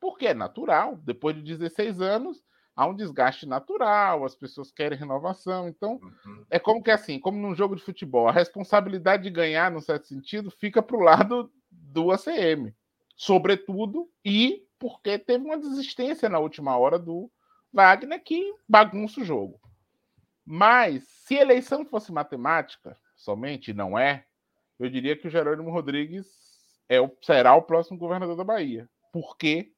[0.00, 2.42] porque é natural, depois de 16 anos
[2.76, 5.66] há um desgaste natural, as pessoas querem renovação.
[5.66, 6.44] Então, uhum.
[6.50, 9.80] é como que é assim, como num jogo de futebol, a responsabilidade de ganhar, no
[9.80, 12.74] certo sentido, fica para o lado do ACM,
[13.16, 17.30] sobretudo, e porque teve uma desistência na última hora do
[17.72, 19.60] Wagner que bagunça o jogo.
[20.44, 24.24] Mas, se eleição fosse matemática, somente, não é,
[24.78, 26.26] eu diria que o Jerônimo Rodrigues
[26.88, 28.88] é será o próximo governador da Bahia.
[29.12, 29.72] Por quê?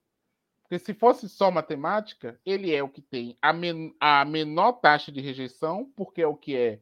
[0.62, 5.10] Porque se fosse só matemática, ele é o que tem a, men a menor taxa
[5.10, 6.80] de rejeição, porque é o que é.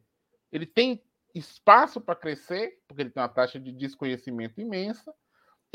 [0.51, 1.01] Ele tem
[1.33, 5.13] espaço para crescer, porque ele tem uma taxa de desconhecimento imensa.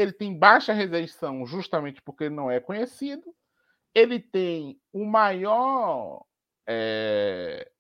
[0.03, 3.35] Ele tem baixa rejeição, justamente porque ele não é conhecido.
[3.95, 6.25] Ele tem o maior.
[6.67, 7.71] É...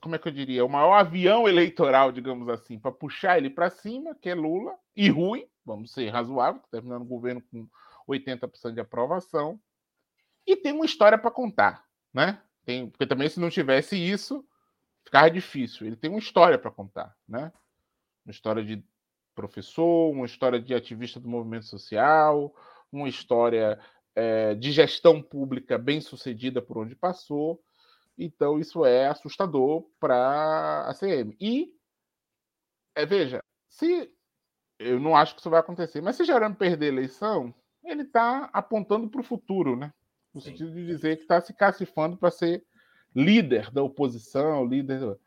[0.00, 0.64] Como é que eu diria?
[0.64, 5.08] O maior avião eleitoral, digamos assim, para puxar ele para cima, que é Lula, e
[5.08, 7.68] ruim, vamos ser razoáveis, terminando o governo com
[8.08, 9.58] 80% de aprovação,
[10.46, 12.40] e tem uma história para contar, né?
[12.64, 14.46] Tem, porque também se não tivesse isso,
[15.04, 15.86] ficava difícil.
[15.86, 17.52] Ele tem uma história para contar, né?
[18.24, 18.84] Uma história de
[19.36, 22.52] professor, uma história de ativista do movimento social,
[22.90, 23.78] uma história
[24.14, 27.62] é, de gestão pública bem sucedida por onde passou.
[28.18, 31.36] Então, isso é assustador para a CM.
[31.38, 31.74] E,
[32.94, 34.10] é, veja, se
[34.78, 37.54] eu não acho que isso vai acontecer, mas se Jerônimo perder a eleição,
[37.84, 39.92] ele está apontando para o futuro, né?
[40.32, 40.50] No Sim.
[40.50, 42.64] sentido de dizer que está se cacifando para ser
[43.14, 45.18] líder da oposição, líder.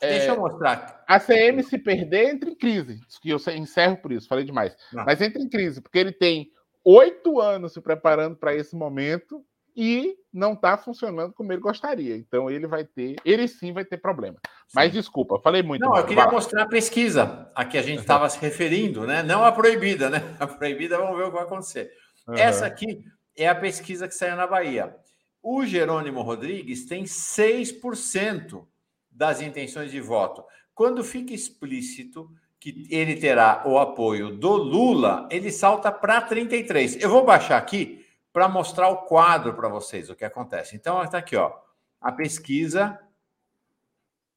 [0.00, 1.04] Deixa é, eu mostrar.
[1.06, 3.00] A CM se perder entra em crise.
[3.22, 4.76] Que eu encerro por isso, falei demais.
[4.92, 5.04] Não.
[5.04, 6.50] Mas entra em crise, porque ele tem
[6.84, 9.42] oito anos se preparando para esse momento
[9.76, 12.16] e não está funcionando como ele gostaria.
[12.16, 14.36] Então ele vai ter, ele sim vai ter problema.
[14.72, 15.82] Mas desculpa, falei muito.
[15.82, 19.22] Não, eu queria mostrar a pesquisa a que a gente estava se referindo, né?
[19.22, 20.22] Não a proibida, né?
[20.38, 21.90] A proibida, vamos ver o que vai acontecer.
[22.28, 22.34] Uhum.
[22.34, 23.04] Essa aqui
[23.36, 24.94] é a pesquisa que saiu na Bahia.
[25.42, 28.66] O Jerônimo Rodrigues tem 6%
[29.14, 30.44] das intenções de voto.
[30.74, 32.28] Quando fica explícito
[32.58, 37.00] que ele terá o apoio do Lula, ele salta para 33.
[37.00, 40.74] Eu vou baixar aqui para mostrar o quadro para vocês, o que acontece.
[40.74, 41.52] Então, está aqui, ó,
[42.00, 42.98] a pesquisa.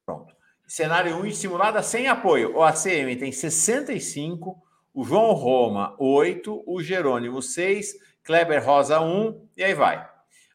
[0.06, 0.36] Pronto.
[0.66, 2.56] Cenário 1 estimulada sem apoio.
[2.56, 4.62] O ACM tem 65,
[4.94, 10.08] o João Roma 8, o Jerônimo 6, Kleber Rosa 1, e aí vai.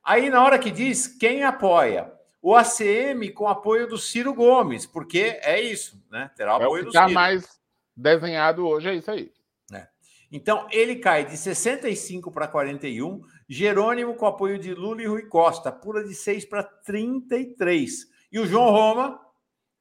[0.04, 2.14] Aí, na hora que diz quem apoia,
[2.44, 6.30] o ACM com apoio do Ciro Gomes, porque é isso, né?
[6.36, 7.14] Terá o apoio é o do tá Ciro.
[7.14, 7.62] mais
[7.96, 9.32] desenhado hoje, é isso aí.
[9.72, 9.88] É.
[10.30, 15.72] Então, ele cai de 65 para 41, Jerônimo com apoio de Lula e Rui Costa,
[15.72, 18.12] pula de 6 para 33.
[18.30, 19.22] E o João Roma,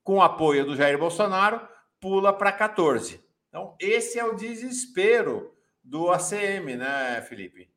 [0.05, 1.67] com apoio do Jair Bolsonaro,
[2.01, 3.21] pula para 14.
[3.49, 5.53] Então, esse é o desespero
[5.83, 7.72] do ACM, né, Felipe?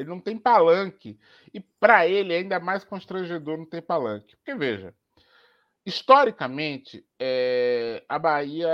[0.00, 1.18] Ele não tem palanque.
[1.52, 4.36] E para ele é ainda mais constrangedor não ter palanque.
[4.36, 4.94] Porque, veja,
[5.84, 8.68] historicamente, é, a Bahia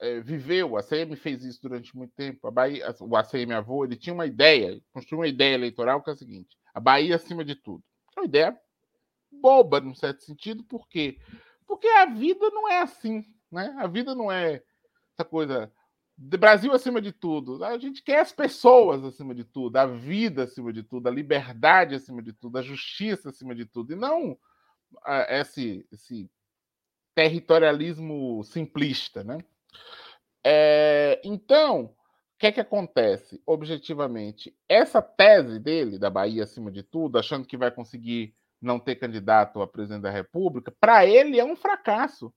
[0.00, 2.46] é, viveu, a ACM fez isso durante muito tempo.
[2.46, 6.12] A Bahia, o ACM Avô, ele tinha uma ideia, construiu uma ideia eleitoral que é
[6.12, 7.82] a seguinte: a Bahia acima de tudo.
[8.16, 8.58] É uma ideia
[9.30, 11.18] boba, num certo sentido, por quê?
[11.66, 13.74] Porque a vida não é assim, né?
[13.78, 14.62] A vida não é
[15.14, 15.72] essa coisa
[16.16, 17.64] Brasil acima de tudo.
[17.64, 21.94] A gente quer as pessoas acima de tudo, a vida acima de tudo, a liberdade
[21.94, 24.38] acima de tudo, a justiça acima de tudo, e não
[25.28, 26.30] esse, esse
[27.14, 29.38] territorialismo simplista, né?
[30.44, 31.94] É, então, o
[32.38, 33.40] que é que acontece?
[33.46, 38.96] Objetivamente, essa tese dele, da Bahia acima de tudo, achando que vai conseguir não ter
[38.96, 42.32] candidato a presidente da República, para ele é um fracasso.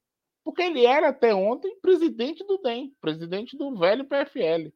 [0.46, 4.72] Porque ele era até ontem presidente do DEM, presidente do velho PFL,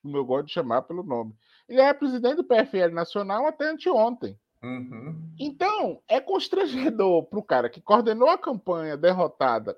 [0.00, 1.34] como eu gosto de chamar pelo nome.
[1.68, 4.38] Ele era presidente do PFL Nacional até anteontem.
[4.62, 5.34] Uhum.
[5.36, 9.76] Então, é constrangedor para o cara que coordenou a campanha derrotada,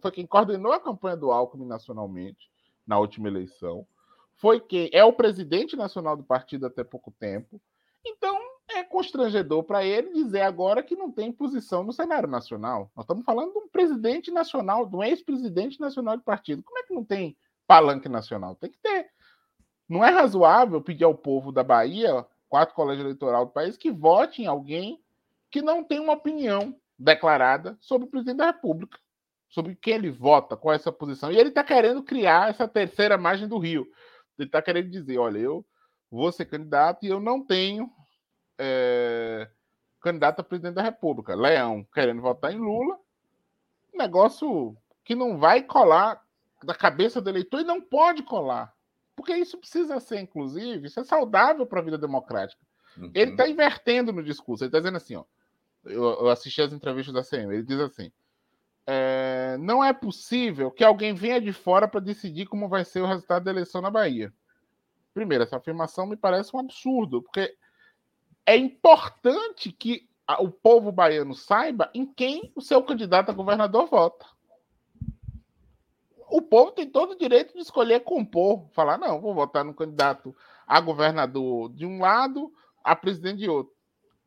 [0.00, 2.48] foi quem coordenou a campanha do Alckmin nacionalmente,
[2.86, 3.84] na última eleição,
[4.36, 7.60] foi quem é o presidente nacional do partido até pouco tempo.
[8.06, 8.37] Então,
[8.78, 12.90] é constrangedor para ele dizer agora que não tem posição no cenário nacional.
[12.94, 16.62] Nós estamos falando de um presidente nacional, de um ex-presidente nacional de partido.
[16.62, 17.36] Como é que não tem
[17.66, 18.54] palanque nacional?
[18.54, 19.10] Tem que ter.
[19.88, 24.42] Não é razoável pedir ao povo da Bahia, quatro colégios eleitoral do país, que vote
[24.42, 25.02] em alguém
[25.50, 28.98] que não tem uma opinião declarada sobre o presidente da República,
[29.48, 31.32] sobre quem ele vota, qual é essa posição.
[31.32, 33.86] E ele está querendo criar essa terceira margem do Rio.
[34.38, 35.64] Ele está querendo dizer: olha, eu
[36.10, 37.90] vou ser candidato e eu não tenho
[38.58, 39.48] é,
[40.00, 41.34] candidato a presidente da República.
[41.34, 42.98] Leão querendo votar em Lula,
[43.94, 46.22] negócio que não vai colar
[46.62, 48.74] da cabeça do eleitor e não pode colar.
[49.14, 52.60] Porque isso precisa ser, inclusive, isso é saudável para a vida democrática.
[52.96, 53.10] Uhum.
[53.14, 54.62] Ele está invertendo no discurso.
[54.62, 55.24] Ele está dizendo assim: ó,
[55.84, 58.12] eu, eu, assisti as entrevistas da CM, ele diz assim.
[58.90, 63.06] É, não é possível que alguém venha de fora para decidir como vai ser o
[63.06, 64.32] resultado da eleição na Bahia.
[65.12, 67.54] Primeiro, essa afirmação me parece um absurdo, porque
[68.48, 70.08] é importante que
[70.40, 74.24] o povo baiano saiba em quem o seu candidato a governador vota.
[76.30, 80.34] O povo tem todo o direito de escolher compor, falar, não, vou votar no candidato
[80.66, 82.50] a governador de um lado,
[82.82, 83.74] a presidente de outro.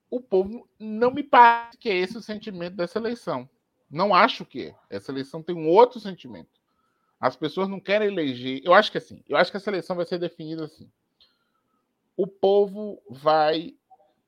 [0.08, 3.50] O povo não me parece que é esse o sentimento dessa eleição.
[3.90, 4.76] Não acho que é.
[4.88, 6.62] Essa eleição tem um outro sentimento.
[7.20, 8.62] As pessoas não querem eleger.
[8.64, 9.24] Eu acho que assim.
[9.28, 10.88] Eu acho que essa eleição vai ser definida assim.
[12.16, 13.76] O povo vai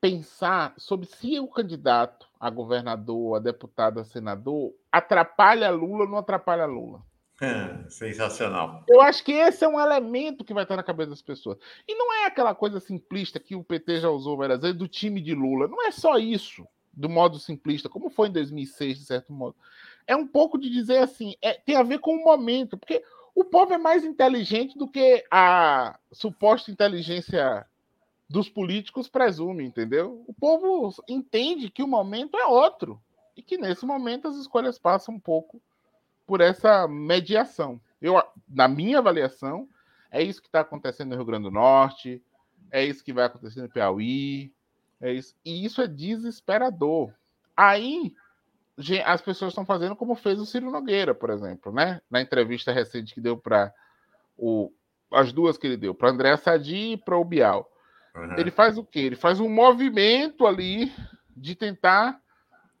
[0.04, 6.18] pensar sobre se o candidato a governador, a deputado, a senador atrapalha Lula ou não
[6.18, 7.00] atrapalha Lula.
[7.40, 8.84] É, sensacional.
[8.86, 11.56] Eu acho que esse é um elemento que vai estar na cabeça das pessoas.
[11.88, 15.22] E não é aquela coisa simplista que o PT já usou várias vezes do time
[15.22, 15.68] de Lula.
[15.68, 19.56] Não é só isso, do modo simplista, como foi em 2006, de certo modo.
[20.06, 23.02] É um pouco de dizer assim, é, tem a ver com o momento, porque
[23.34, 27.66] o povo é mais inteligente do que a suposta inteligência
[28.28, 30.24] dos políticos presume, entendeu?
[30.26, 33.00] O povo entende que o momento é outro
[33.36, 35.60] e que nesse momento as escolhas passam um pouco
[36.26, 37.80] por essa mediação.
[38.00, 39.68] Eu, na minha avaliação,
[40.10, 42.22] é isso que está acontecendo no Rio Grande do Norte,
[42.70, 44.52] é isso que vai acontecer no Piauí,
[45.00, 47.12] é isso, e isso é desesperador.
[47.56, 48.14] Aí
[49.04, 52.00] as pessoas estão fazendo como fez o Ciro Nogueira, por exemplo, né?
[52.10, 53.72] Na entrevista recente que deu para
[54.36, 54.72] o
[55.12, 57.70] as duas que ele deu, para André Sadi e para o Bial
[58.14, 58.38] Uhum.
[58.38, 59.00] Ele faz o quê?
[59.00, 60.92] Ele faz um movimento ali
[61.36, 62.20] de tentar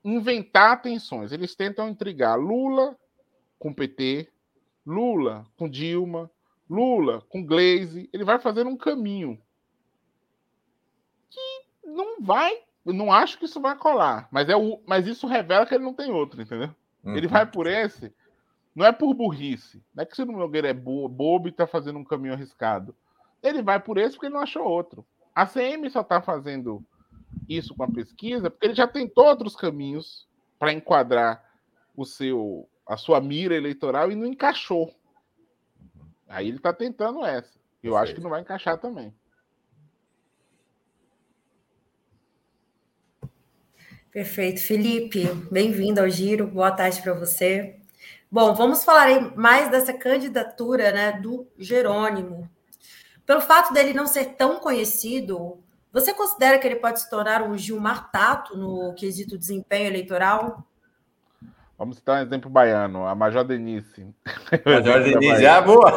[0.04, 1.32] inventar tensões.
[1.32, 2.96] Eles tentam intrigar Lula
[3.58, 4.28] com PT,
[4.86, 6.30] Lula com Dilma,
[6.68, 8.08] Lula com Glaze.
[8.12, 9.40] Ele vai fazendo um caminho
[11.30, 11.40] que
[11.84, 12.58] não vai.
[12.84, 15.84] Eu não acho que isso vai colar, mas, é o, mas isso revela que ele
[15.84, 16.68] não tem outro, entendeu?
[17.02, 17.16] Uhum.
[17.16, 18.12] Ele vai por esse,
[18.74, 19.82] não é por burrice.
[19.94, 22.94] Não é que o Nogueira é bobo e está fazendo um caminho arriscado.
[23.42, 25.06] Ele vai por esse porque ele não achou outro.
[25.34, 26.84] A CM só está fazendo
[27.48, 30.28] isso com a pesquisa porque ele já tentou outros caminhos
[30.58, 31.44] para enquadrar
[31.96, 34.94] o seu a sua mira eleitoral e não encaixou.
[36.28, 37.58] Aí ele está tentando essa.
[37.82, 39.14] Eu acho que não vai encaixar também.
[44.10, 44.60] Perfeito.
[44.60, 46.46] Felipe, bem-vindo ao Giro.
[46.46, 47.80] Boa tarde para você.
[48.30, 52.48] Bom, vamos falar mais dessa candidatura né, do Jerônimo.
[53.26, 55.58] Pelo fato dele não ser tão conhecido,
[55.92, 60.66] você considera que ele pode se tornar um Gilmar Tato no quesito desempenho eleitoral?
[61.78, 64.06] Vamos citar um exemplo baiano, a Major Denise.
[64.64, 65.90] Major Denise, ah, boa!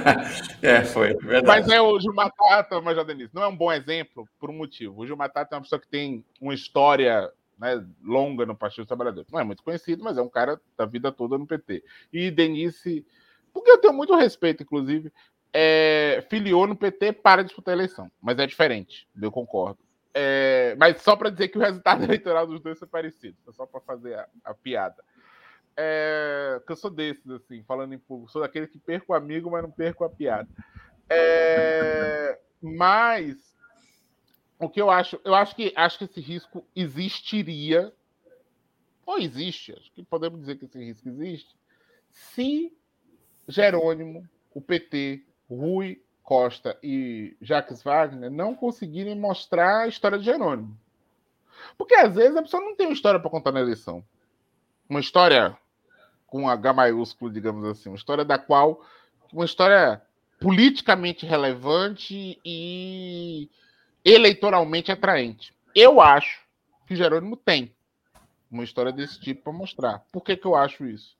[0.62, 1.46] é, foi, verdade.
[1.46, 3.30] Mas é o Gilmar Tato, a Major Denise.
[3.32, 5.00] Não é um bom exemplo por um motivo.
[5.00, 8.88] O Gilmar Tato é uma pessoa que tem uma história né, longa no Partido dos
[8.88, 9.30] Trabalhadores.
[9.30, 11.84] Não é muito conhecido, mas é um cara da vida toda no PT.
[12.12, 13.06] E Denise,
[13.52, 15.12] porque eu tenho muito respeito, inclusive,
[15.52, 19.78] é, filiou no PT para disputar a eleição, mas é diferente, eu concordo.
[20.14, 23.80] É, mas só para dizer que o resultado eleitoral dos dois é parecido, só para
[23.80, 25.02] fazer a, a piada.
[25.76, 29.50] É, que eu sou desses, assim, falando em público, sou daquele que perco o amigo,
[29.50, 30.48] mas não perco a piada.
[31.08, 33.56] É, mas
[34.58, 37.92] o que eu acho, eu acho que acho que esse risco existiria,
[39.04, 41.56] ou existe, acho que podemos dizer que esse risco existe,
[42.10, 42.72] se
[43.48, 45.24] Jerônimo, o PT,
[45.54, 50.78] Rui Costa e Jacques Wagner não conseguirem mostrar a história de Jerônimo.
[51.76, 54.04] Porque às vezes a pessoa não tem uma história para contar na eleição.
[54.88, 55.56] Uma história
[56.26, 58.84] com H maiúsculo, digamos assim, uma história da qual
[59.32, 60.00] uma história
[60.40, 63.50] politicamente relevante e
[64.04, 65.54] eleitoralmente atraente.
[65.74, 66.40] Eu acho
[66.86, 67.74] que Jerônimo tem
[68.50, 70.04] uma história desse tipo para mostrar.
[70.12, 71.16] Por que, que eu acho isso?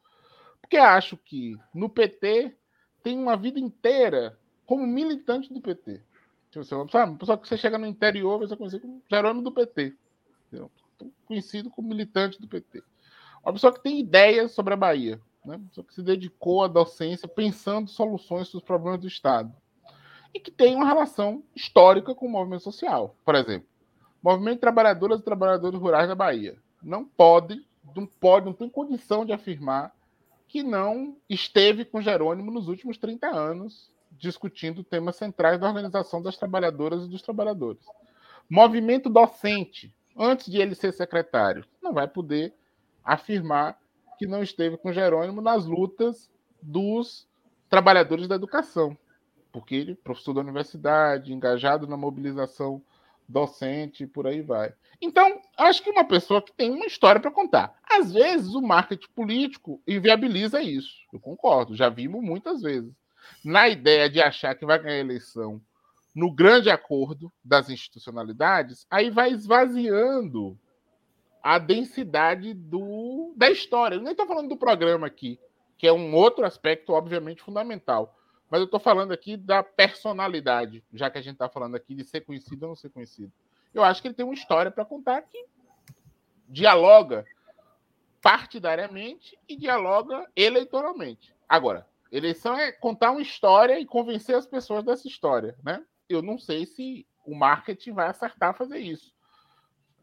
[0.60, 2.54] Porque acho que no PT
[3.02, 6.00] tem uma vida inteira como militante do PT.
[6.50, 9.52] Tipo, você, sabe, uma pessoa que você chega no interior, você conhece como Jerônimo do
[9.52, 9.94] PT.
[10.46, 10.70] Entendeu?
[11.26, 12.82] Conhecido como militante do PT.
[13.42, 15.20] Uma pessoa que tem ideias sobre a Bahia.
[15.44, 15.56] Né?
[15.56, 19.52] Uma pessoa que se dedicou à docência pensando soluções para os problemas do Estado.
[20.32, 23.16] E que tem uma relação histórica com o movimento social.
[23.24, 23.66] Por exemplo,
[24.22, 26.56] o movimento de trabalhadoras e trabalhadores rurais da Bahia.
[26.82, 29.94] Não pode, não pode, não tem condição de afirmar
[30.52, 36.36] que não esteve com Jerônimo nos últimos 30 anos, discutindo temas centrais da organização das
[36.36, 37.82] trabalhadoras e dos trabalhadores.
[38.50, 42.54] Movimento docente, antes de ele ser secretário, não vai poder
[43.02, 43.78] afirmar
[44.18, 46.30] que não esteve com Jerônimo nas lutas
[46.60, 47.26] dos
[47.70, 48.94] trabalhadores da educação,
[49.50, 52.82] porque ele, professor da universidade, engajado na mobilização
[53.28, 54.72] docente, por aí vai.
[55.00, 57.74] Então, acho que uma pessoa que tem uma história para contar.
[57.90, 60.94] Às vezes, o marketing político inviabiliza isso.
[61.12, 62.92] Eu concordo, já vimos muitas vezes.
[63.44, 65.60] Na ideia de achar que vai ganhar a eleição
[66.14, 70.58] no grande acordo das institucionalidades, aí vai esvaziando
[71.42, 73.96] a densidade do, da história.
[73.96, 75.40] Eu nem estou falando do programa aqui,
[75.76, 78.16] que é um outro aspecto, obviamente, fundamental.
[78.52, 82.04] Mas eu estou falando aqui da personalidade, já que a gente está falando aqui de
[82.04, 83.32] ser conhecido ou não ser conhecido
[83.74, 85.44] eu acho que ele tem uma história para contar que
[86.48, 87.24] dialoga
[88.20, 91.34] partidariamente e dialoga eleitoralmente.
[91.48, 95.84] Agora, eleição é contar uma história e convencer as pessoas dessa história, né?
[96.08, 99.14] Eu não sei se o marketing vai acertar fazer isso.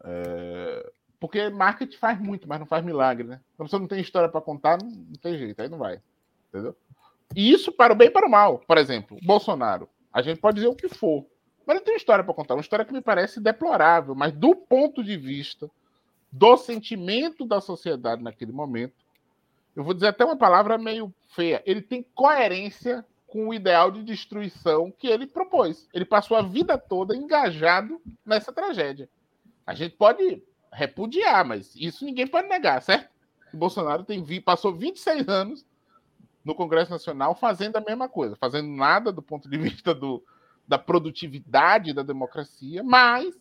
[0.03, 0.91] É...
[1.19, 3.41] Porque marketing faz muito, mas não faz milagre, né?
[3.55, 6.01] Se a pessoa não tem história para contar, não, não, tem jeito, aí não vai.
[6.49, 6.75] Entendeu?
[7.35, 8.59] E isso para o bem e para o mal.
[8.59, 9.87] Por exemplo, Bolsonaro.
[10.11, 11.25] A gente pode dizer o que for.
[11.65, 14.55] Mas ele tem uma história para contar, uma história que me parece deplorável, mas do
[14.55, 15.69] ponto de vista
[16.31, 18.95] do sentimento da sociedade naquele momento,
[19.75, 24.03] eu vou dizer até uma palavra meio feia, ele tem coerência com o ideal de
[24.03, 25.87] destruição que ele propôs.
[25.93, 29.07] Ele passou a vida toda engajado nessa tragédia.
[29.65, 30.41] A gente pode
[30.73, 33.11] repudiar, mas isso ninguém pode negar, certo?
[33.53, 35.65] O Bolsonaro tem, passou 26 anos
[36.43, 40.23] no Congresso Nacional fazendo a mesma coisa, fazendo nada do ponto de vista do,
[40.67, 43.35] da produtividade da democracia, mas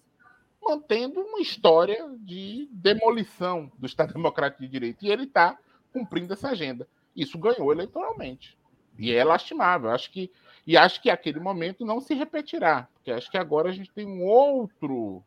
[0.63, 5.05] mantendo uma história de demolição do Estado Democrático de Direito.
[5.05, 5.57] E ele está
[5.93, 6.87] cumprindo essa agenda.
[7.15, 8.59] Isso ganhou eleitoralmente.
[8.99, 9.91] E é lastimável.
[9.91, 10.31] Acho que
[10.67, 14.07] E acho que aquele momento não se repetirá, porque acho que agora a gente tem
[14.07, 15.25] um outro,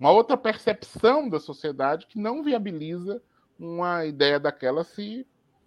[0.00, 3.22] uma outra percepção da sociedade que não viabiliza
[3.58, 5.26] uma ideia daquela se.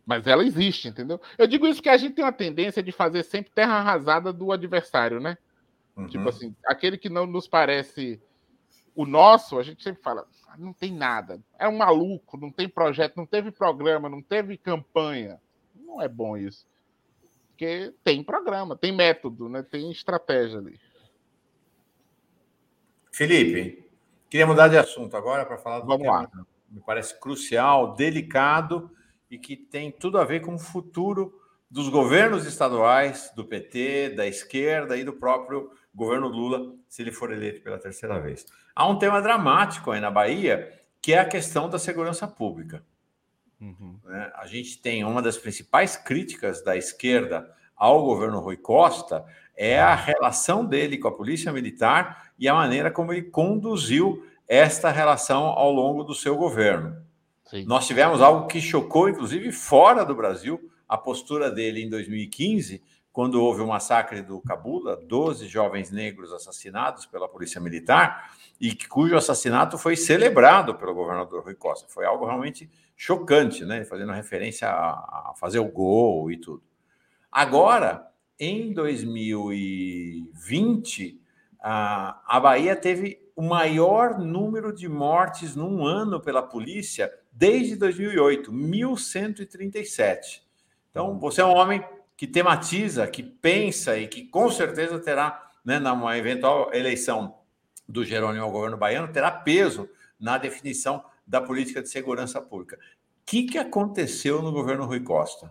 [0.10, 1.22] Mas ela existe, entendeu?
[1.38, 4.52] Eu digo isso porque a gente tem uma tendência de fazer sempre terra arrasada do
[4.52, 5.38] adversário, né?
[5.38, 6.08] Tipo uhum.
[6.08, 8.20] Tipo assim, aquele que não nos parece
[8.96, 11.40] o nosso, a gente sempre fala, ah, não tem nada.
[11.60, 15.40] É um maluco, não tem projeto, não teve programa, não teve campanha.
[15.76, 16.66] Não é bom isso.
[17.50, 19.62] Porque tem programa, tem método, né?
[19.62, 20.80] tem estratégia ali.
[23.12, 23.88] Felipe,
[24.28, 26.22] queria mudar de assunto agora para falar do Vamos tema.
[26.22, 28.90] lá me parece crucial, delicado
[29.30, 31.34] e que tem tudo a ver com o futuro
[31.70, 37.32] dos governos estaduais, do PT, da esquerda e do próprio governo Lula, se ele for
[37.32, 38.46] eleito pela terceira vez.
[38.76, 42.84] Há um tema dramático aí na Bahia, que é a questão da segurança pública.
[43.62, 44.00] Uhum.
[44.06, 44.32] Né?
[44.36, 49.26] A gente tem uma das principais críticas da esquerda ao governo Rui Costa
[49.56, 54.90] é a relação dele com a polícia militar e a maneira como ele conduziu esta
[54.90, 56.96] relação ao longo do seu governo.
[57.50, 57.66] Sim.
[57.66, 63.44] Nós tivemos algo que chocou, inclusive, fora do Brasil, a postura dele em 2015, quando
[63.44, 68.32] houve o massacre do Cabula, 12 jovens negros assassinados pela Polícia Militar,
[68.62, 71.88] e cujo assassinato foi celebrado pelo governador Rui Costa.
[71.90, 73.84] Foi algo realmente chocante, né?
[73.84, 76.62] fazendo referência a, fazer o gol e tudo.
[77.32, 78.08] Agora,
[78.40, 81.20] em 2020,
[81.60, 88.52] a, a Bahia teve o maior número de mortes num ano pela polícia desde 2008,
[88.52, 90.46] 1137.
[90.92, 91.82] Então, você é um homem
[92.18, 97.38] que tematiza, que pensa e que com certeza terá, né, numa eventual eleição
[97.88, 99.90] do Jerônimo ao governo baiano, terá peso
[100.20, 102.76] na definição da política de segurança pública.
[102.76, 102.80] O
[103.26, 105.50] que, que aconteceu no governo Rui Costa?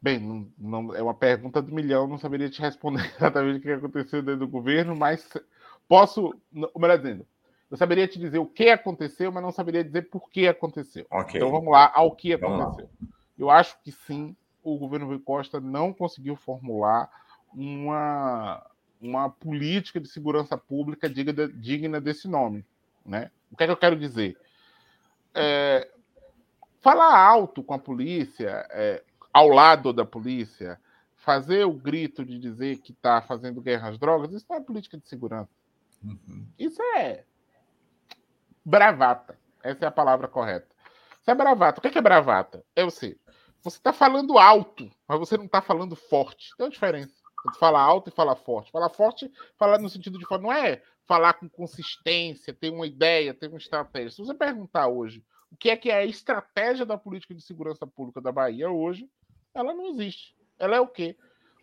[0.00, 3.72] Bem, não, não, é uma pergunta do milhão, não saberia te responder exatamente o que
[3.72, 5.28] aconteceu dentro do governo, mas
[5.88, 6.34] Posso,
[6.74, 7.26] o melhor dizendo,
[7.70, 11.06] eu saberia te dizer o que aconteceu, mas não saberia dizer por que aconteceu.
[11.10, 11.38] Okay.
[11.38, 12.88] Então vamos lá ao que aconteceu.
[13.36, 17.10] Eu acho que sim, o governo Rui Costa não conseguiu formular
[17.52, 18.64] uma,
[19.00, 22.64] uma política de segurança pública digna, digna desse nome.
[23.04, 23.30] Né?
[23.50, 24.38] O que é que eu quero dizer?
[25.34, 25.90] É,
[26.80, 29.02] falar alto com a polícia, é,
[29.32, 30.80] ao lado da polícia,
[31.16, 34.96] fazer o grito de dizer que está fazendo guerra às drogas, isso não é política
[34.96, 35.50] de segurança.
[36.02, 36.46] Uhum.
[36.56, 37.24] Isso é
[38.66, 39.38] bravata.
[39.62, 40.66] Essa é a palavra correta.
[41.20, 41.78] Isso é bravata.
[41.78, 42.64] O que é, bravata?
[42.74, 43.16] É você.
[43.62, 46.50] Você está falando alto, mas você não está falando forte.
[46.56, 47.14] Tem uma diferença.
[47.44, 48.72] Você fala alto e fala forte.
[48.72, 53.46] Falar forte, falar no sentido de não é falar com consistência, ter uma ideia, ter
[53.46, 54.10] uma estratégia.
[54.10, 57.86] Se você perguntar hoje o que é que é a estratégia da política de segurança
[57.86, 59.08] pública da Bahia hoje,
[59.54, 60.36] ela não existe.
[60.58, 61.16] Ela é o quê?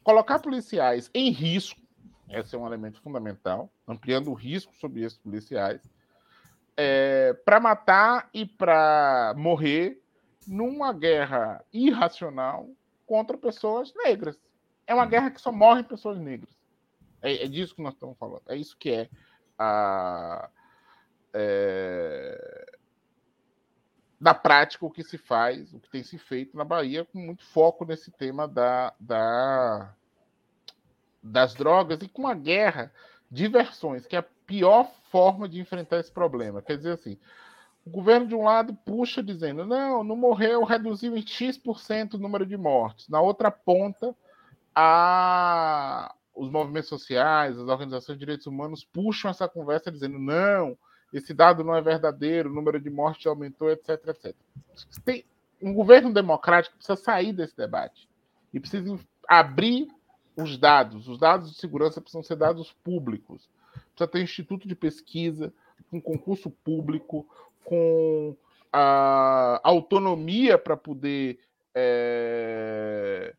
[0.04, 1.84] Colocar policiais em risco
[2.30, 5.82] esse é um elemento fundamental, ampliando o risco sobre esses policiais,
[6.76, 10.02] é, para matar e para morrer
[10.48, 12.70] numa guerra irracional
[13.06, 14.38] contra pessoas negras.
[14.86, 16.58] É uma guerra que só morrem pessoas negras.
[17.22, 18.44] É, é disso que nós estamos falando.
[18.48, 19.10] É isso que é
[19.58, 20.50] a.
[21.34, 22.66] É,
[24.20, 27.44] da prática o que se faz, o que tem se feito na Bahia, com muito
[27.46, 29.94] foco nesse tema da, da
[31.22, 32.94] das drogas e com a guerra
[33.32, 36.62] de versões, que é pior forma de enfrentar esse problema.
[36.62, 37.18] Quer dizer assim,
[37.86, 42.46] o governo de um lado puxa dizendo, não, não morreu, reduziu em X% o número
[42.46, 43.10] de mortes.
[43.10, 44.16] Na outra ponta,
[44.74, 46.14] a...
[46.34, 50.78] os movimentos sociais, as organizações de direitos humanos puxam essa conversa dizendo, não,
[51.12, 54.36] esse dado não é verdadeiro, o número de mortes aumentou, etc, etc.
[55.04, 55.26] Tem...
[55.62, 58.10] Um governo democrático precisa sair desse debate
[58.54, 59.00] e precisa
[59.30, 59.88] abrir
[60.36, 61.08] os dados.
[61.08, 63.50] Os dados de segurança precisam ser dados públicos.
[63.96, 65.54] Precisa ter instituto de pesquisa,
[65.90, 67.28] com concurso público,
[67.64, 68.36] com
[68.72, 71.40] a autonomia para poder
[71.76, 73.36] é,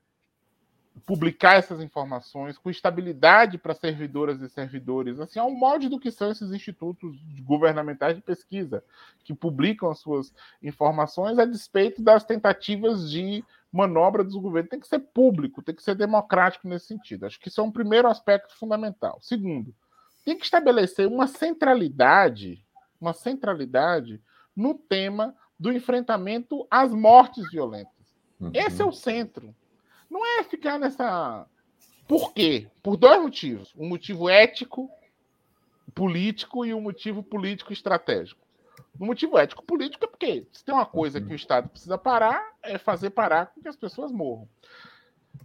[1.04, 6.30] publicar essas informações, com estabilidade para servidoras e servidores, assim, ao molde do que são
[6.30, 8.82] esses institutos governamentais de pesquisa,
[9.24, 10.32] que publicam as suas
[10.62, 15.82] informações a despeito das tentativas de manobra dos governos tem que ser público, tem que
[15.82, 17.26] ser democrático nesse sentido.
[17.26, 19.18] Acho que isso é um primeiro aspecto fundamental.
[19.20, 19.74] Segundo,
[20.24, 22.64] tem que estabelecer uma centralidade,
[23.00, 24.20] uma centralidade
[24.56, 27.92] no tema do enfrentamento às mortes violentas.
[28.40, 28.50] Uhum.
[28.54, 29.54] Esse é o centro.
[30.10, 31.46] Não é ficar nessa.
[32.06, 32.68] Por quê?
[32.82, 34.90] Por dois motivos: um motivo ético,
[35.94, 38.44] político e um motivo político estratégico.
[38.98, 42.78] No motivo ético-político é porque se tem uma coisa que o Estado precisa parar, é
[42.78, 44.48] fazer parar com que as pessoas morram.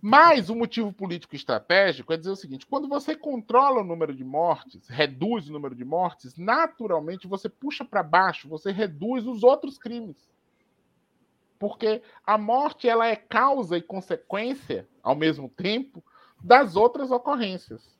[0.01, 4.23] Mas o motivo político estratégico é dizer o seguinte: quando você controla o número de
[4.23, 9.77] mortes, reduz o número de mortes, naturalmente você puxa para baixo, você reduz os outros
[9.77, 10.29] crimes.
[11.57, 16.01] Porque a morte ela é causa e consequência, ao mesmo tempo,
[16.41, 17.99] das outras ocorrências.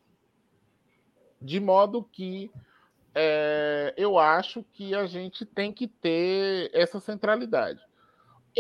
[1.42, 2.50] De modo que
[3.14, 7.82] é, eu acho que a gente tem que ter essa centralidade.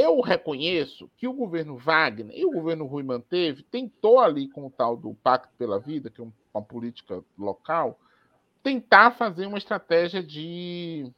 [0.01, 4.69] Eu reconheço que o governo Wagner e o governo Rui manteve tentou ali com o
[4.69, 7.99] tal do Pacto pela Vida, que é uma política local,
[8.63, 11.11] tentar fazer uma estratégia de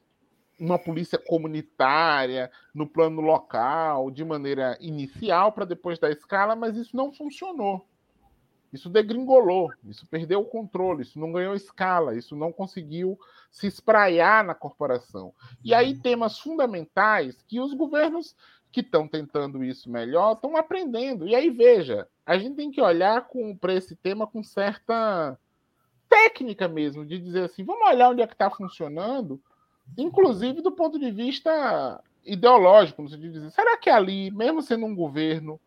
[0.60, 6.98] uma polícia comunitária no plano local, de maneira inicial, para depois dar escala, mas isso
[6.98, 7.86] não funcionou.
[8.74, 13.20] Isso degringolou, isso perdeu o controle, isso não ganhou escala, isso não conseguiu
[13.52, 15.34] se espraiar na corporação.
[15.64, 18.34] E aí temas fundamentais que os governos
[18.72, 21.28] que estão tentando isso melhor estão aprendendo.
[21.28, 23.28] E aí veja, a gente tem que olhar
[23.60, 25.38] para esse tema com certa
[26.10, 29.42] técnica mesmo, de dizer assim, vamos olhar onde é que está funcionando,
[29.98, 34.86] inclusive do ponto de vista ideológico, no sentido de dizer, será que ali, mesmo sendo
[34.86, 35.60] um governo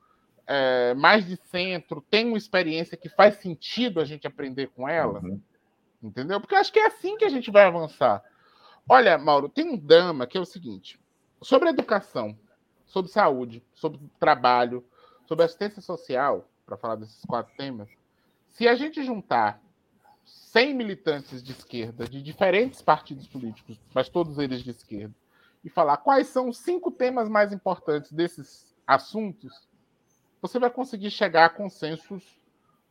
[0.46, 5.20] é, mais de centro, tem uma experiência que faz sentido a gente aprender com ela?
[5.20, 5.40] Uhum.
[6.02, 6.38] Entendeu?
[6.38, 8.22] Porque eu acho que é assim que a gente vai avançar.
[8.86, 11.00] Olha, Mauro, tem um drama que é o seguinte:
[11.40, 12.38] sobre educação,
[12.94, 14.84] sobre saúde, sobre trabalho,
[15.26, 17.88] sobre assistência social, para falar desses quatro temas,
[18.46, 19.60] se a gente juntar
[20.24, 25.12] 100 militantes de esquerda, de diferentes partidos políticos, mas todos eles de esquerda,
[25.64, 29.66] e falar quais são os cinco temas mais importantes desses assuntos,
[30.40, 32.38] você vai conseguir chegar a consensos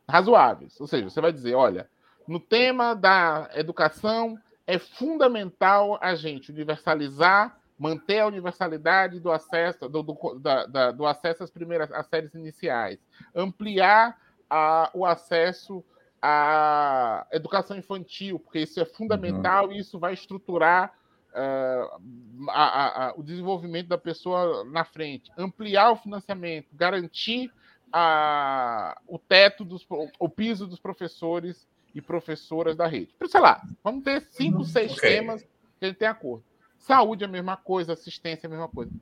[0.06, 0.78] razoáveis.
[0.80, 1.88] Ou seja, você vai dizer: olha,
[2.28, 10.02] no tema da educação, é fundamental a gente universalizar, manter a universalidade do acesso, do,
[10.02, 12.98] do, da, da, do acesso às primeiras às séries iniciais,
[13.34, 14.18] ampliar
[14.48, 15.84] a, o acesso
[16.22, 19.72] à educação infantil, porque isso é fundamental uhum.
[19.72, 20.94] e isso vai estruturar
[21.32, 27.52] uh, a, a, o desenvolvimento da pessoa na frente, ampliar o financiamento, garantir
[27.92, 29.86] a, o teto, dos,
[30.18, 33.14] o piso dos professores e professoras da rede.
[33.26, 34.64] Sei lá, vamos ter cinco, uhum.
[34.64, 35.16] seis okay.
[35.16, 35.42] temas
[35.78, 36.44] que a gente tem acordo.
[36.84, 38.92] Saúde é a mesma coisa, assistência é a mesma coisa.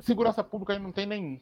[0.00, 1.38] Segurança pública não tem nenhum.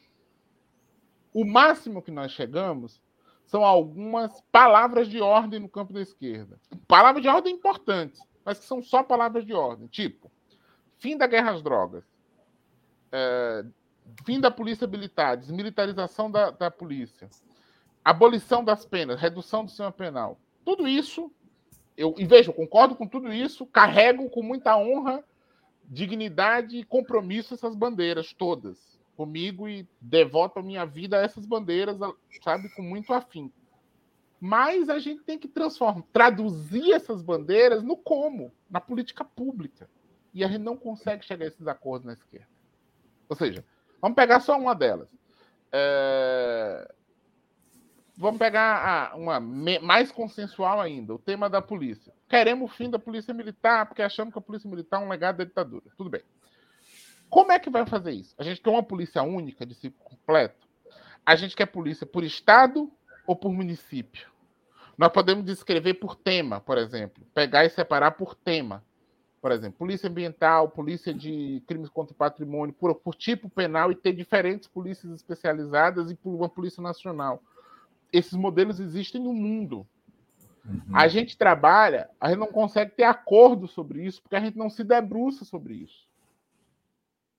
[1.33, 3.01] O máximo que nós chegamos
[3.45, 6.59] são algumas palavras de ordem no campo da esquerda.
[6.87, 10.31] Palavras de ordem importantes mas que são só palavras de ordem, tipo
[10.97, 12.03] fim da guerra às drogas,
[13.11, 13.63] é,
[14.25, 17.29] fim da polícia militar, desmilitarização da, da polícia,
[18.03, 20.39] abolição das penas, redução do sistema penal.
[20.65, 21.31] Tudo isso,
[21.99, 25.21] eu, e veja, eu concordo com tudo isso, carrego com muita honra,
[25.83, 31.97] dignidade e compromisso essas bandeiras todas comigo e devoto a minha vida a essas bandeiras,
[32.41, 33.53] sabe, com muito afinco.
[34.39, 39.89] Mas a gente tem que transformar, traduzir essas bandeiras no como, na política pública.
[40.33, 42.47] E a gente não consegue chegar a esses acordos na esquerda.
[43.27, 43.65] Ou seja,
[44.01, 45.09] vamos pegar só uma delas.
[45.69, 46.89] É...
[48.19, 52.13] Vamos pegar uma mais consensual ainda, o tema da polícia.
[52.27, 55.37] Queremos o fim da polícia militar, porque achamos que a polícia militar é um legado
[55.37, 55.85] da ditadura.
[55.97, 56.21] Tudo bem.
[57.29, 58.35] Como é que vai fazer isso?
[58.37, 60.67] A gente quer uma polícia única, de ciclo completo?
[61.25, 62.91] A gente quer polícia por estado
[63.25, 64.27] ou por município.
[64.97, 68.83] Nós podemos descrever por tema, por exemplo, pegar e separar por tema.
[69.41, 73.95] Por exemplo, polícia ambiental, polícia de crimes contra o patrimônio, por, por tipo penal e
[73.95, 77.41] ter diferentes polícias especializadas e por uma polícia nacional.
[78.11, 79.85] Esses modelos existem no mundo.
[80.65, 80.81] Uhum.
[80.93, 84.69] A gente trabalha, a gente não consegue ter acordo sobre isso, porque a gente não
[84.69, 86.07] se debruça sobre isso.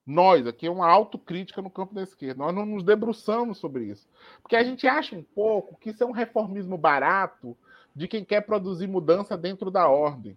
[0.06, 4.08] Nós, aqui é uma autocrítica no campo da esquerda, nós não nos debruçamos sobre isso.
[4.42, 7.56] Porque a gente acha um pouco que isso é um reformismo barato
[7.94, 10.36] de quem quer produzir mudança dentro da ordem.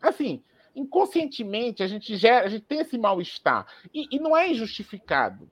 [0.00, 0.42] Assim,
[0.74, 3.66] inconscientemente a gente gera, a gente tem esse mal-estar.
[3.92, 5.50] E, e não é injustificado.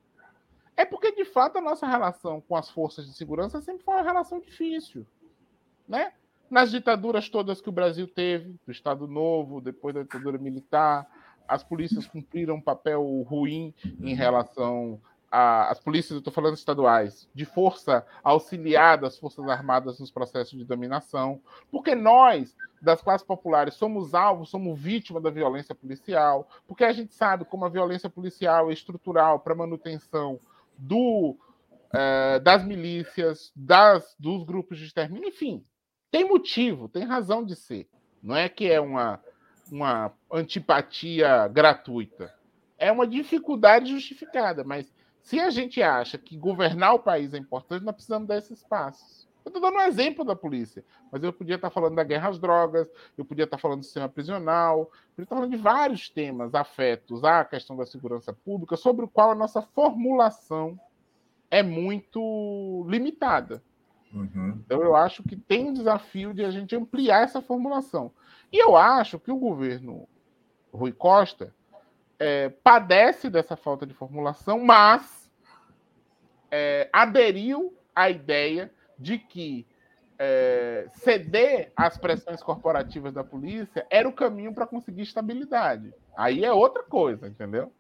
[0.77, 4.03] É porque, de fato, a nossa relação com as forças de segurança sempre foi uma
[4.03, 5.07] relação difícil.
[5.87, 6.13] Né?
[6.51, 11.07] Nas ditaduras todas que o Brasil teve, do Estado Novo, depois da ditadura militar,
[11.47, 15.01] as polícias cumpriram um papel ruim em relação
[15.31, 20.65] às polícias, eu estou falando estaduais, de força auxiliar das Forças Armadas nos processos de
[20.65, 21.41] dominação,
[21.71, 27.15] porque nós, das classes populares, somos alvo, somos vítima da violência policial, porque a gente
[27.15, 30.39] sabe como a violência policial é estrutural para manutenção
[30.79, 31.37] do,
[31.93, 35.65] eh, das milícias, das, dos grupos de extermínio, enfim,
[36.11, 37.89] tem motivo, tem razão de ser.
[38.23, 39.21] Não é que é uma
[39.73, 42.33] uma antipatia gratuita.
[42.77, 44.93] É uma dificuldade justificada, mas
[45.23, 49.29] Se a gente acha que governar o país é importante, nós precisamos desses espaços.
[49.45, 52.39] Eu estou dando um exemplo da polícia, mas eu podia estar falando da guerra às
[52.39, 56.55] drogas, eu podia estar falando do sistema prisional, eu podia estar falando de vários temas
[56.55, 60.79] afetos à questão da segurança pública, sobre o qual a nossa formulação
[61.51, 63.63] é muito limitada.
[64.13, 64.61] Uhum.
[64.65, 68.13] Então, eu acho que tem um desafio de a gente ampliar essa formulação.
[68.53, 70.07] E eu acho que o governo
[70.73, 71.55] Rui Costa
[72.19, 75.31] é, padece dessa falta de formulação, mas
[76.51, 78.73] é, aderiu à ideia
[79.03, 79.67] de que
[80.19, 85.93] é, ceder às pressões corporativas da polícia era o caminho para conseguir estabilidade.
[86.17, 87.73] Aí é outra coisa, entendeu?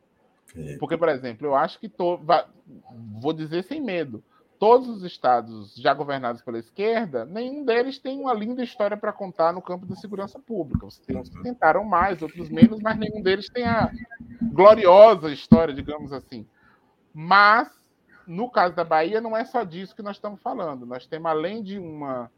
[0.57, 0.77] É.
[0.79, 2.21] Porque, por exemplo, eu acho que tô,
[3.21, 4.23] vou dizer sem medo,
[4.59, 9.53] todos os estados já governados pela esquerda, nenhum deles tem uma linda história para contar
[9.53, 10.87] no campo da segurança pública.
[10.87, 11.43] Os que uhum.
[11.43, 13.91] tentaram mais, outros menos, mas nenhum deles tem a
[14.41, 16.47] gloriosa história, digamos assim.
[17.13, 17.69] Mas,
[18.27, 20.87] no caso da Bahia, não é só disso que nós estamos falando.
[20.87, 22.31] Nós temos, além de uma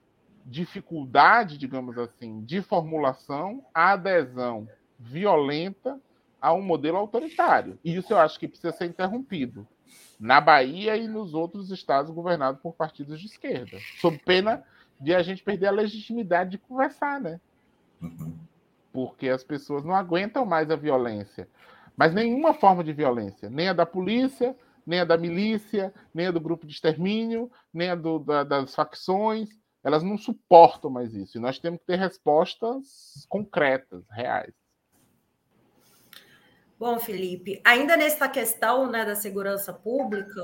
[0.45, 5.99] dificuldade, digamos assim, de formulação, a adesão violenta
[6.41, 7.79] a um modelo autoritário.
[7.83, 9.67] E isso eu acho que precisa ser interrompido
[10.21, 14.63] na Bahia e nos outros estados governados por partidos de esquerda, sob pena
[15.01, 17.41] de a gente perder a legitimidade de conversar, né?
[18.01, 18.35] Uhum.
[18.93, 21.49] Porque as pessoas não aguentam mais a violência.
[21.97, 24.55] Mas nenhuma forma de violência, nem a da polícia,
[24.87, 28.75] nem a da milícia, nem a do grupo de extermínio, nem a do, da, das
[28.75, 29.49] facções,
[29.83, 31.37] elas não suportam mais isso.
[31.37, 34.55] E nós temos que ter respostas concretas, reais.
[36.79, 40.43] Bom, Felipe, ainda nessa questão né, da segurança pública,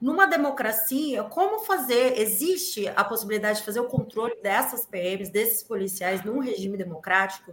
[0.00, 2.18] numa democracia, como fazer?
[2.18, 7.52] Existe a possibilidade de fazer o controle dessas PMs, desses policiais, num regime democrático?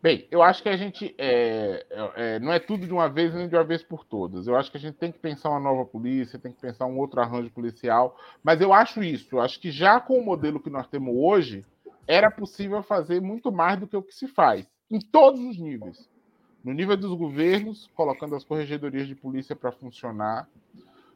[0.00, 3.34] Bem, eu acho que a gente é, é, é, não é tudo de uma vez
[3.34, 4.46] nem de uma vez por todas.
[4.46, 6.98] Eu acho que a gente tem que pensar uma nova polícia, tem que pensar um
[6.98, 8.16] outro arranjo policial.
[8.42, 9.36] Mas eu acho isso.
[9.36, 11.66] Eu acho que já com o modelo que nós temos hoje,
[12.06, 16.08] era possível fazer muito mais do que o que se faz, em todos os níveis
[16.68, 20.48] no nível dos governos, colocando as corregedorias de polícia para funcionar,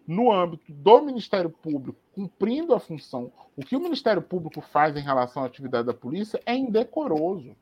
[0.06, 3.30] no âmbito do Ministério Público, cumprindo a função.
[3.56, 7.54] O que o Ministério Público faz em relação à atividade da polícia é indecoroso.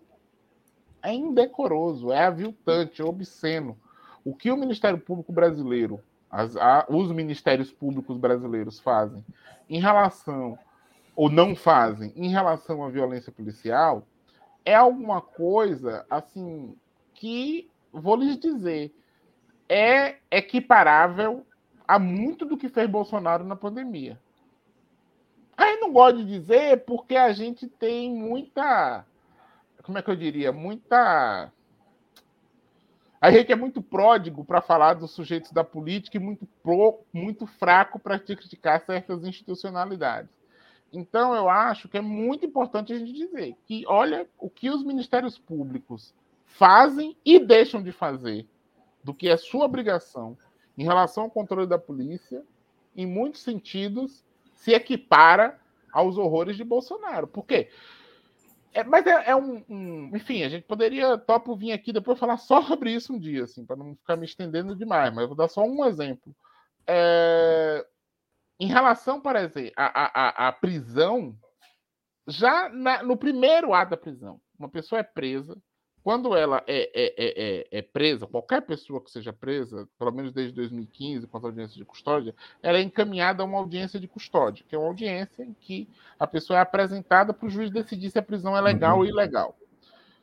[1.03, 3.77] É indecoroso, é aviltante, é obsceno.
[4.25, 6.01] O que o Ministério Público brasileiro,
[6.31, 9.25] as, a, os ministérios públicos brasileiros fazem
[9.69, 10.59] em relação,
[11.17, 14.07] ou não fazem, em relação à violência policial,
[14.65, 16.75] é alguma coisa assim
[17.15, 18.95] que, vou lhes dizer,
[19.69, 21.47] é equiparável
[21.87, 24.19] a muito do que fez Bolsonaro na pandemia.
[25.57, 29.05] Aí não gosto de dizer porque a gente tem muita.
[29.83, 30.53] Como é que eu diria?
[30.53, 31.53] Muita.
[33.21, 37.47] A gente é muito pródigo para falar dos sujeitos da política e muito, pro, muito
[37.47, 40.31] fraco para criticar certas institucionalidades.
[40.93, 44.83] Então, eu acho que é muito importante a gente dizer que, olha, o que os
[44.83, 46.15] ministérios públicos
[46.47, 48.47] fazem e deixam de fazer
[49.05, 50.37] do que é sua obrigação
[50.77, 52.43] em relação ao controle da polícia,
[52.97, 55.61] em muitos sentidos, se equipara
[55.93, 57.27] aos horrores de Bolsonaro.
[57.27, 57.69] Por quê?
[58.73, 62.37] É, mas é, é um, um, Enfim, a gente poderia, topo vir aqui depois falar
[62.37, 65.37] só sobre isso um dia, assim, para não ficar me estendendo demais, mas eu vou
[65.37, 66.35] dar só um exemplo.
[66.87, 67.85] É,
[68.61, 71.37] em relação, por exemplo, à, à, prisão,
[72.29, 75.57] já na, no primeiro ato da prisão, uma pessoa é presa,
[76.03, 80.55] quando ela é, é, é, é, presa, qualquer pessoa que seja presa, pelo menos desde
[80.55, 84.75] 2015, com as audiências de custódia, ela é encaminhada a uma audiência de custódia, que
[84.75, 88.23] é uma audiência em que a pessoa é apresentada para o juiz decidir se a
[88.23, 89.01] prisão é legal uhum.
[89.01, 89.57] ou ilegal.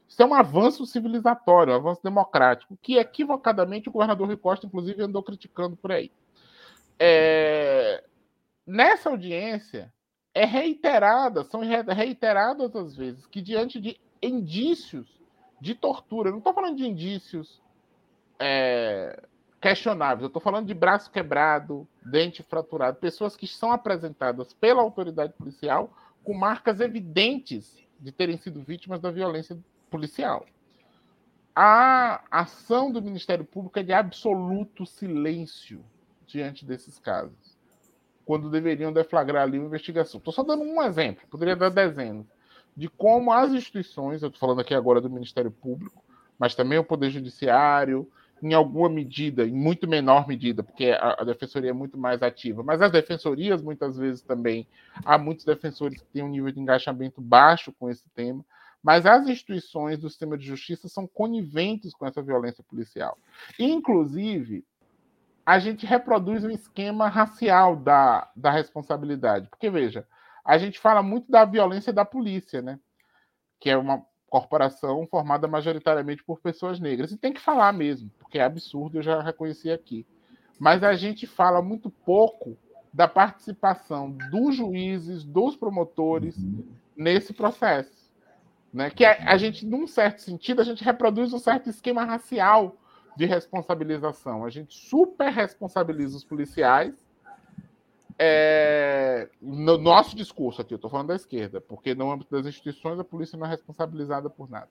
[0.07, 5.03] Isso é um avanço civilizatório, um avanço democrático, que equivocadamente o governador Rui Costa, inclusive,
[5.03, 6.11] andou criticando por aí.
[6.97, 8.03] É...
[8.65, 9.93] Nessa audiência,
[10.33, 15.16] é reiterada, são reiteradas as vezes, que diante de indícios
[15.59, 16.31] de tortura.
[16.31, 17.61] Não estou falando de indícios
[18.39, 19.23] é,
[19.59, 25.33] questionáveis, eu estou falando de braço quebrado, dente fraturado, pessoas que são apresentadas pela autoridade
[25.33, 25.91] policial
[26.23, 29.57] com marcas evidentes de terem sido vítimas da violência
[29.89, 30.45] policial.
[31.55, 35.83] A ação do Ministério Público é de absoluto silêncio
[36.27, 37.57] diante desses casos,
[38.25, 40.19] quando deveriam deflagrar ali uma investigação.
[40.19, 42.27] Estou só dando um exemplo, poderia dar dezenas
[42.77, 46.03] de como as instituições, eu estou falando aqui agora do Ministério Público,
[46.37, 48.07] mas também o Poder Judiciário,
[48.41, 52.61] em alguma medida, em muito menor medida, porque a, a, defensoria é muito mais ativa,
[52.61, 54.67] mas as defensorias, muitas vezes também,
[55.03, 58.45] há muitos defensores que têm um nível de engajamento baixo com esse tema,
[58.83, 63.17] mas as instituições do sistema de justiça são coniventes com essa violência policial.
[63.57, 64.63] Inclusive,
[65.43, 69.49] a gente reproduz um esquema racial da, da responsabilidade.
[69.49, 70.05] Porque, veja,
[70.47, 72.79] a gente fala muito da violência da polícia, né?
[73.59, 77.11] Que é uma corporação formada majoritariamente por pessoas negras.
[77.11, 80.07] E tem que falar mesmo, porque é absurdo, eu já reconheci aqui.
[80.57, 82.57] Mas a gente fala muito pouco
[82.93, 86.65] da participação dos juízes, dos promotores uhum.
[86.95, 88.09] nesse processo.
[88.73, 88.89] Né?
[88.89, 92.77] Que a, a, gente, num certo sentido, a gente reproduz um certo esquema racial
[93.17, 94.45] de responsabilização.
[94.45, 97.06] A gente super responsabiliza os policiais.
[98.19, 102.99] É, no nosso discurso aqui, eu estou falando da esquerda, porque no âmbito das instituições
[102.99, 104.69] a polícia não é responsabilizada por nada.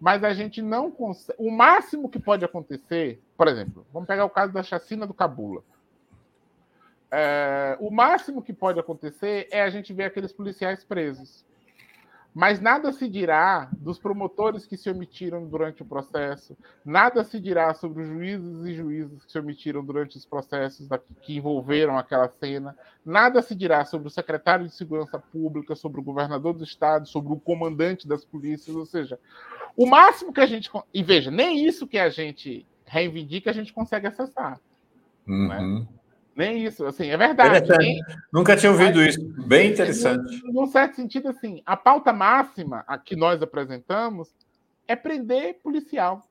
[0.00, 1.38] Mas a gente não consegue.
[1.38, 5.62] O máximo que pode acontecer, por exemplo, vamos pegar o caso da chacina do Cabula.
[7.10, 11.44] É, o máximo que pode acontecer é a gente ver aqueles policiais presos.
[12.36, 16.54] Mas nada se dirá dos promotores que se omitiram durante o processo,
[16.84, 20.86] nada se dirá sobre os juízes e juízes que se omitiram durante os processos
[21.22, 26.02] que envolveram aquela cena, nada se dirá sobre o secretário de Segurança Pública, sobre o
[26.02, 29.18] governador do estado, sobre o comandante das polícias, ou seja,
[29.74, 30.70] o máximo que a gente.
[30.92, 34.60] E veja, nem isso que a gente reivindica a gente consegue acessar.
[35.26, 35.48] Uhum.
[35.48, 35.86] Né?
[36.36, 37.66] Nem isso, assim, é verdade.
[37.78, 37.98] Nem...
[38.30, 39.46] Nunca tinha ouvido Mas, isso.
[39.46, 40.42] Bem interessante.
[40.44, 44.34] Num certo sentido, assim, a pauta máxima a que nós apresentamos
[44.86, 46.28] é prender policial.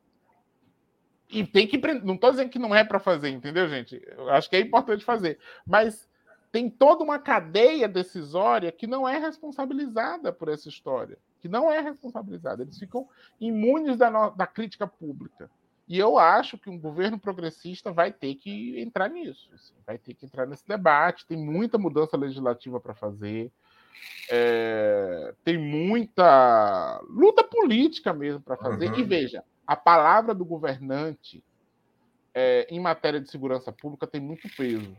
[1.28, 2.06] E tem que prender.
[2.06, 4.00] Não estou dizendo que não é para fazer, entendeu, gente?
[4.16, 5.40] Eu acho que é importante fazer.
[5.66, 6.08] Mas
[6.52, 11.18] tem toda uma cadeia decisória que não é responsabilizada por essa história.
[11.42, 12.62] Que não é responsabilizada.
[12.62, 13.10] Eles ficam
[13.42, 14.30] imunes da, no...
[14.30, 15.50] da crítica pública.
[15.88, 20.16] E eu acho que um governo progressista vai ter que entrar nisso, assim, vai ter
[20.16, 21.28] que entrar nesse debate.
[21.28, 23.52] Tem muita mudança legislativa para fazer,
[24.30, 28.90] é, tem muita luta política mesmo para fazer.
[28.92, 29.00] Uhum.
[29.00, 31.44] E veja, a palavra do governante
[32.34, 34.96] é, em matéria de segurança pública tem muito peso.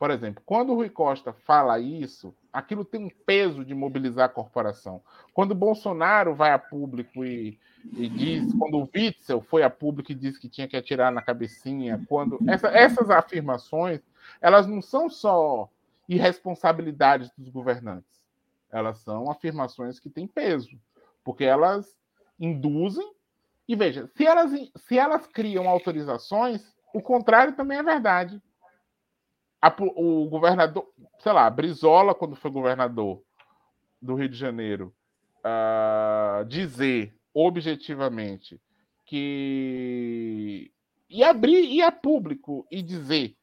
[0.00, 4.32] Por exemplo, quando o Rui Costa fala isso, aquilo tem um peso de mobilizar a
[4.32, 5.02] corporação.
[5.34, 7.58] Quando o Bolsonaro vai a público e,
[7.92, 11.20] e diz, quando o Witzel foi a público e disse que tinha que atirar na
[11.20, 14.00] cabecinha, quando essa, essas afirmações,
[14.40, 15.68] elas não são só
[16.08, 18.26] irresponsabilidades dos governantes,
[18.72, 20.80] elas são afirmações que têm peso,
[21.22, 21.94] porque elas
[22.38, 23.12] induzem.
[23.68, 28.40] E veja, se elas, se elas criam autorizações, o contrário também é verdade
[29.60, 30.86] a, o governador,
[31.18, 33.22] sei lá, Brizola, quando foi governador
[34.00, 34.94] do Rio de Janeiro,
[35.44, 38.60] uh, dizer objetivamente
[39.04, 40.72] que
[41.08, 43.36] e abrir e a público e dizer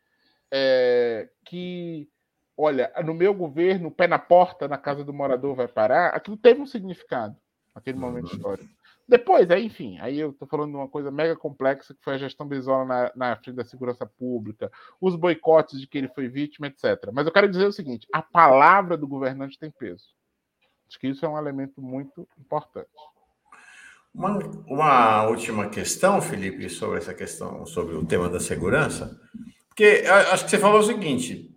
[0.51, 2.09] é, que
[2.57, 6.35] olha, no meu governo, o pé na porta na casa do morador vai parar, aquilo
[6.35, 7.35] teve um significado
[7.75, 8.35] naquele momento uhum.
[8.35, 8.76] histórico.
[9.07, 12.17] Depois, aí, enfim, aí eu estou falando de uma coisa mega complexa que foi a
[12.17, 14.69] gestão Brizola na, na frente da segurança pública,
[14.99, 17.09] os boicotes de que ele foi vítima, etc.
[17.13, 20.07] Mas eu quero dizer o seguinte: a palavra do governante tem peso.
[20.89, 22.89] Acho que isso é um elemento muito importante.
[24.13, 29.17] Uma, uma última questão, Felipe, sobre essa questão, sobre o tema da segurança,
[29.67, 31.55] porque acho que você falou o seguinte: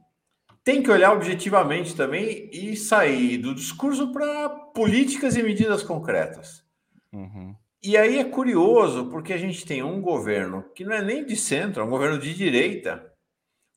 [0.62, 6.69] tem que olhar objetivamente também e sair do discurso para políticas e medidas concretas.
[7.12, 7.54] Uhum.
[7.82, 11.34] E aí é curioso, porque a gente tem um governo que não é nem de
[11.34, 13.10] centro, é um governo de direita,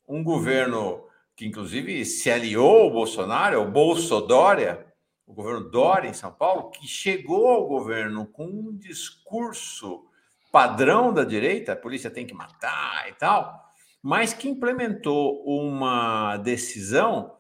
[0.08, 4.86] um governo que inclusive se aliou ao Bolsonaro, é o Bolsodória,
[5.26, 10.06] o governo Dória em São Paulo, que chegou ao governo com um discurso
[10.52, 13.64] padrão da direita, a polícia tem que matar e tal,
[14.02, 17.38] mas que implementou uma decisão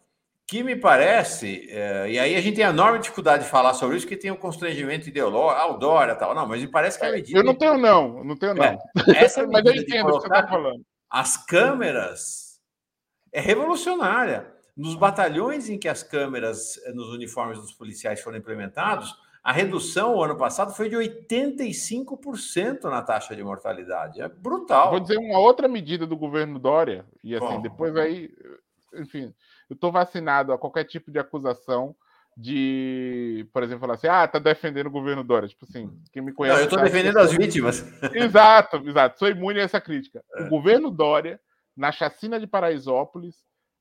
[0.47, 4.07] que me parece, é, e aí a gente tem enorme dificuldade de falar sobre isso,
[4.07, 7.09] que tem o um constrangimento ideológico, o Dória tal, não, mas me parece que a
[7.09, 7.39] é, medida.
[7.39, 8.63] Eu não tenho, não, não tenho, não.
[8.63, 8.77] É,
[9.15, 10.83] essa mas eu entendo o que você está falando.
[11.09, 12.59] As câmeras
[13.31, 14.51] é revolucionária.
[14.75, 20.15] Nos batalhões em que as câmeras eh, nos uniformes dos policiais foram implementados, a redução
[20.15, 24.19] o ano passado foi de 85% na taxa de mortalidade.
[24.19, 24.89] É brutal.
[24.89, 28.31] Vou dizer uma outra medida do governo Dória, e assim, Bom, depois aí,
[28.95, 29.31] enfim,
[29.73, 31.95] eu estou vacinado a qualquer tipo de acusação
[32.37, 35.47] de, por exemplo, falar assim, ah, tá defendendo o governo Dória.
[35.47, 36.55] Tipo assim, quem me conhece.
[36.55, 37.83] Não, eu estou defendendo as vítimas.
[38.13, 39.19] Exato, exato.
[39.19, 40.23] Sou imune a essa crítica.
[40.35, 40.43] É.
[40.43, 41.39] O governo Dória,
[41.75, 43.35] na chacina de Paraisópolis,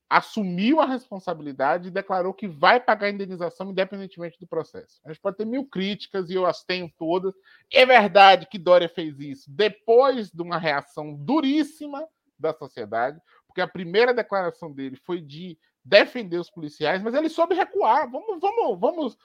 [0.08, 5.00] assumiu a responsabilidade e declarou que vai pagar a indenização independentemente do processo.
[5.04, 7.34] A gente pode ter mil críticas e eu as tenho todas.
[7.72, 12.06] É verdade que Dória fez isso depois de uma reação duríssima
[12.38, 17.54] da sociedade, porque a primeira declaração dele foi de defender os policiais, mas ele soube
[17.54, 18.10] recuar.
[18.10, 19.18] Vamos, vamos, vamos.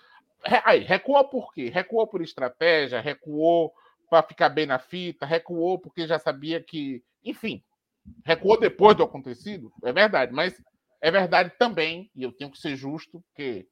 [0.64, 1.70] Aí, recuou por quê?
[1.70, 3.74] Recuou por estratégia, recuou
[4.10, 7.04] para ficar bem na fita, recuou porque já sabia que.
[7.24, 7.64] Enfim,
[8.26, 10.62] recuou depois do acontecido, é verdade, mas
[11.02, 13.68] é verdade também, e eu tenho que ser justo, porque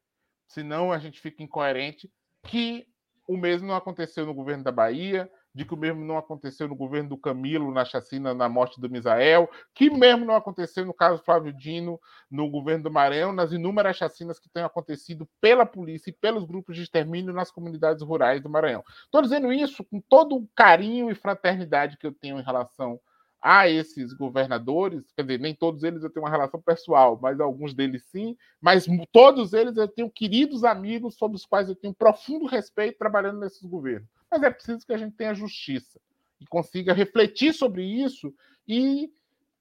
[0.48, 2.12] senão a gente fica incoerente,
[2.44, 2.86] que
[3.28, 6.76] o mesmo não aconteceu no governo da Bahia, de que o mesmo não aconteceu no
[6.76, 11.24] governo do Camilo, na chacina, na morte do Misael, que mesmo não aconteceu no caso
[11.24, 11.98] Flávio Dino,
[12.30, 16.76] no governo do Maranhão, nas inúmeras chacinas que têm acontecido pela polícia e pelos grupos
[16.76, 18.84] de extermínio nas comunidades rurais do Maranhão.
[19.06, 23.00] Estou dizendo isso com todo o carinho e fraternidade que eu tenho em relação
[23.42, 27.76] a esses governadores, quer dizer, nem todos eles eu tenho uma relação pessoal, mas alguns
[27.76, 32.48] deles sim, mas todos eles eu tenho queridos amigos sobre os quais eu tenho profundo
[32.48, 34.15] respeito trabalhando nesses governos.
[34.36, 35.98] Mas é preciso que a gente tenha justiça
[36.42, 38.34] e consiga refletir sobre isso
[38.68, 39.10] e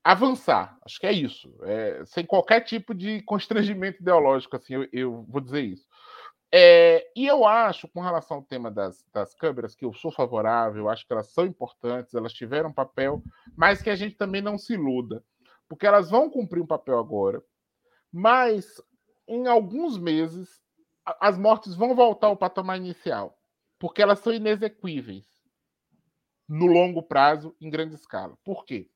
[0.02, 0.76] avançar.
[0.84, 5.40] Acho que é isso, é, sem qualquer tipo de constrangimento ideológico, assim, eu, eu vou
[5.40, 5.86] dizer isso.
[6.51, 10.88] É, e eu acho, com relação ao tema das, das câmeras, que eu sou favorável,
[10.88, 13.22] acho que elas são importantes, elas tiveram um papel,
[13.56, 15.22] mas que a gente também não se iluda,
[15.68, 17.40] porque elas vão cumprir um papel agora,
[18.12, 18.82] mas
[19.28, 20.60] em alguns meses
[21.20, 23.38] as mortes vão voltar ao patamar inicial,
[23.85, 25.27] porque elas são inexequíveis
[26.48, 28.35] no longo prazo, em grande escala.
[28.43, 28.89] Por quê?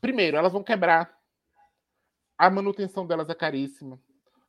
[0.00, 1.14] Primeiro, elas vão quebrar.
[2.38, 4.00] A manutenção delas é caríssima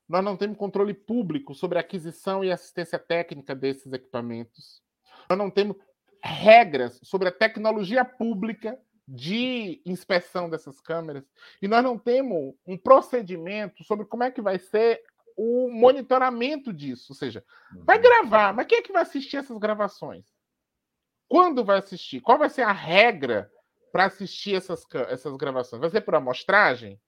[0.07, 4.81] nós não temos controle público sobre a aquisição e assistência técnica desses equipamentos.
[5.29, 5.75] Nós não temos
[6.23, 11.25] regras sobre a tecnologia pública de inspeção dessas câmeras.
[11.61, 15.01] E nós não temos um procedimento sobre como é que vai ser
[15.37, 17.13] o monitoramento disso.
[17.13, 17.45] Ou seja,
[17.85, 18.03] vai uhum.
[18.03, 20.25] gravar, mas quem é que vai assistir essas gravações?
[21.29, 22.19] Quando vai assistir?
[22.19, 23.49] Qual vai ser a regra
[23.91, 25.79] para assistir essas, essas gravações?
[25.79, 26.99] Vai ser por amostragem?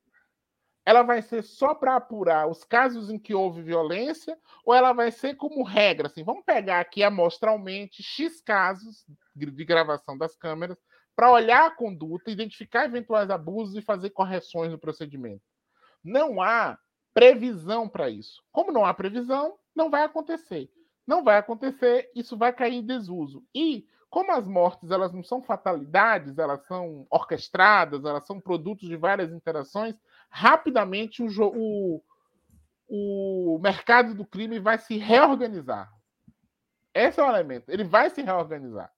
[0.90, 4.36] ela vai ser só para apurar os casos em que houve violência
[4.66, 6.08] ou ela vai ser como regra?
[6.08, 10.80] Assim, vamos pegar aqui amostralmente X casos de gravação das câmeras
[11.16, 15.44] para olhar a conduta, identificar eventuais abusos e fazer correções no procedimento.
[16.04, 16.76] Não há
[17.20, 18.42] previsão para isso.
[18.50, 20.72] Como não há previsão, não vai acontecer.
[21.06, 23.44] Não vai acontecer, isso vai cair em desuso.
[23.54, 28.96] E como as mortes elas não são fatalidades, elas são orquestradas, elas são produtos de
[28.96, 29.96] várias interações,
[30.30, 32.02] rapidamente o, o,
[32.88, 35.92] o mercado do crime vai se reorganizar.
[36.94, 37.70] Esse é o elemento.
[37.70, 38.90] Ele vai se reorganizar.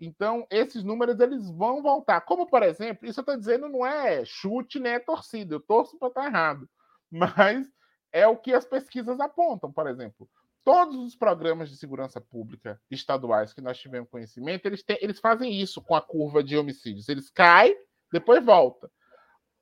[0.00, 2.22] Então, esses números eles vão voltar.
[2.22, 5.54] Como, por exemplo, isso eu estou dizendo não é chute nem é torcida.
[5.54, 6.68] Eu torço para estar errado.
[7.12, 7.68] Mas
[8.10, 10.28] é o que as pesquisas apontam, por exemplo.
[10.64, 15.52] Todos os programas de segurança pública estaduais que nós tivemos conhecimento, eles, têm, eles fazem
[15.60, 17.08] isso com a curva de homicídios.
[17.08, 17.76] Eles caem,
[18.10, 18.90] depois volta.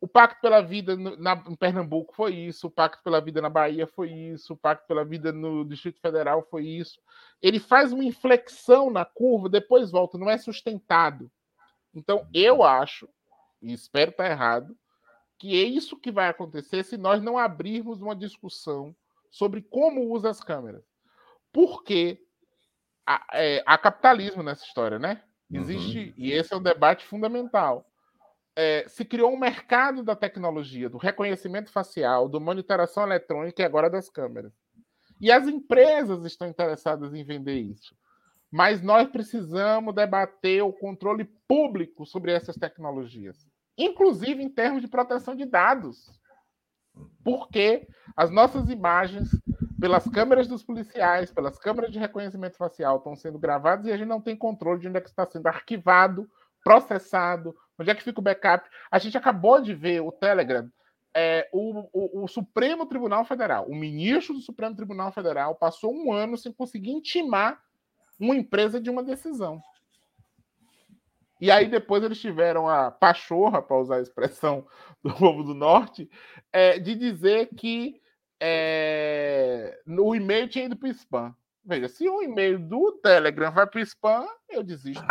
[0.01, 3.87] O Pacto pela Vida na, em Pernambuco foi isso, o Pacto pela Vida na Bahia
[3.87, 7.01] foi isso, o Pacto pela Vida no Distrito Federal foi isso.
[7.43, 11.31] Ele faz uma inflexão na curva, depois volta, não é sustentado.
[11.95, 13.09] Então, eu acho,
[13.61, 14.75] e espero estar errado,
[15.41, 18.95] que é isso que vai acontecer se nós não abrirmos uma discussão
[19.31, 20.85] sobre como usa as câmeras.
[21.51, 22.23] Porque
[23.07, 25.23] há, é, há capitalismo nessa história, né?
[25.51, 26.15] Existe, uhum.
[26.19, 27.91] e esse é um debate fundamental.
[28.55, 33.89] É, se criou um mercado da tecnologia, do reconhecimento facial, do monitoração eletrônica e agora
[33.89, 34.53] das câmeras.
[35.19, 37.97] E as empresas estão interessadas em vender isso.
[38.51, 43.49] Mas nós precisamos debater o controle público sobre essas tecnologias,
[43.85, 46.11] inclusive em termos de proteção de dados.
[47.24, 47.86] Porque
[48.16, 49.31] as nossas imagens
[49.81, 54.09] pelas câmeras dos policiais, pelas câmeras de reconhecimento facial, estão sendo gravadas e a gente
[54.09, 56.28] não tem controle de onde é que está sendo arquivado,
[56.62, 58.69] processado, onde é que fica o backup.
[58.90, 60.70] A gente acabou de ver o Telegram,
[61.15, 66.12] é, o, o, o, Supremo Tribunal Federal, o ministro do Supremo Tribunal Federal passou um
[66.12, 67.59] ano sem conseguir intimar
[68.19, 69.61] uma empresa de uma decisão.
[71.41, 74.67] E aí depois eles tiveram a pachorra, para usar a expressão
[75.03, 76.09] do povo do norte,
[76.53, 78.01] é, de dizer que
[78.41, 81.35] é, o e-mail tinha ido para o spam.
[81.62, 85.05] Veja, se o e-mail do Telegram vai para o spam, eu desisto.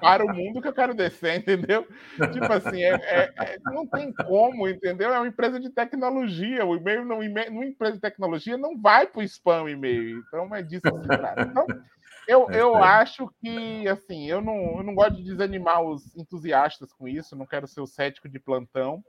[0.00, 1.86] para o mundo que eu quero descer, entendeu?
[2.32, 5.12] Tipo assim, é, é, é, não tem como, entendeu?
[5.12, 6.64] É uma empresa de tecnologia.
[6.64, 10.24] O e-mail, não, e-mail numa empresa de tecnologia, não vai para o spam o e-mail.
[10.26, 11.42] Então é disso que se trata.
[11.42, 11.66] Então,
[12.26, 16.92] eu, é eu acho que, assim, eu não, eu não gosto de desanimar os entusiastas
[16.92, 19.02] com isso, não quero ser o cético de plantão,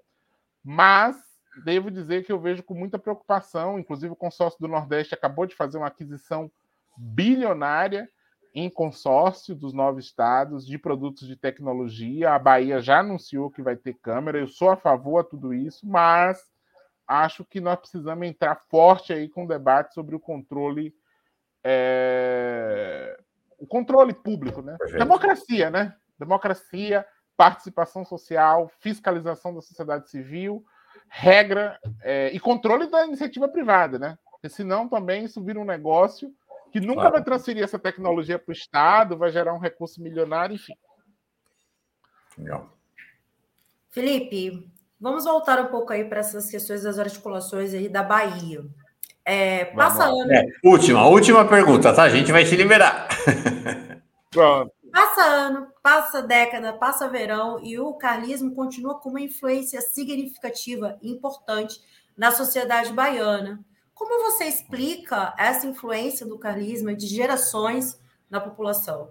[0.64, 1.18] mas
[1.64, 3.78] devo dizer que eu vejo com muita preocupação.
[3.78, 6.52] Inclusive, o consórcio do Nordeste acabou de fazer uma aquisição
[6.98, 8.10] bilionária
[8.56, 12.32] em consórcio dos nove estados de produtos de tecnologia.
[12.32, 14.40] A Bahia já anunciou que vai ter câmera.
[14.40, 16.40] Eu sou a favor a tudo isso, mas
[17.08, 20.94] acho que nós precisamos entrar forte aí com o debate sobre o controle.
[21.64, 23.18] É...
[23.58, 24.78] O controle público, né?
[24.98, 25.96] Democracia, né?
[26.20, 30.64] Democracia participação social, fiscalização da sociedade civil,
[31.08, 34.18] regra é, e controle da iniciativa privada, né?
[34.32, 36.34] Porque senão também isso vira um negócio
[36.72, 37.12] que nunca claro.
[37.14, 40.74] vai transferir essa tecnologia para o Estado, vai gerar um recurso milionário, enfim.
[42.38, 42.72] Legal.
[43.90, 48.66] Felipe, vamos voltar um pouco aí para essas questões das articulações aí da Bahia.
[49.26, 50.32] É, passa ano.
[50.32, 52.04] É, última, última pergunta, tá?
[52.04, 53.08] A gente vai te liberar.
[54.30, 54.72] Pronto.
[54.92, 61.10] Passa ano, passa década, passa verão e o carlismo continua com uma influência significativa e
[61.12, 61.82] importante
[62.16, 63.64] na sociedade baiana.
[63.94, 69.10] Como você explica essa influência do carlismo de gerações na população?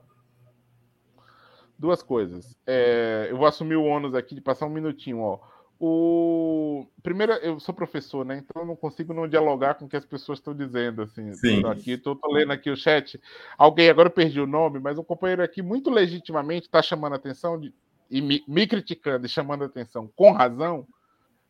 [1.79, 2.57] Duas coisas.
[2.65, 5.21] É, eu vou assumir o ônus aqui de passar um minutinho.
[5.21, 5.41] Ó.
[5.85, 8.39] O primeiro, eu sou professor, né?
[8.39, 11.35] Então eu não consigo não dialogar com o que as pessoas estão dizendo, assim.
[11.35, 11.67] Sim.
[11.67, 13.21] Aqui, estou lendo aqui o chat.
[13.59, 17.17] Alguém agora eu perdi o nome, mas um companheiro aqui muito legitimamente está chamando a
[17.17, 17.75] atenção de,
[18.09, 20.87] e me, me criticando e chamando a atenção com razão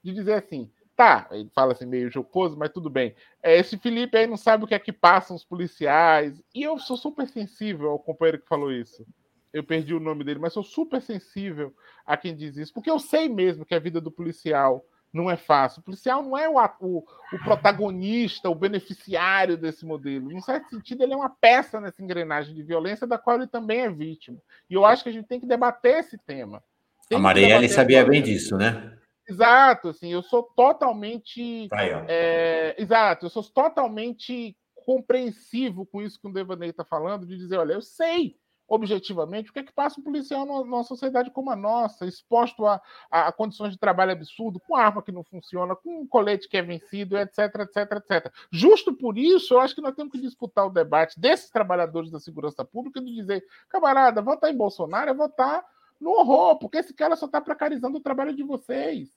[0.02, 3.14] de dizer assim, tá, ele fala assim meio jocoso, mas tudo bem.
[3.42, 6.42] É, esse Felipe aí não sabe o que é que passam os policiais.
[6.54, 9.04] E eu sou super sensível ao companheiro que falou isso
[9.52, 11.74] eu perdi o nome dele, mas sou super sensível
[12.06, 15.36] a quem diz isso, porque eu sei mesmo que a vida do policial não é
[15.36, 15.80] fácil.
[15.80, 16.98] O policial não é o, o,
[17.32, 20.32] o protagonista, o beneficiário desse modelo.
[20.32, 23.80] Em certo sentido, ele é uma peça nessa engrenagem de violência da qual ele também
[23.80, 24.38] é vítima.
[24.70, 26.62] E eu acho que a gente tem que debater esse tema.
[27.08, 28.96] Tem a Marielle sabia bem disso, né?
[29.28, 31.68] Exato, assim, eu sou totalmente.
[32.08, 37.58] é, exato, eu sou totalmente compreensivo com isso que o Devaney está falando, de dizer,
[37.58, 38.36] olha, eu sei
[38.68, 42.80] objetivamente o que é que passa um policial numa, sociedade como a nossa, exposto a,
[43.10, 46.62] a, condições de trabalho absurdo, com arma que não funciona, com um colete que é
[46.62, 48.32] vencido, etc, etc, etc.
[48.50, 52.18] Justo por isso, eu acho que nós temos que disputar o debate desses trabalhadores da
[52.18, 55.64] segurança pública de dizer, camarada, votar em Bolsonaro é votar
[56.00, 59.10] no horror, porque esse cara só está precarizando o trabalho de vocês.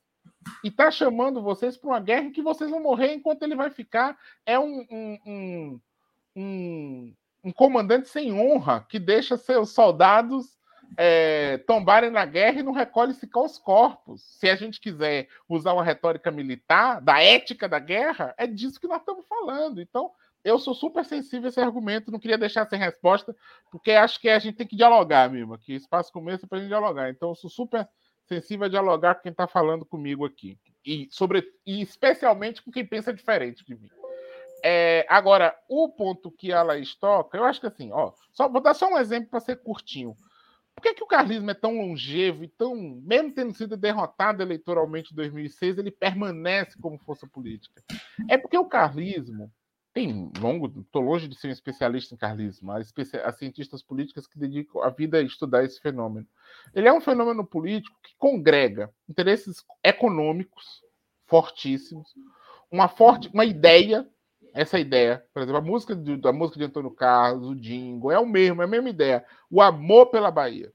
[0.64, 3.70] E está chamando vocês para uma guerra em que vocês vão morrer enquanto ele vai
[3.70, 4.18] ficar.
[4.46, 5.82] É um, um, um,
[6.36, 7.16] um
[7.46, 10.58] um comandante sem honra que deixa seus soldados
[10.98, 14.24] é, tombarem na guerra e não recolhe sequer os corpos.
[14.40, 18.88] Se a gente quiser usar uma retórica militar, da ética da guerra, é disso que
[18.88, 19.80] nós estamos falando.
[19.80, 20.10] Então,
[20.44, 23.36] eu sou super sensível a esse argumento, não queria deixar sem resposta,
[23.72, 26.62] porque acho que a gente tem que dialogar mesmo, que espaço começo é para a
[26.62, 27.10] gente dialogar.
[27.12, 27.88] Então, eu sou super
[28.26, 30.58] sensível a dialogar com quem está falando comigo aqui.
[30.84, 33.90] E, sobre, e especialmente com quem pensa diferente de mim.
[34.64, 38.74] É, agora, o ponto que ela toca, eu acho que assim, ó, só, vou dar
[38.74, 40.16] só um exemplo para ser curtinho.
[40.76, 45.14] Por que, que o carlismo é tão longevo e tão, mesmo tendo sido derrotado eleitoralmente
[45.14, 47.82] em 2006, ele permanece como força política?
[48.30, 49.50] É porque o carlismo
[49.94, 52.80] tem longo, estou longe de ser um especialista em carlismo, há,
[53.24, 56.28] há cientistas políticos que dedicam a vida a estudar esse fenômeno.
[56.74, 60.84] Ele é um fenômeno político que congrega interesses econômicos
[61.26, 62.14] fortíssimos,
[62.70, 64.06] uma forte, uma ideia
[64.56, 68.18] essa ideia, por exemplo, a música de, a música de Antônio Carlos, o Dingo, é
[68.18, 69.26] o mesmo, é a mesma ideia.
[69.52, 70.72] O amor pela Bahia.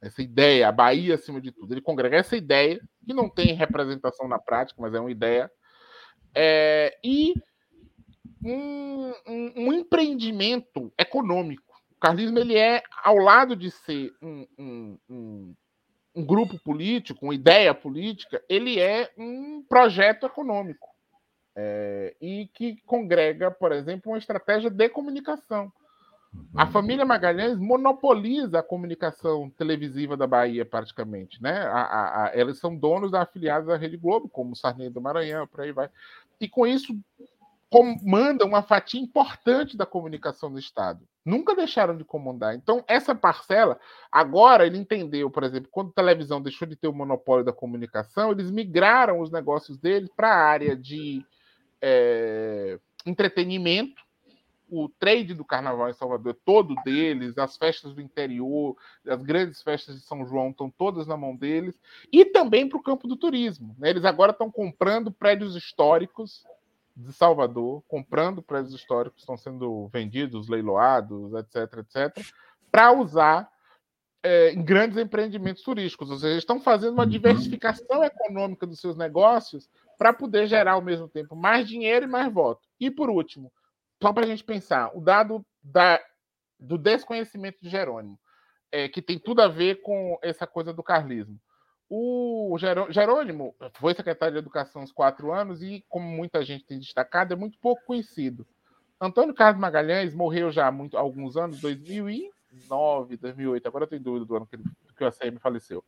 [0.00, 1.74] Essa ideia, a Bahia acima de tudo.
[1.74, 5.50] Ele congrega essa ideia, que não tem representação na prática, mas é uma ideia.
[6.32, 7.34] É, e
[8.44, 11.74] um, um, um, empreendimento econômico.
[11.90, 15.54] O carlismo ele é, ao lado de ser um, um,
[16.14, 20.93] um grupo político, uma ideia política, ele é um projeto econômico
[21.56, 25.72] é, e que congrega, por exemplo, uma estratégia de comunicação.
[26.54, 26.70] A uhum.
[26.70, 31.40] família Magalhães monopoliza a comunicação televisiva da Bahia, praticamente.
[31.40, 31.60] Né?
[31.66, 35.46] A, a, a, eles são donos da afiliados da Rede Globo, como Sarney do Maranhão,
[35.46, 35.88] por aí vai.
[36.40, 36.96] E com isso
[37.70, 41.00] comandam uma fatia importante da comunicação do Estado.
[41.24, 42.54] Nunca deixaram de comandar.
[42.54, 43.80] Então, essa parcela,
[44.12, 48.30] agora ele entendeu, por exemplo, quando a televisão deixou de ter o monopólio da comunicação,
[48.30, 51.24] eles migraram os negócios deles para a área de
[51.84, 54.02] é, entretenimento.
[54.70, 58.74] O trade do carnaval em Salvador é todo deles, as festas do interior,
[59.06, 61.78] as grandes festas de São João estão todas na mão deles,
[62.10, 63.76] e também para o campo do turismo.
[63.78, 63.90] Né?
[63.90, 66.44] Eles agora estão comprando prédios históricos
[66.96, 72.26] de Salvador, comprando prédios históricos, estão sendo vendidos, leiloados, etc, etc,
[72.72, 73.48] para usar
[74.22, 76.10] é, em grandes empreendimentos turísticos.
[76.10, 77.10] Ou seja, estão fazendo uma uhum.
[77.10, 82.32] diversificação econômica dos seus negócios para poder gerar ao mesmo tempo mais dinheiro e mais
[82.32, 82.66] voto.
[82.80, 83.52] E por último,
[84.02, 86.00] só para a gente pensar, o dado da,
[86.58, 88.18] do desconhecimento de Jerônimo,
[88.70, 91.38] é, que tem tudo a ver com essa coisa do carlismo.
[91.88, 92.56] O
[92.90, 97.36] Jerônimo foi secretário de Educação uns quatro anos e, como muita gente tem destacado, é
[97.36, 98.46] muito pouco conhecido.
[99.00, 104.24] Antônio Carlos Magalhães morreu já há muito, alguns anos, 2009, 2008, agora eu tenho dúvida
[104.24, 105.84] do ano que, que o ACM faleceu.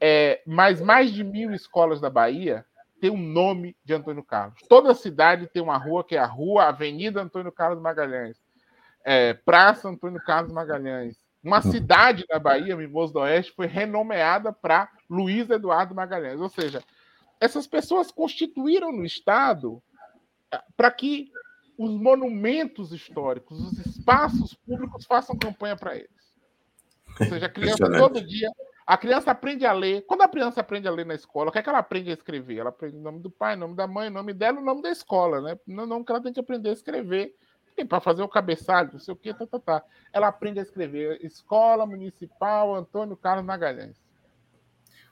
[0.00, 2.64] é, mas mais de mil escolas da Bahia
[3.00, 4.60] tem o um nome de Antônio Carlos.
[4.68, 8.36] Toda cidade tem uma rua que é a Rua Avenida Antônio Carlos Magalhães,
[9.04, 11.16] é, Praça Antônio Carlos Magalhães.
[11.42, 11.70] Uma uhum.
[11.70, 16.40] cidade na Bahia, Mimoso do Oeste, foi renomeada para Luiz Eduardo Magalhães.
[16.40, 16.82] Ou seja,
[17.40, 19.82] essas pessoas constituíram no Estado
[20.52, 21.30] é, para que
[21.78, 26.10] os monumentos históricos, os espaços públicos façam campanha para eles.
[27.20, 28.50] Ou seja, a criança todo dia.
[28.88, 30.06] A criança aprende a ler.
[30.06, 32.14] Quando a criança aprende a ler na escola, o que é que ela aprende a
[32.14, 32.56] escrever?
[32.56, 34.80] Ela aprende o nome do pai, o nome da mãe, o nome dela, o nome
[34.80, 35.58] da escola, né?
[35.66, 37.36] Não, não que ela tem que aprender a escrever
[37.86, 39.84] para fazer o cabeçalho, não sei o que, tá, tá, tá.
[40.10, 44.02] Ela aprende a escrever Escola Municipal Antônio Carlos Magalhães.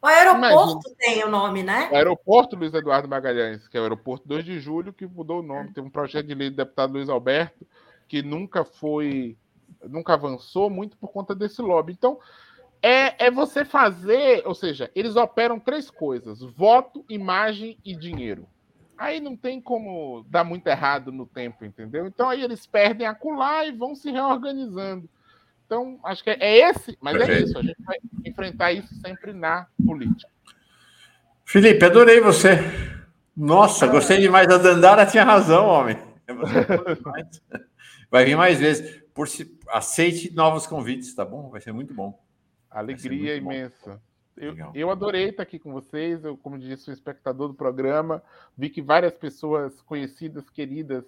[0.03, 0.97] O aeroporto Imagina.
[0.99, 1.91] tem o nome, né?
[1.93, 5.47] O aeroporto Luiz Eduardo Magalhães, que é o aeroporto 2 de julho, que mudou o
[5.47, 5.75] nome.
[5.75, 7.67] Tem um projeto de lei do deputado Luiz Alberto,
[8.09, 9.37] que nunca foi,
[9.85, 11.93] nunca avançou muito por conta desse lobby.
[11.93, 12.19] Então,
[12.83, 18.47] é, é você fazer, ou seja, eles operam três coisas: voto, imagem e dinheiro.
[18.99, 22.07] Aí não tem como dar muito errado no tempo, entendeu?
[22.07, 25.09] Então aí eles perdem a cular e vão se reorganizando.
[25.67, 29.67] Então, acho que é esse, mas é isso, a gente vai enfrentar isso sempre na
[29.85, 30.31] política.
[31.45, 32.59] Felipe, adorei você.
[33.37, 34.49] Nossa, gostei demais.
[34.49, 35.99] A Dandara tinha razão, homem.
[38.11, 39.03] Vai vir mais vezes.
[39.13, 39.55] Por se...
[39.69, 41.51] Aceite novos convites, tá bom?
[41.51, 42.19] Vai ser muito bom.
[42.77, 43.99] Alegria imensa.
[44.37, 46.23] Eu, eu, adorei estar aqui com vocês.
[46.23, 48.23] Eu, como disse, sou espectador do programa.
[48.55, 51.03] Vi que várias pessoas conhecidas, queridas,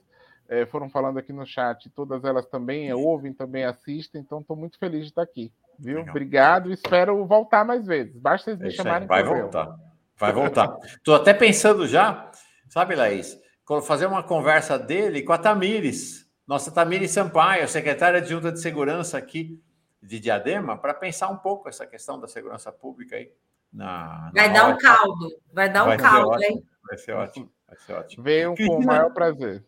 [0.48, 1.90] é, foram falando aqui no chat.
[1.90, 4.22] Todas elas também é, ouvem, também assistem.
[4.22, 5.52] Então, estou muito feliz de estar aqui.
[5.78, 5.98] Viu?
[5.98, 6.10] Legal.
[6.10, 6.72] Obrigado.
[6.72, 8.16] Espero voltar mais vezes.
[8.16, 9.06] Basta vocês me chamarem.
[9.06, 9.76] Vai voltar.
[10.16, 10.78] Vai voltar.
[10.96, 12.30] Estou até pensando já,
[12.66, 13.38] sabe, Laís,
[13.82, 19.18] fazer uma conversa dele com a Tamires, nossa Tamires Sampaio, secretária de Junta de Segurança
[19.18, 19.62] aqui
[20.02, 23.32] de Diadema para pensar um pouco essa questão da segurança pública aí.
[23.72, 26.66] Na, na vai dar um caldo, vai dar um vai caldo, ótimo, hein?
[26.88, 28.24] Vai ser ótimo, vai ser ótimo.
[28.24, 29.64] Venham com o maior prazer.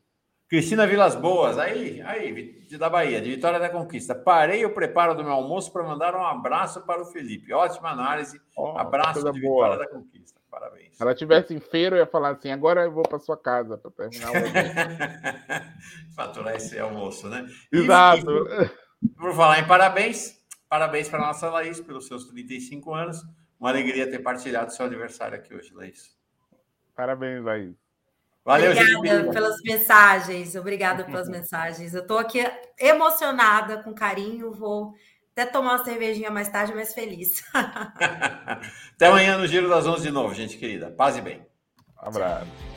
[0.49, 4.17] Cristina Vilas Boas, aí, aí, da Bahia, de Vitória da Conquista.
[4.17, 7.53] Parei o preparo do meu almoço para mandar um abraço para o Felipe.
[7.53, 8.41] Ótima análise.
[8.57, 10.41] Oh, abraço de Vitória da Conquista.
[10.51, 10.97] Parabéns.
[10.97, 13.79] Se ela tivesse em feira, eu ia falar assim: agora eu vou para sua casa
[13.79, 14.55] para terminar o almoço.
[16.17, 17.47] Faturar esse almoço, né?
[17.73, 18.29] Exato.
[18.29, 18.71] E,
[19.17, 23.23] por falar em parabéns, parabéns para a nossa Laís pelos seus 35 anos.
[23.59, 26.17] Uma alegria ter partilhado seu aniversário aqui hoje, Laís.
[26.95, 27.75] Parabéns, Laís.
[28.45, 29.33] Valeu, Obrigada gente.
[29.33, 30.55] pelas mensagens.
[30.57, 31.95] Obrigada pelas mensagens.
[31.95, 32.41] Eu estou aqui
[32.79, 34.53] emocionada, com carinho.
[34.53, 34.95] Vou
[35.33, 37.43] até tomar uma cervejinha mais tarde, mas feliz.
[38.95, 40.91] até amanhã no Giro das 11 de novo, gente querida.
[40.91, 41.47] Paz e bem.
[42.03, 42.70] Um abraço.